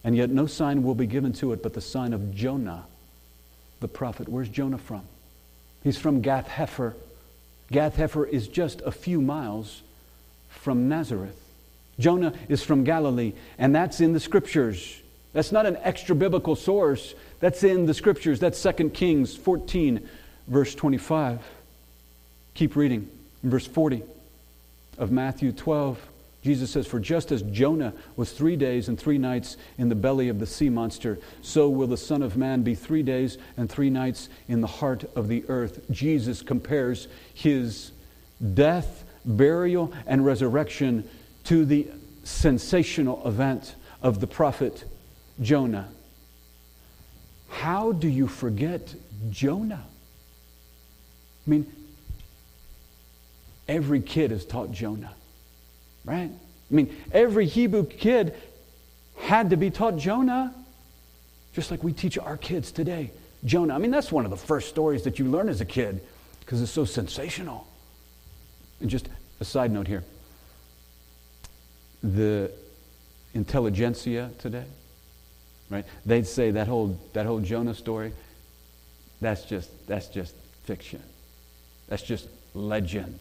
and 0.03 0.17
yet 0.17 0.31
no 0.31 0.47
sign 0.47 0.83
will 0.83 0.95
be 0.95 1.07
given 1.07 1.33
to 1.35 1.53
it 1.53 1.63
but 1.63 1.75
the 1.75 1.81
sign 1.81 2.13
of 2.13 2.35
Jonah, 2.35 2.87
the 3.81 3.89
prophet. 3.89 4.29
Where's 4.29 4.49
Jonah 4.49 4.79
from? 4.79 5.03
He's 5.83 5.99
from 5.99 6.21
Gath 6.21 6.49
Hepher. 6.49 6.95
Gath 7.71 7.97
Hepher 7.97 8.29
is 8.29 8.49
just 8.49 8.81
a 8.83 8.93
few 8.93 9.21
miles 9.21 9.83
from 10.49 10.89
Nazareth. 10.89 11.41
Jonah 11.99 12.35
is 12.49 12.63
from 12.63 12.85
Galilee, 12.85 13.33
and 13.59 13.75
that's 13.75 14.01
in 14.01 14.13
the 14.13 14.21
scriptures. 14.21 15.01
That's 15.33 15.53
not 15.53 15.67
an 15.67 15.77
extra 15.83 16.15
biblical 16.15 16.57
source. 16.57 17.15
That's 17.41 17.63
in 17.63 17.87
the 17.87 17.95
scriptures. 17.95 18.41
That's 18.41 18.63
2 18.63 18.91
Kings 18.91 19.37
14, 19.37 20.09
verse 20.49 20.75
25. 20.75 21.41
Keep 22.55 22.77
reading. 22.77 23.11
In 23.43 23.51
verse 23.51 23.67
40 23.67 24.03
of 24.99 25.11
Matthew 25.11 25.53
12, 25.53 25.99
Jesus 26.43 26.71
says, 26.71 26.87
For 26.87 27.01
just 27.01 27.33
as 27.33 27.43
Jonah 27.43 27.93
was 28.15 28.31
three 28.31 28.55
days 28.55 28.89
and 28.89 28.99
three 28.99 29.19
nights 29.19 29.57
in 29.79 29.89
the 29.89 29.95
belly 29.95 30.29
of 30.29 30.39
the 30.39 30.47
sea 30.47 30.69
monster, 30.69 31.19
so 31.43 31.69
will 31.69 31.89
the 31.89 31.97
Son 31.97 32.23
of 32.23 32.37
Man 32.37 32.63
be 32.63 32.75
three 32.75 33.03
days 33.03 33.37
and 33.57 33.69
three 33.69 33.91
nights 33.91 34.29
in 34.47 34.61
the 34.61 34.67
heart 34.67 35.05
of 35.17 35.27
the 35.27 35.45
earth. 35.49 35.81
Jesus 35.91 36.43
compares 36.43 37.09
his 37.35 37.91
death, 38.55 39.05
burial, 39.25 39.93
and 40.07 40.25
resurrection 40.25 41.09
to 41.45 41.65
the 41.65 41.89
sensational 42.23 43.27
event 43.27 43.75
of 44.01 44.21
the 44.21 44.27
prophet 44.27 44.85
Jonah. 45.41 45.89
How 47.49 47.93
do 47.93 48.09
you 48.09 48.29
forget 48.29 48.95
Jonah? 49.31 49.85
I 51.45 51.51
mean, 51.51 51.73
Every 53.69 54.01
kid 54.01 54.33
is 54.33 54.45
taught 54.45 54.71
Jonah, 54.71 55.13
right? 56.05 56.31
I 56.31 56.75
mean, 56.75 56.95
every 57.13 57.47
Hebrew 57.47 57.85
kid 57.85 58.35
had 59.19 59.51
to 59.51 59.57
be 59.57 59.71
taught 59.71 59.97
Jonah, 59.97 60.55
just 61.53 61.71
like 61.71 61.83
we 61.83 61.93
teach 61.93 62.19
our 62.19 62.37
kids 62.37 62.71
today. 62.71 63.11
Jonah. 63.45 63.75
I 63.75 63.79
mean, 63.79 63.91
that's 63.91 64.11
one 64.11 64.25
of 64.25 64.31
the 64.31 64.37
first 64.37 64.69
stories 64.69 65.03
that 65.05 65.19
you 65.19 65.27
learn 65.27 65.49
as 65.49 65.61
a 65.61 65.65
kid 65.65 66.01
because 66.41 66.61
it's 66.63 66.71
so 66.71 66.85
sensational. 66.85 67.67
And 68.81 68.91
just 68.91 69.09
a 69.41 69.45
side 69.45 69.71
note 69.71 69.87
here 69.87 70.05
the 72.03 72.51
intelligentsia 73.35 74.31
today, 74.39 74.65
right? 75.71 75.85
They'd 76.05 76.27
say 76.27 76.53
that 76.53 76.69
whole, 76.69 76.99
that 77.15 77.27
whole 77.27 77.41
Jonah 77.41 77.75
story, 77.75 78.13
that's 79.21 79.45
just, 79.45 79.71
that's 79.87 80.09
just 80.09 80.35
fiction. 80.65 81.03
That's 81.89 82.03
just 82.03 82.29
legend. 82.55 83.19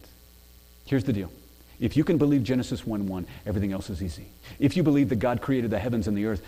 Here's 0.86 1.04
the 1.04 1.12
deal 1.12 1.30
If 1.78 1.96
you 1.96 2.04
can 2.04 2.16
believe 2.16 2.42
Genesis 2.42 2.86
1 2.86 3.06
1, 3.06 3.26
everything 3.44 3.72
else 3.72 3.90
is 3.90 4.02
easy. 4.02 4.26
If 4.58 4.76
you 4.76 4.82
believe 4.82 5.10
that 5.10 5.16
God 5.16 5.42
created 5.42 5.70
the 5.70 5.78
heavens 5.78 6.08
and 6.08 6.16
the 6.16 6.24
earth, 6.24 6.42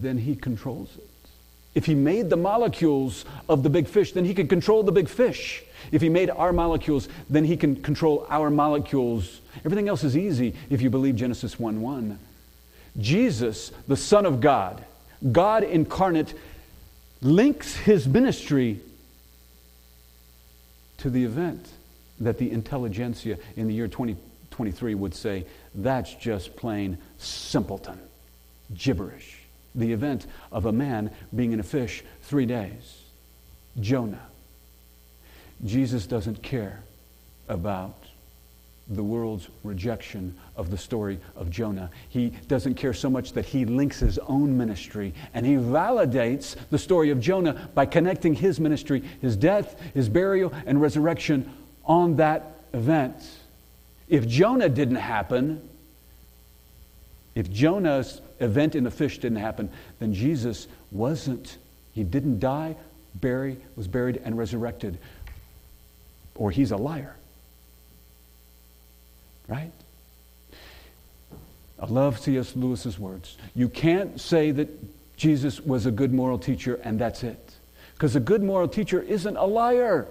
then 0.00 0.16
He 0.16 0.34
controls 0.34 0.96
it. 0.96 1.08
If 1.74 1.86
He 1.86 1.94
made 1.94 2.30
the 2.30 2.36
molecules 2.36 3.24
of 3.48 3.62
the 3.62 3.70
big 3.70 3.86
fish, 3.86 4.12
then 4.12 4.24
He 4.24 4.32
can 4.32 4.48
control 4.48 4.82
the 4.82 4.92
big 4.92 5.08
fish. 5.08 5.62
If 5.90 6.00
He 6.00 6.08
made 6.08 6.30
our 6.30 6.52
molecules, 6.52 7.08
then 7.28 7.44
He 7.44 7.56
can 7.56 7.82
control 7.82 8.26
our 8.30 8.48
molecules. 8.48 9.40
Everything 9.64 9.88
else 9.88 10.04
is 10.04 10.16
easy 10.16 10.54
if 10.70 10.80
you 10.80 10.88
believe 10.88 11.16
Genesis 11.16 11.58
1 11.58 11.80
1. 11.80 12.18
Jesus, 12.98 13.72
the 13.88 13.96
Son 13.96 14.26
of 14.26 14.40
God, 14.40 14.84
God 15.32 15.64
incarnate, 15.64 16.34
links 17.22 17.74
His 17.74 18.06
ministry 18.06 18.80
to 20.98 21.10
the 21.10 21.24
event 21.24 21.68
that 22.24 22.38
the 22.38 22.50
intelligentsia 22.50 23.38
in 23.56 23.68
the 23.68 23.74
year 23.74 23.88
2023 23.88 24.94
would 24.94 25.14
say, 25.14 25.44
that's 25.74 26.14
just 26.14 26.56
plain 26.56 26.98
simpleton, 27.18 27.98
gibberish. 28.74 29.38
The 29.74 29.92
event 29.92 30.26
of 30.50 30.66
a 30.66 30.72
man 30.72 31.10
being 31.34 31.52
in 31.52 31.60
a 31.60 31.64
fish 31.64 32.04
three 32.22 32.46
days. 32.46 33.02
Jonah. 33.80 34.20
Jesus 35.64 36.06
doesn't 36.06 36.42
care 36.42 36.82
about 37.48 37.96
the 38.88 39.02
world's 39.02 39.48
rejection 39.62 40.36
of 40.56 40.70
the 40.70 40.76
story 40.76 41.18
of 41.36 41.50
Jonah. 41.50 41.90
He 42.08 42.30
doesn't 42.48 42.74
care 42.74 42.92
so 42.92 43.08
much 43.08 43.32
that 43.32 43.46
he 43.46 43.64
links 43.64 44.00
his 44.00 44.18
own 44.18 44.58
ministry 44.58 45.14
and 45.34 45.46
he 45.46 45.54
validates 45.54 46.56
the 46.70 46.78
story 46.78 47.10
of 47.10 47.20
Jonah 47.20 47.70
by 47.74 47.86
connecting 47.86 48.34
his 48.34 48.58
ministry, 48.60 49.02
his 49.20 49.36
death, 49.36 49.80
his 49.94 50.08
burial, 50.08 50.52
and 50.66 50.80
resurrection 50.80 51.50
on 51.84 52.16
that 52.16 52.64
event. 52.72 53.16
If 54.08 54.26
Jonah 54.26 54.68
didn't 54.68 54.96
happen, 54.96 55.68
if 57.34 57.50
Jonah's 57.50 58.20
event 58.40 58.74
in 58.74 58.84
the 58.84 58.90
fish 58.90 59.18
didn't 59.18 59.38
happen, 59.38 59.70
then 59.98 60.12
Jesus 60.12 60.68
wasn't. 60.90 61.56
He 61.92 62.04
didn't 62.04 62.40
die, 62.40 62.76
bury, 63.14 63.58
was 63.76 63.88
buried, 63.88 64.20
and 64.24 64.36
resurrected. 64.36 64.98
Or 66.34 66.50
he's 66.50 66.72
a 66.72 66.76
liar. 66.76 67.16
Right? 69.48 69.72
I 71.78 71.86
love 71.86 72.18
C.S. 72.20 72.54
Lewis's 72.54 72.98
words. 72.98 73.36
You 73.54 73.68
can't 73.68 74.20
say 74.20 74.50
that 74.52 74.68
Jesus 75.16 75.60
was 75.60 75.86
a 75.86 75.90
good 75.90 76.12
moral 76.12 76.38
teacher 76.38 76.80
and 76.84 76.98
that's 76.98 77.22
it. 77.22 77.54
Because 77.94 78.14
a 78.16 78.20
good 78.20 78.42
moral 78.42 78.68
teacher 78.68 79.00
isn't 79.00 79.36
a 79.36 79.44
liar. 79.44 80.06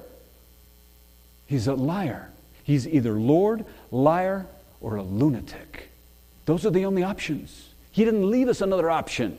He's 1.51 1.67
a 1.67 1.73
liar. 1.73 2.29
He's 2.63 2.87
either 2.87 3.19
Lord, 3.19 3.65
liar, 3.91 4.45
or 4.79 4.95
a 4.95 5.03
lunatic. 5.03 5.89
Those 6.45 6.65
are 6.65 6.69
the 6.69 6.85
only 6.85 7.03
options. 7.03 7.73
He 7.91 8.05
didn't 8.05 8.31
leave 8.31 8.47
us 8.47 8.61
another 8.61 8.89
option. 8.89 9.37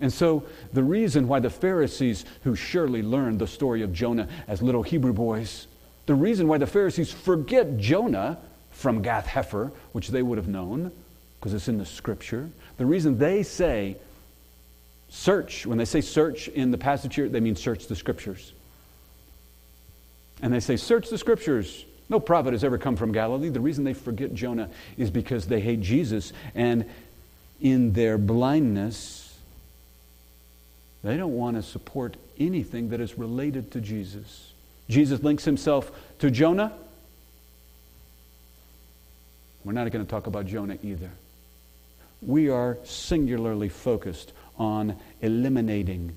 And 0.00 0.10
so, 0.10 0.44
the 0.72 0.82
reason 0.82 1.28
why 1.28 1.40
the 1.40 1.50
Pharisees, 1.50 2.24
who 2.44 2.56
surely 2.56 3.02
learned 3.02 3.40
the 3.40 3.46
story 3.46 3.82
of 3.82 3.92
Jonah 3.92 4.26
as 4.46 4.62
little 4.62 4.82
Hebrew 4.82 5.12
boys, 5.12 5.66
the 6.06 6.14
reason 6.14 6.48
why 6.48 6.56
the 6.56 6.66
Pharisees 6.66 7.12
forget 7.12 7.76
Jonah 7.76 8.38
from 8.70 9.02
Gath 9.02 9.26
Hepher, 9.26 9.70
which 9.92 10.08
they 10.08 10.22
would 10.22 10.38
have 10.38 10.48
known, 10.48 10.90
because 11.38 11.52
it's 11.52 11.68
in 11.68 11.76
the 11.76 11.84
scripture, 11.84 12.48
the 12.78 12.86
reason 12.86 13.18
they 13.18 13.42
say, 13.42 13.98
search, 15.10 15.66
when 15.66 15.76
they 15.76 15.84
say 15.84 16.00
search 16.00 16.48
in 16.48 16.70
the 16.70 16.78
passage 16.78 17.16
here, 17.16 17.28
they 17.28 17.40
mean 17.40 17.54
search 17.54 17.86
the 17.86 17.96
scriptures. 17.96 18.54
And 20.42 20.52
they 20.52 20.60
say, 20.60 20.76
Search 20.76 21.10
the 21.10 21.18
scriptures. 21.18 21.84
No 22.08 22.20
prophet 22.20 22.52
has 22.52 22.64
ever 22.64 22.78
come 22.78 22.96
from 22.96 23.12
Galilee. 23.12 23.50
The 23.50 23.60
reason 23.60 23.84
they 23.84 23.92
forget 23.92 24.32
Jonah 24.32 24.70
is 24.96 25.10
because 25.10 25.46
they 25.46 25.60
hate 25.60 25.80
Jesus. 25.80 26.32
And 26.54 26.86
in 27.60 27.92
their 27.92 28.16
blindness, 28.16 29.36
they 31.02 31.16
don't 31.16 31.34
want 31.34 31.56
to 31.56 31.62
support 31.62 32.16
anything 32.38 32.90
that 32.90 33.00
is 33.00 33.18
related 33.18 33.72
to 33.72 33.80
Jesus. 33.80 34.52
Jesus 34.88 35.22
links 35.22 35.44
himself 35.44 35.92
to 36.20 36.30
Jonah. 36.30 36.72
We're 39.64 39.72
not 39.72 39.90
going 39.90 40.04
to 40.04 40.10
talk 40.10 40.26
about 40.26 40.46
Jonah 40.46 40.78
either. 40.82 41.10
We 42.22 42.48
are 42.48 42.78
singularly 42.84 43.68
focused 43.68 44.32
on 44.58 44.96
eliminating 45.20 46.16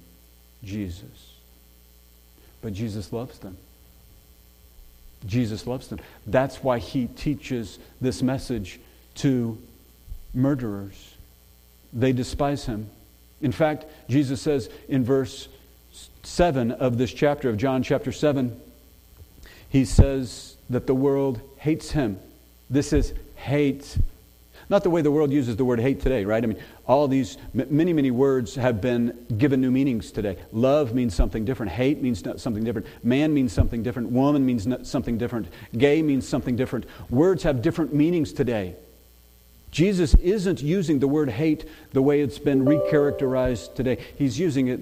Jesus. 0.64 1.34
But 2.62 2.74
Jesus 2.74 3.12
loves 3.12 3.40
them. 3.40 3.58
Jesus 5.26 5.68
loves 5.68 5.88
them. 5.88 6.00
That's 6.26 6.64
why 6.64 6.80
he 6.80 7.08
teaches 7.08 7.80
this 8.00 8.22
message 8.22 8.80
to 9.16 9.58
murderers. 10.34 11.16
They 11.94 12.14
despise 12.14 12.66
him. 12.66 12.90
In 13.42 13.52
fact, 13.52 13.86
Jesus 14.10 14.42
says 14.42 14.70
in 14.88 15.04
verse 15.04 15.48
7 16.24 16.72
of 16.72 16.98
this 16.98 17.14
chapter 17.14 17.50
of 17.50 17.58
John 17.58 17.84
chapter 17.84 18.12
7, 18.12 18.60
he 19.70 19.86
says 19.86 20.56
that 20.70 20.88
the 20.88 20.96
world 20.96 21.42
hates 21.58 21.92
him. 21.92 22.20
This 22.70 22.94
is 22.94 23.14
hate 23.36 23.98
not 24.72 24.84
the 24.84 24.90
way 24.90 25.02
the 25.02 25.12
world 25.12 25.34
uses 25.34 25.58
the 25.58 25.66
word 25.66 25.82
hate 25.82 26.00
today, 26.00 26.24
right? 26.24 26.42
I 26.42 26.48
mean, 26.48 26.58
all 26.88 27.10
these, 27.10 27.38
many, 27.54 27.92
many 27.92 28.10
words 28.10 28.56
have 28.56 28.80
been 28.80 29.26
given 29.38 29.60
new 29.60 29.70
meanings 29.70 30.12
today. 30.12 30.38
Love 30.54 30.96
means 30.96 31.14
something 31.14 31.44
different. 31.44 31.74
Hate 31.74 32.02
means 32.02 32.24
something 32.42 32.64
different. 32.64 32.88
Man 33.04 33.34
means 33.34 33.52
something 33.52 33.84
different. 33.84 34.12
Woman 34.12 34.46
means 34.46 34.66
something 34.90 35.18
different. 35.18 35.50
Gay 35.78 36.02
means 36.02 36.26
something 36.26 36.56
different. 36.56 36.86
Words 37.10 37.44
have 37.44 37.62
different 37.62 37.94
meanings 37.94 38.32
today. 38.32 38.76
Jesus 39.72 40.16
isn't 40.16 40.62
using 40.62 41.00
the 41.00 41.08
word 41.08 41.30
hate 41.30 41.66
the 41.92 42.02
way 42.02 42.22
it's 42.22 42.40
been 42.40 42.64
recharacterized 42.64 43.76
today. 43.76 43.98
He's 44.18 44.40
using 44.40 44.70
it 44.70 44.80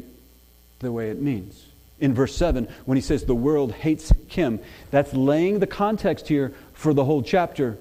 the 0.80 0.92
way 0.92 1.10
it 1.10 1.20
means. 1.20 1.66
In 2.00 2.14
verse 2.14 2.36
7, 2.36 2.68
when 2.86 2.96
he 2.96 3.02
says 3.02 3.26
the 3.26 3.34
world 3.34 3.72
hates 3.72 4.14
him, 4.28 4.60
that's 4.92 5.14
laying 5.14 5.60
the 5.60 5.68
context 5.68 6.28
here 6.28 6.54
for 6.74 6.94
the 6.94 7.06
whole 7.06 7.24
chapter 7.24 7.78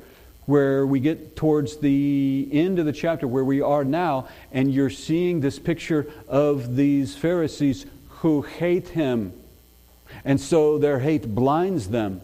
where 0.49 0.87
we 0.87 0.99
get 0.99 1.37
towards 1.37 1.77
the 1.77 2.49
end 2.51 2.79
of 2.79 2.87
the 2.87 2.93
chapter 2.93 3.29
where 3.29 3.45
we 3.45 3.61
are 3.61 3.85
now, 3.85 4.27
and 4.51 4.73
you're 4.73 4.89
seeing 4.89 5.41
this 5.41 5.59
picture 5.59 6.11
of 6.27 6.75
these 6.75 7.15
Pharisees 7.15 7.85
who 8.09 8.41
hate 8.41 8.89
him. 8.89 9.31
And 10.25 10.41
so 10.41 10.79
their 10.79 11.01
hate 11.01 11.35
blinds 11.35 11.89
them. 11.89 12.23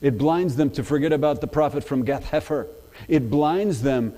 It 0.00 0.18
blinds 0.18 0.56
them 0.56 0.70
to 0.70 0.82
forget 0.82 1.12
about 1.12 1.40
the 1.40 1.46
prophet 1.46 1.84
from 1.84 2.04
Gath 2.04 2.24
Hepher. 2.24 2.66
It 3.06 3.30
blinds 3.30 3.82
them 3.82 4.12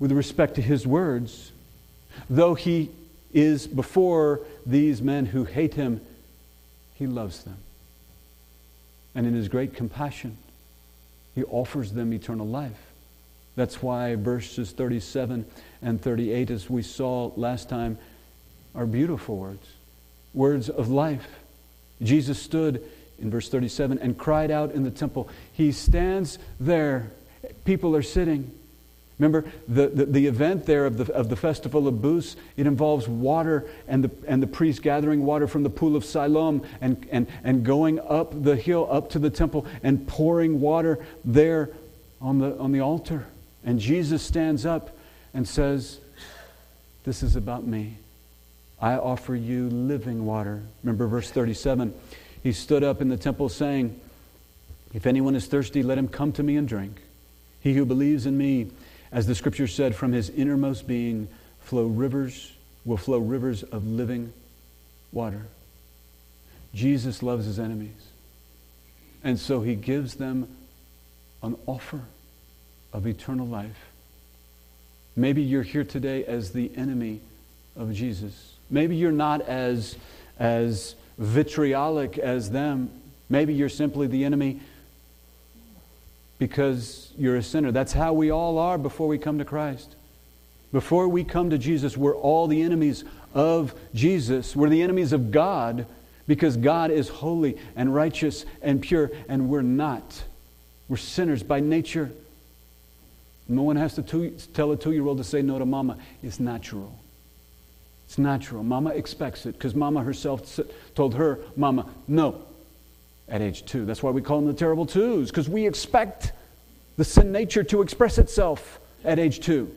with 0.00 0.10
respect 0.10 0.56
to 0.56 0.60
his 0.60 0.88
words. 0.88 1.52
Though 2.28 2.56
he 2.56 2.90
is 3.32 3.68
before 3.68 4.40
these 4.66 5.00
men 5.00 5.26
who 5.26 5.44
hate 5.44 5.74
him, 5.74 6.00
he 6.94 7.06
loves 7.06 7.44
them. 7.44 7.58
And 9.14 9.24
in 9.24 9.34
his 9.34 9.46
great 9.46 9.72
compassion, 9.72 10.36
he 11.36 11.44
offers 11.44 11.92
them 11.92 12.12
eternal 12.12 12.48
life. 12.48 12.80
That's 13.54 13.82
why 13.82 14.16
verses 14.16 14.72
37 14.72 15.46
and 15.82 16.00
38, 16.00 16.50
as 16.50 16.68
we 16.68 16.82
saw 16.82 17.30
last 17.36 17.68
time, 17.68 17.98
are 18.74 18.86
beautiful 18.86 19.36
words, 19.36 19.68
words 20.34 20.68
of 20.68 20.88
life. 20.88 21.28
Jesus 22.02 22.42
stood 22.42 22.82
in 23.18 23.30
verse 23.30 23.48
37 23.48 23.98
and 23.98 24.18
cried 24.18 24.50
out 24.50 24.72
in 24.72 24.82
the 24.82 24.90
temple. 24.90 25.28
He 25.52 25.72
stands 25.72 26.38
there. 26.58 27.12
People 27.64 27.94
are 27.94 28.02
sitting. 28.02 28.50
Remember, 29.18 29.50
the, 29.66 29.88
the, 29.88 30.04
the, 30.04 30.26
event 30.26 30.66
there 30.66 30.84
of 30.84 30.98
the, 30.98 31.12
of 31.14 31.30
the 31.30 31.36
festival 31.36 31.88
of 31.88 32.02
Booths, 32.02 32.36
it 32.58 32.66
involves 32.66 33.08
water 33.08 33.66
and 33.88 34.04
the, 34.04 34.10
and 34.26 34.42
the 34.42 34.46
priest 34.46 34.82
gathering 34.82 35.24
water 35.24 35.48
from 35.48 35.62
the 35.62 35.70
pool 35.70 35.96
of 35.96 36.04
Siloam 36.04 36.62
and, 36.82 37.06
and, 37.10 37.26
and 37.42 37.64
going 37.64 37.98
up 37.98 38.42
the 38.42 38.56
hill, 38.56 38.86
up 38.90 39.08
to 39.10 39.18
the 39.18 39.30
temple, 39.30 39.64
and 39.82 40.06
pouring 40.06 40.60
water 40.60 40.98
there 41.24 41.70
on 42.20 42.38
the, 42.38 42.58
on 42.58 42.72
the 42.72 42.80
altar. 42.80 43.26
And 43.64 43.80
Jesus 43.80 44.22
stands 44.22 44.66
up 44.66 44.94
and 45.32 45.48
says, 45.48 45.98
This 47.04 47.22
is 47.22 47.36
about 47.36 47.66
me. 47.66 47.96
I 48.80 48.94
offer 48.94 49.34
you 49.34 49.70
living 49.70 50.26
water. 50.26 50.62
Remember 50.82 51.06
verse 51.06 51.30
37. 51.30 51.94
He 52.42 52.52
stood 52.52 52.84
up 52.84 53.00
in 53.00 53.08
the 53.08 53.16
temple 53.16 53.48
saying, 53.48 53.98
If 54.92 55.06
anyone 55.06 55.34
is 55.34 55.46
thirsty, 55.46 55.82
let 55.82 55.96
him 55.96 56.08
come 56.08 56.32
to 56.32 56.42
me 56.42 56.56
and 56.56 56.68
drink. 56.68 57.00
He 57.60 57.74
who 57.74 57.84
believes 57.84 58.26
in 58.26 58.36
me, 58.36 58.68
as 59.16 59.26
the 59.26 59.34
scripture 59.34 59.66
said, 59.66 59.96
from 59.96 60.12
his 60.12 60.28
innermost 60.28 60.86
being 60.86 61.26
flow 61.60 61.86
rivers, 61.86 62.52
will 62.84 62.98
flow 62.98 63.16
rivers 63.16 63.62
of 63.62 63.86
living 63.86 64.30
water. 65.10 65.46
Jesus 66.74 67.22
loves 67.22 67.46
his 67.46 67.58
enemies. 67.58 68.10
And 69.24 69.40
so 69.40 69.62
he 69.62 69.74
gives 69.74 70.16
them 70.16 70.46
an 71.42 71.56
offer 71.64 72.02
of 72.92 73.06
eternal 73.06 73.46
life. 73.46 73.86
Maybe 75.16 75.40
you're 75.40 75.62
here 75.62 75.84
today 75.84 76.22
as 76.26 76.52
the 76.52 76.70
enemy 76.76 77.22
of 77.74 77.94
Jesus. 77.94 78.52
Maybe 78.68 78.96
you're 78.96 79.12
not 79.12 79.40
as, 79.40 79.96
as 80.38 80.94
vitriolic 81.16 82.18
as 82.18 82.50
them. 82.50 82.90
Maybe 83.30 83.54
you're 83.54 83.70
simply 83.70 84.08
the 84.08 84.26
enemy 84.26 84.60
because 86.38 87.12
you're 87.16 87.36
a 87.36 87.42
sinner. 87.42 87.72
That's 87.72 87.92
how 87.92 88.12
we 88.12 88.30
all 88.30 88.58
are 88.58 88.78
before 88.78 89.08
we 89.08 89.18
come 89.18 89.38
to 89.38 89.44
Christ. 89.44 89.96
Before 90.72 91.08
we 91.08 91.24
come 91.24 91.50
to 91.50 91.58
Jesus, 91.58 91.96
we're 91.96 92.16
all 92.16 92.46
the 92.46 92.62
enemies 92.62 93.04
of 93.34 93.74
Jesus. 93.94 94.54
We're 94.54 94.68
the 94.68 94.82
enemies 94.82 95.12
of 95.12 95.30
God 95.30 95.86
because 96.26 96.56
God 96.56 96.90
is 96.90 97.08
holy 97.08 97.56
and 97.76 97.94
righteous 97.94 98.44
and 98.60 98.82
pure, 98.82 99.10
and 99.28 99.48
we're 99.48 99.62
not. 99.62 100.24
We're 100.88 100.96
sinners 100.96 101.42
by 101.42 101.60
nature. 101.60 102.10
No 103.48 103.62
one 103.62 103.76
has 103.76 103.94
to 103.94 104.02
two, 104.02 104.30
tell 104.54 104.72
a 104.72 104.76
two 104.76 104.92
year 104.92 105.06
old 105.06 105.18
to 105.18 105.24
say 105.24 105.40
no 105.40 105.58
to 105.58 105.66
mama. 105.66 105.98
It's 106.22 106.40
natural. 106.40 106.98
It's 108.06 108.18
natural. 108.18 108.62
Mama 108.62 108.90
expects 108.90 109.46
it 109.46 109.52
because 109.52 109.74
mama 109.74 110.02
herself 110.02 110.60
told 110.94 111.14
her, 111.14 111.40
Mama, 111.56 111.86
no, 112.06 112.42
at 113.28 113.42
age 113.42 113.64
two. 113.64 113.84
That's 113.84 114.02
why 114.02 114.10
we 114.10 114.22
call 114.22 114.38
them 114.40 114.46
the 114.46 114.54
terrible 114.54 114.86
twos 114.86 115.30
because 115.30 115.48
we 115.48 115.66
expect 115.66 116.32
the 116.96 117.04
sin 117.04 117.32
nature 117.32 117.62
to 117.64 117.82
express 117.82 118.18
itself 118.18 118.80
at 119.04 119.18
age 119.18 119.40
two. 119.40 119.74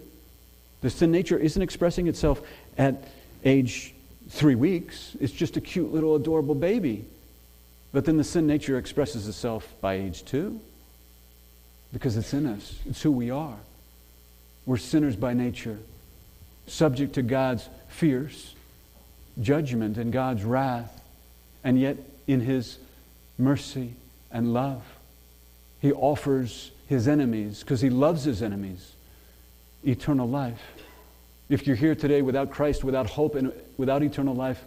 The 0.82 0.90
sin 0.90 1.12
nature 1.12 1.38
isn't 1.38 1.62
expressing 1.62 2.08
itself 2.08 2.42
at 2.78 3.04
age 3.44 3.94
three 4.30 4.56
weeks, 4.56 5.16
it's 5.20 5.34
just 5.34 5.58
a 5.58 5.62
cute 5.62 5.92
little 5.92 6.16
adorable 6.16 6.56
baby. 6.56 7.06
But 7.92 8.06
then 8.06 8.18
the 8.18 8.24
sin 8.24 8.46
nature 8.46 8.78
expresses 8.78 9.28
itself 9.28 9.74
by 9.82 9.96
age 9.96 10.24
two 10.24 10.62
because 11.92 12.16
it's 12.18 12.34
in 12.34 12.46
us, 12.46 12.76
it's 12.88 13.02
who 13.02 13.12
we 13.12 13.32
are. 13.32 13.58
We're 14.68 14.78
sinners 14.78 15.16
by 15.16 15.34
nature, 15.34 15.80
subject 16.68 17.14
to 17.16 17.24
God's 17.24 17.68
fierce 17.88 18.54
judgment 19.42 19.98
and 19.98 20.12
God's 20.12 20.44
wrath, 20.44 21.02
and 21.64 21.80
yet 21.80 21.98
in 22.28 22.42
His 22.42 22.78
mercy 23.40 23.96
and 24.32 24.54
love, 24.54 24.84
He 25.80 25.92
offers 25.92 26.72
His 26.88 27.08
enemies, 27.08 27.62
because 27.62 27.82
He 27.82 27.90
loves 27.90 28.24
His 28.26 28.44
enemies, 28.44 28.94
eternal 29.84 30.28
life. 30.28 30.62
If 31.50 31.66
you're 31.66 31.76
here 31.76 31.96
today 31.96 32.22
without 32.22 32.52
Christ, 32.52 32.84
without 32.84 33.10
hope, 33.10 33.36
and 33.36 33.52
without 33.78 34.04
eternal 34.04 34.36
life, 34.36 34.62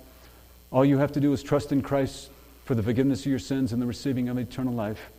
all 0.73 0.85
you 0.85 0.99
have 0.99 1.12
to 1.12 1.20
do 1.20 1.33
is 1.33 1.43
trust 1.43 1.70
in 1.70 1.83
Christ 1.83 2.31
for 2.64 2.75
the 2.75 2.83
forgiveness 2.83 3.20
of 3.20 3.27
your 3.27 3.39
sins 3.39 3.73
and 3.73 3.83
the 3.83 3.87
receiving 3.87 4.29
of 4.29 4.39
eternal 4.39 4.73
life. 4.73 5.11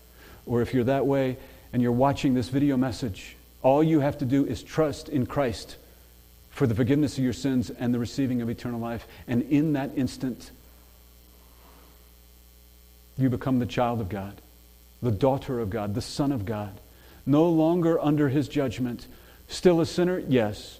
Or 0.45 0.61
if 0.61 0.73
you're 0.73 0.83
that 0.85 1.05
way 1.05 1.37
and 1.71 1.81
you're 1.81 1.91
watching 1.91 2.33
this 2.33 2.49
video 2.49 2.75
message, 2.75 3.37
all 3.61 3.83
you 3.83 3.99
have 3.99 4.17
to 4.17 4.25
do 4.25 4.45
is 4.45 4.63
trust 4.63 5.09
in 5.09 5.25
Christ 5.25 5.77
for 6.49 6.67
the 6.67 6.75
forgiveness 6.75 7.17
of 7.17 7.23
your 7.23 7.33
sins 7.33 7.69
and 7.69 7.93
the 7.93 7.99
receiving 7.99 8.41
of 8.41 8.49
eternal 8.49 8.79
life. 8.79 9.07
And 9.27 9.43
in 9.43 9.73
that 9.73 9.91
instant, 9.95 10.51
you 13.17 13.29
become 13.29 13.59
the 13.59 13.65
child 13.65 14.01
of 14.01 14.09
God, 14.09 14.41
the 15.01 15.11
daughter 15.11 15.59
of 15.59 15.69
God, 15.69 15.95
the 15.95 16.01
son 16.01 16.31
of 16.31 16.45
God. 16.45 16.79
No 17.25 17.47
longer 17.49 17.99
under 17.99 18.29
his 18.29 18.47
judgment. 18.47 19.07
Still 19.47 19.79
a 19.79 19.85
sinner? 19.85 20.19
Yes. 20.27 20.79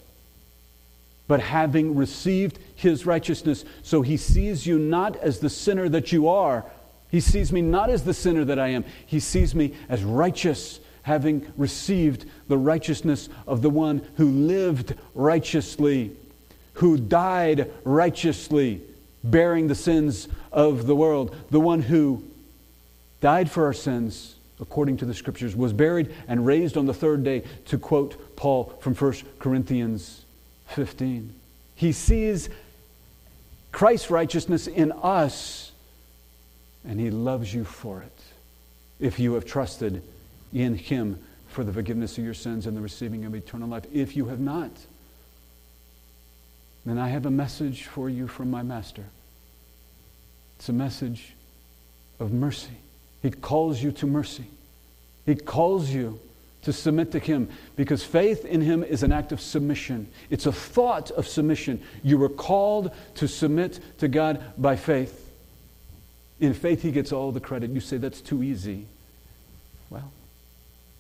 But 1.28 1.40
having 1.40 1.96
received 1.96 2.60
his 2.76 3.06
righteousness, 3.06 3.64
so 3.82 4.02
he 4.02 4.18
sees 4.18 4.68
you 4.68 4.78
not 4.78 5.16
as 5.18 5.40
the 5.40 5.50
sinner 5.50 5.88
that 5.90 6.12
you 6.12 6.28
are. 6.28 6.66
He 7.10 7.22
sees 7.22 7.54
me 7.54 7.62
not 7.62 7.90
as 7.90 8.04
the 8.04 8.14
sinner 8.14 8.44
that 8.46 8.60
I 8.60 8.70
am. 8.70 8.84
He 9.06 9.20
sees 9.20 9.56
me 9.56 9.74
as 9.88 10.04
righteous 10.04 10.80
having 11.04 11.46
received 11.58 12.26
the 12.48 12.58
righteousness 12.58 13.30
of 13.46 13.62
the 13.62 13.70
one 13.70 14.06
who 14.16 14.26
lived 14.30 14.96
righteously, 15.14 16.12
who 16.74 16.98
died 16.98 17.72
righteously, 17.84 18.82
bearing 19.24 19.68
the 19.68 19.76
sins 19.76 20.28
of 20.52 20.86
the 20.86 20.96
world, 20.96 21.36
the 21.50 21.60
one 21.60 21.82
who 21.82 22.24
died 23.22 23.50
for 23.50 23.66
our 23.66 23.74
sins 23.74 24.36
according 24.60 24.98
to 24.98 25.06
the 25.06 25.14
scriptures, 25.14 25.56
was 25.56 25.74
buried 25.74 26.14
and 26.28 26.46
raised 26.46 26.78
on 26.78 26.86
the 26.86 26.94
third 26.94 27.24
day, 27.24 27.44
to 27.66 27.78
quote 27.78 28.36
Paul 28.36 28.74
from 28.80 28.96
1 28.96 29.14
Corinthians 29.40 30.26
15. 30.68 31.34
He 31.76 31.92
sees 31.92 32.50
Christ's 33.72 34.10
righteousness 34.10 34.68
in 34.68 34.92
us, 34.92 35.72
and 36.86 37.00
he 37.00 37.12
loves 37.12 37.54
you 37.54 37.66
for 37.66 38.02
it 38.02 38.20
if 39.00 39.20
you 39.20 39.34
have 39.34 39.46
trusted 39.46 40.02
in 40.54 40.76
Him 40.76 41.20
for 41.48 41.64
the 41.64 41.74
forgiveness 41.74 42.18
of 42.18 42.24
your 42.24 42.34
sins 42.34 42.66
and 42.66 42.78
the 42.78 42.82
receiving 42.82 43.26
of 43.26 43.36
eternal 43.36 43.68
life. 43.68 43.86
If 43.92 44.16
you 44.16 44.28
have 44.28 44.40
not, 44.40 44.72
then 46.86 46.98
I 46.98 47.10
have 47.10 47.26
a 47.26 47.32
message 47.32 47.86
for 47.86 48.10
you 48.10 48.28
from 48.28 48.50
my 48.50 48.64
Master. 48.64 49.06
It's 50.64 50.70
a 50.70 50.72
message 50.72 51.34
of 52.22 52.32
mercy. 52.32 52.78
He 53.22 53.32
calls 53.32 53.84
you 53.84 53.92
to 53.92 54.08
mercy. 54.08 54.46
He 55.26 55.36
calls 55.36 55.90
you 55.90 56.22
to 56.62 56.72
submit 56.72 57.12
to 57.12 57.20
Him 57.20 57.50
because 57.76 58.02
faith 58.02 58.46
in 58.46 58.62
Him 58.62 58.82
is 58.82 59.04
an 59.04 59.12
act 59.12 59.34
of 59.34 59.42
submission. 59.42 60.08
It's 60.30 60.46
a 60.46 60.54
thought 60.54 61.12
of 61.12 61.28
submission. 61.28 61.84
You 62.02 62.18
were 62.18 62.30
called 62.30 62.92
to 63.16 63.28
submit 63.28 63.82
to 63.98 64.08
God 64.08 64.42
by 64.58 64.78
faith. 64.78 65.30
In 66.40 66.54
faith, 66.54 66.82
He 66.82 66.92
gets 66.92 67.12
all 67.12 67.34
the 67.34 67.42
credit. 67.42 67.72
You 67.72 67.82
say 67.82 67.98
that's 67.98 68.22
too 68.22 68.42
easy. 68.42 68.86
Well, 69.90 70.14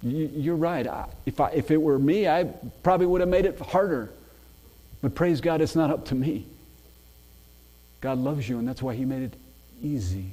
you're 0.02 0.58
right. 0.58 0.86
If, 1.26 1.40
I, 1.40 1.52
if 1.52 1.72
it 1.72 1.82
were 1.82 1.98
me, 1.98 2.28
I 2.28 2.44
probably 2.84 3.06
would 3.06 3.22
have 3.22 3.30
made 3.30 3.46
it 3.46 3.58
harder. 3.62 4.12
But 5.02 5.16
praise 5.16 5.40
God, 5.40 5.62
it's 5.62 5.74
not 5.78 5.90
up 5.90 6.08
to 6.08 6.16
me. 6.16 6.48
God 8.02 8.18
loves 8.18 8.50
you, 8.50 8.60
and 8.60 8.68
that's 8.68 8.82
why 8.82 8.94
He 8.94 9.06
made 9.06 9.24
it 9.24 9.34
easy. 9.84 10.32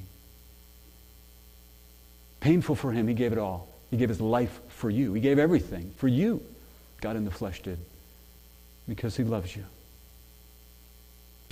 Painful 2.39 2.75
for 2.75 2.91
Him, 2.91 3.07
He 3.07 3.13
gave 3.13 3.31
it 3.31 3.37
all. 3.37 3.67
He 3.91 3.97
gave 3.97 4.09
His 4.09 4.21
life 4.21 4.59
for 4.69 4.89
you, 4.89 5.13
He 5.13 5.21
gave 5.21 5.37
everything 5.37 5.91
for 5.97 6.07
you. 6.07 6.41
God 7.01 7.15
in 7.15 7.25
the 7.25 7.31
flesh 7.31 7.61
did 7.61 7.79
because 8.87 9.15
He 9.15 9.23
loves 9.23 9.55
you. 9.55 9.65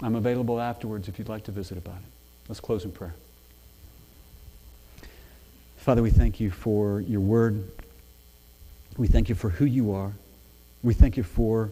I'm 0.01 0.15
available 0.15 0.59
afterwards 0.59 1.07
if 1.07 1.19
you'd 1.19 1.29
like 1.29 1.43
to 1.45 1.51
visit 1.51 1.77
about 1.77 1.97
it. 1.97 2.09
Let's 2.47 2.59
close 2.59 2.85
in 2.85 2.91
prayer. 2.91 3.15
Father, 5.77 6.01
we 6.01 6.09
thank 6.09 6.39
you 6.39 6.51
for 6.51 7.01
your 7.01 7.21
word. 7.21 7.63
We 8.97 9.07
thank 9.07 9.29
you 9.29 9.35
for 9.35 9.49
who 9.49 9.65
you 9.65 9.93
are. 9.93 10.13
We 10.83 10.93
thank 10.93 11.17
you 11.17 11.23
for 11.23 11.71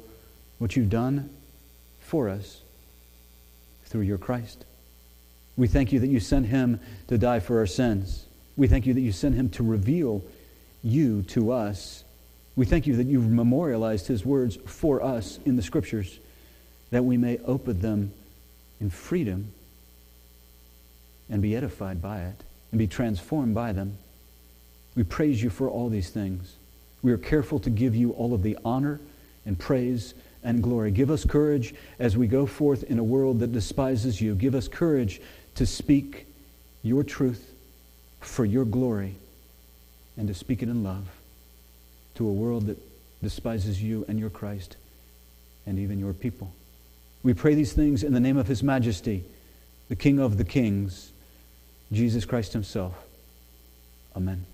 what 0.60 0.76
you've 0.76 0.90
done 0.90 1.30
for 2.00 2.30
us 2.30 2.62
through 3.86 4.02
your 4.02 4.18
Christ. 4.18 4.66
We 5.58 5.68
thank 5.68 5.92
you 5.92 6.00
that 6.00 6.08
you 6.08 6.20
sent 6.20 6.46
him 6.46 6.80
to 7.08 7.18
die 7.18 7.40
for 7.40 7.60
our 7.60 7.66
sins. 7.66 8.26
We 8.56 8.68
thank 8.68 8.86
you 8.86 8.94
that 8.94 9.02
you 9.02 9.12
sent 9.12 9.36
him 9.36 9.50
to 9.50 9.64
reveal 9.64 10.24
you 10.84 11.24
to 11.24 11.52
us. 11.52 12.04
We 12.56 12.66
thank 12.66 12.88
you 12.88 12.96
that 12.98 13.08
you've 13.08 13.30
memorialized 13.30 14.08
his 14.08 14.24
words 14.24 14.58
for 14.66 15.04
us 15.04 15.40
in 15.46 15.56
the 15.56 15.64
scriptures 15.64 16.20
that 16.92 17.04
we 17.04 17.18
may 17.18 17.38
open 17.40 17.82
them 17.82 18.14
in 18.80 18.90
freedom 18.90 19.52
and 21.30 21.42
be 21.42 21.56
edified 21.56 22.02
by 22.02 22.22
it 22.22 22.44
and 22.72 22.80
be 22.80 22.88
transformed 22.88 23.54
by 23.54 23.74
them. 23.74 23.98
We 24.96 25.04
praise 25.04 25.42
you 25.42 25.50
for 25.50 25.70
all 25.70 25.90
these 25.90 26.10
things. 26.10 26.56
We 27.02 27.12
are 27.12 27.18
careful 27.18 27.60
to 27.60 27.70
give 27.70 27.96
you 27.96 28.12
all 28.12 28.34
of 28.34 28.44
the 28.44 28.58
honor 28.64 29.00
and 29.46 29.58
praise 29.58 30.14
and 30.44 30.64
glory. 30.64 30.92
Give 30.92 31.12
us 31.12 31.26
courage 31.26 31.76
as 32.00 32.18
we 32.18 32.28
go 32.28 32.46
forth 32.46 32.84
in 32.84 33.00
a 33.00 33.04
world 33.04 33.40
that 33.40 33.52
despises 33.52 34.22
you. 34.22 34.34
Give 34.36 34.56
us 34.56 34.68
courage 34.68 35.22
to 35.58 35.66
speak 35.66 36.28
your 36.84 37.04
truth 37.04 37.52
for 38.22 38.46
your 38.46 38.64
glory 38.64 39.16
and 40.16 40.28
to 40.28 40.34
speak 40.34 40.62
it 40.64 40.70
in 40.70 40.84
love 40.84 41.08
to 42.16 42.28
a 42.28 42.32
world 42.32 42.68
that 42.68 42.78
despises 43.22 43.82
you 43.82 44.06
and 44.08 44.20
your 44.20 44.30
Christ 44.30 44.78
and 45.66 45.80
even 45.80 46.00
your 46.00 46.14
people. 46.14 46.52
We 47.24 47.34
pray 47.34 47.56
these 47.56 47.74
things 47.74 48.04
in 48.04 48.14
the 48.14 48.20
name 48.20 48.38
of 48.38 48.48
His 48.48 48.62
Majesty, 48.62 49.24
the 49.90 49.96
King 49.96 50.20
of 50.20 50.38
the 50.38 50.44
Kings, 50.44 51.12
Jesus 51.92 52.26
Christ 52.26 52.54
Himself. 52.54 52.94
Amen. 54.16 54.46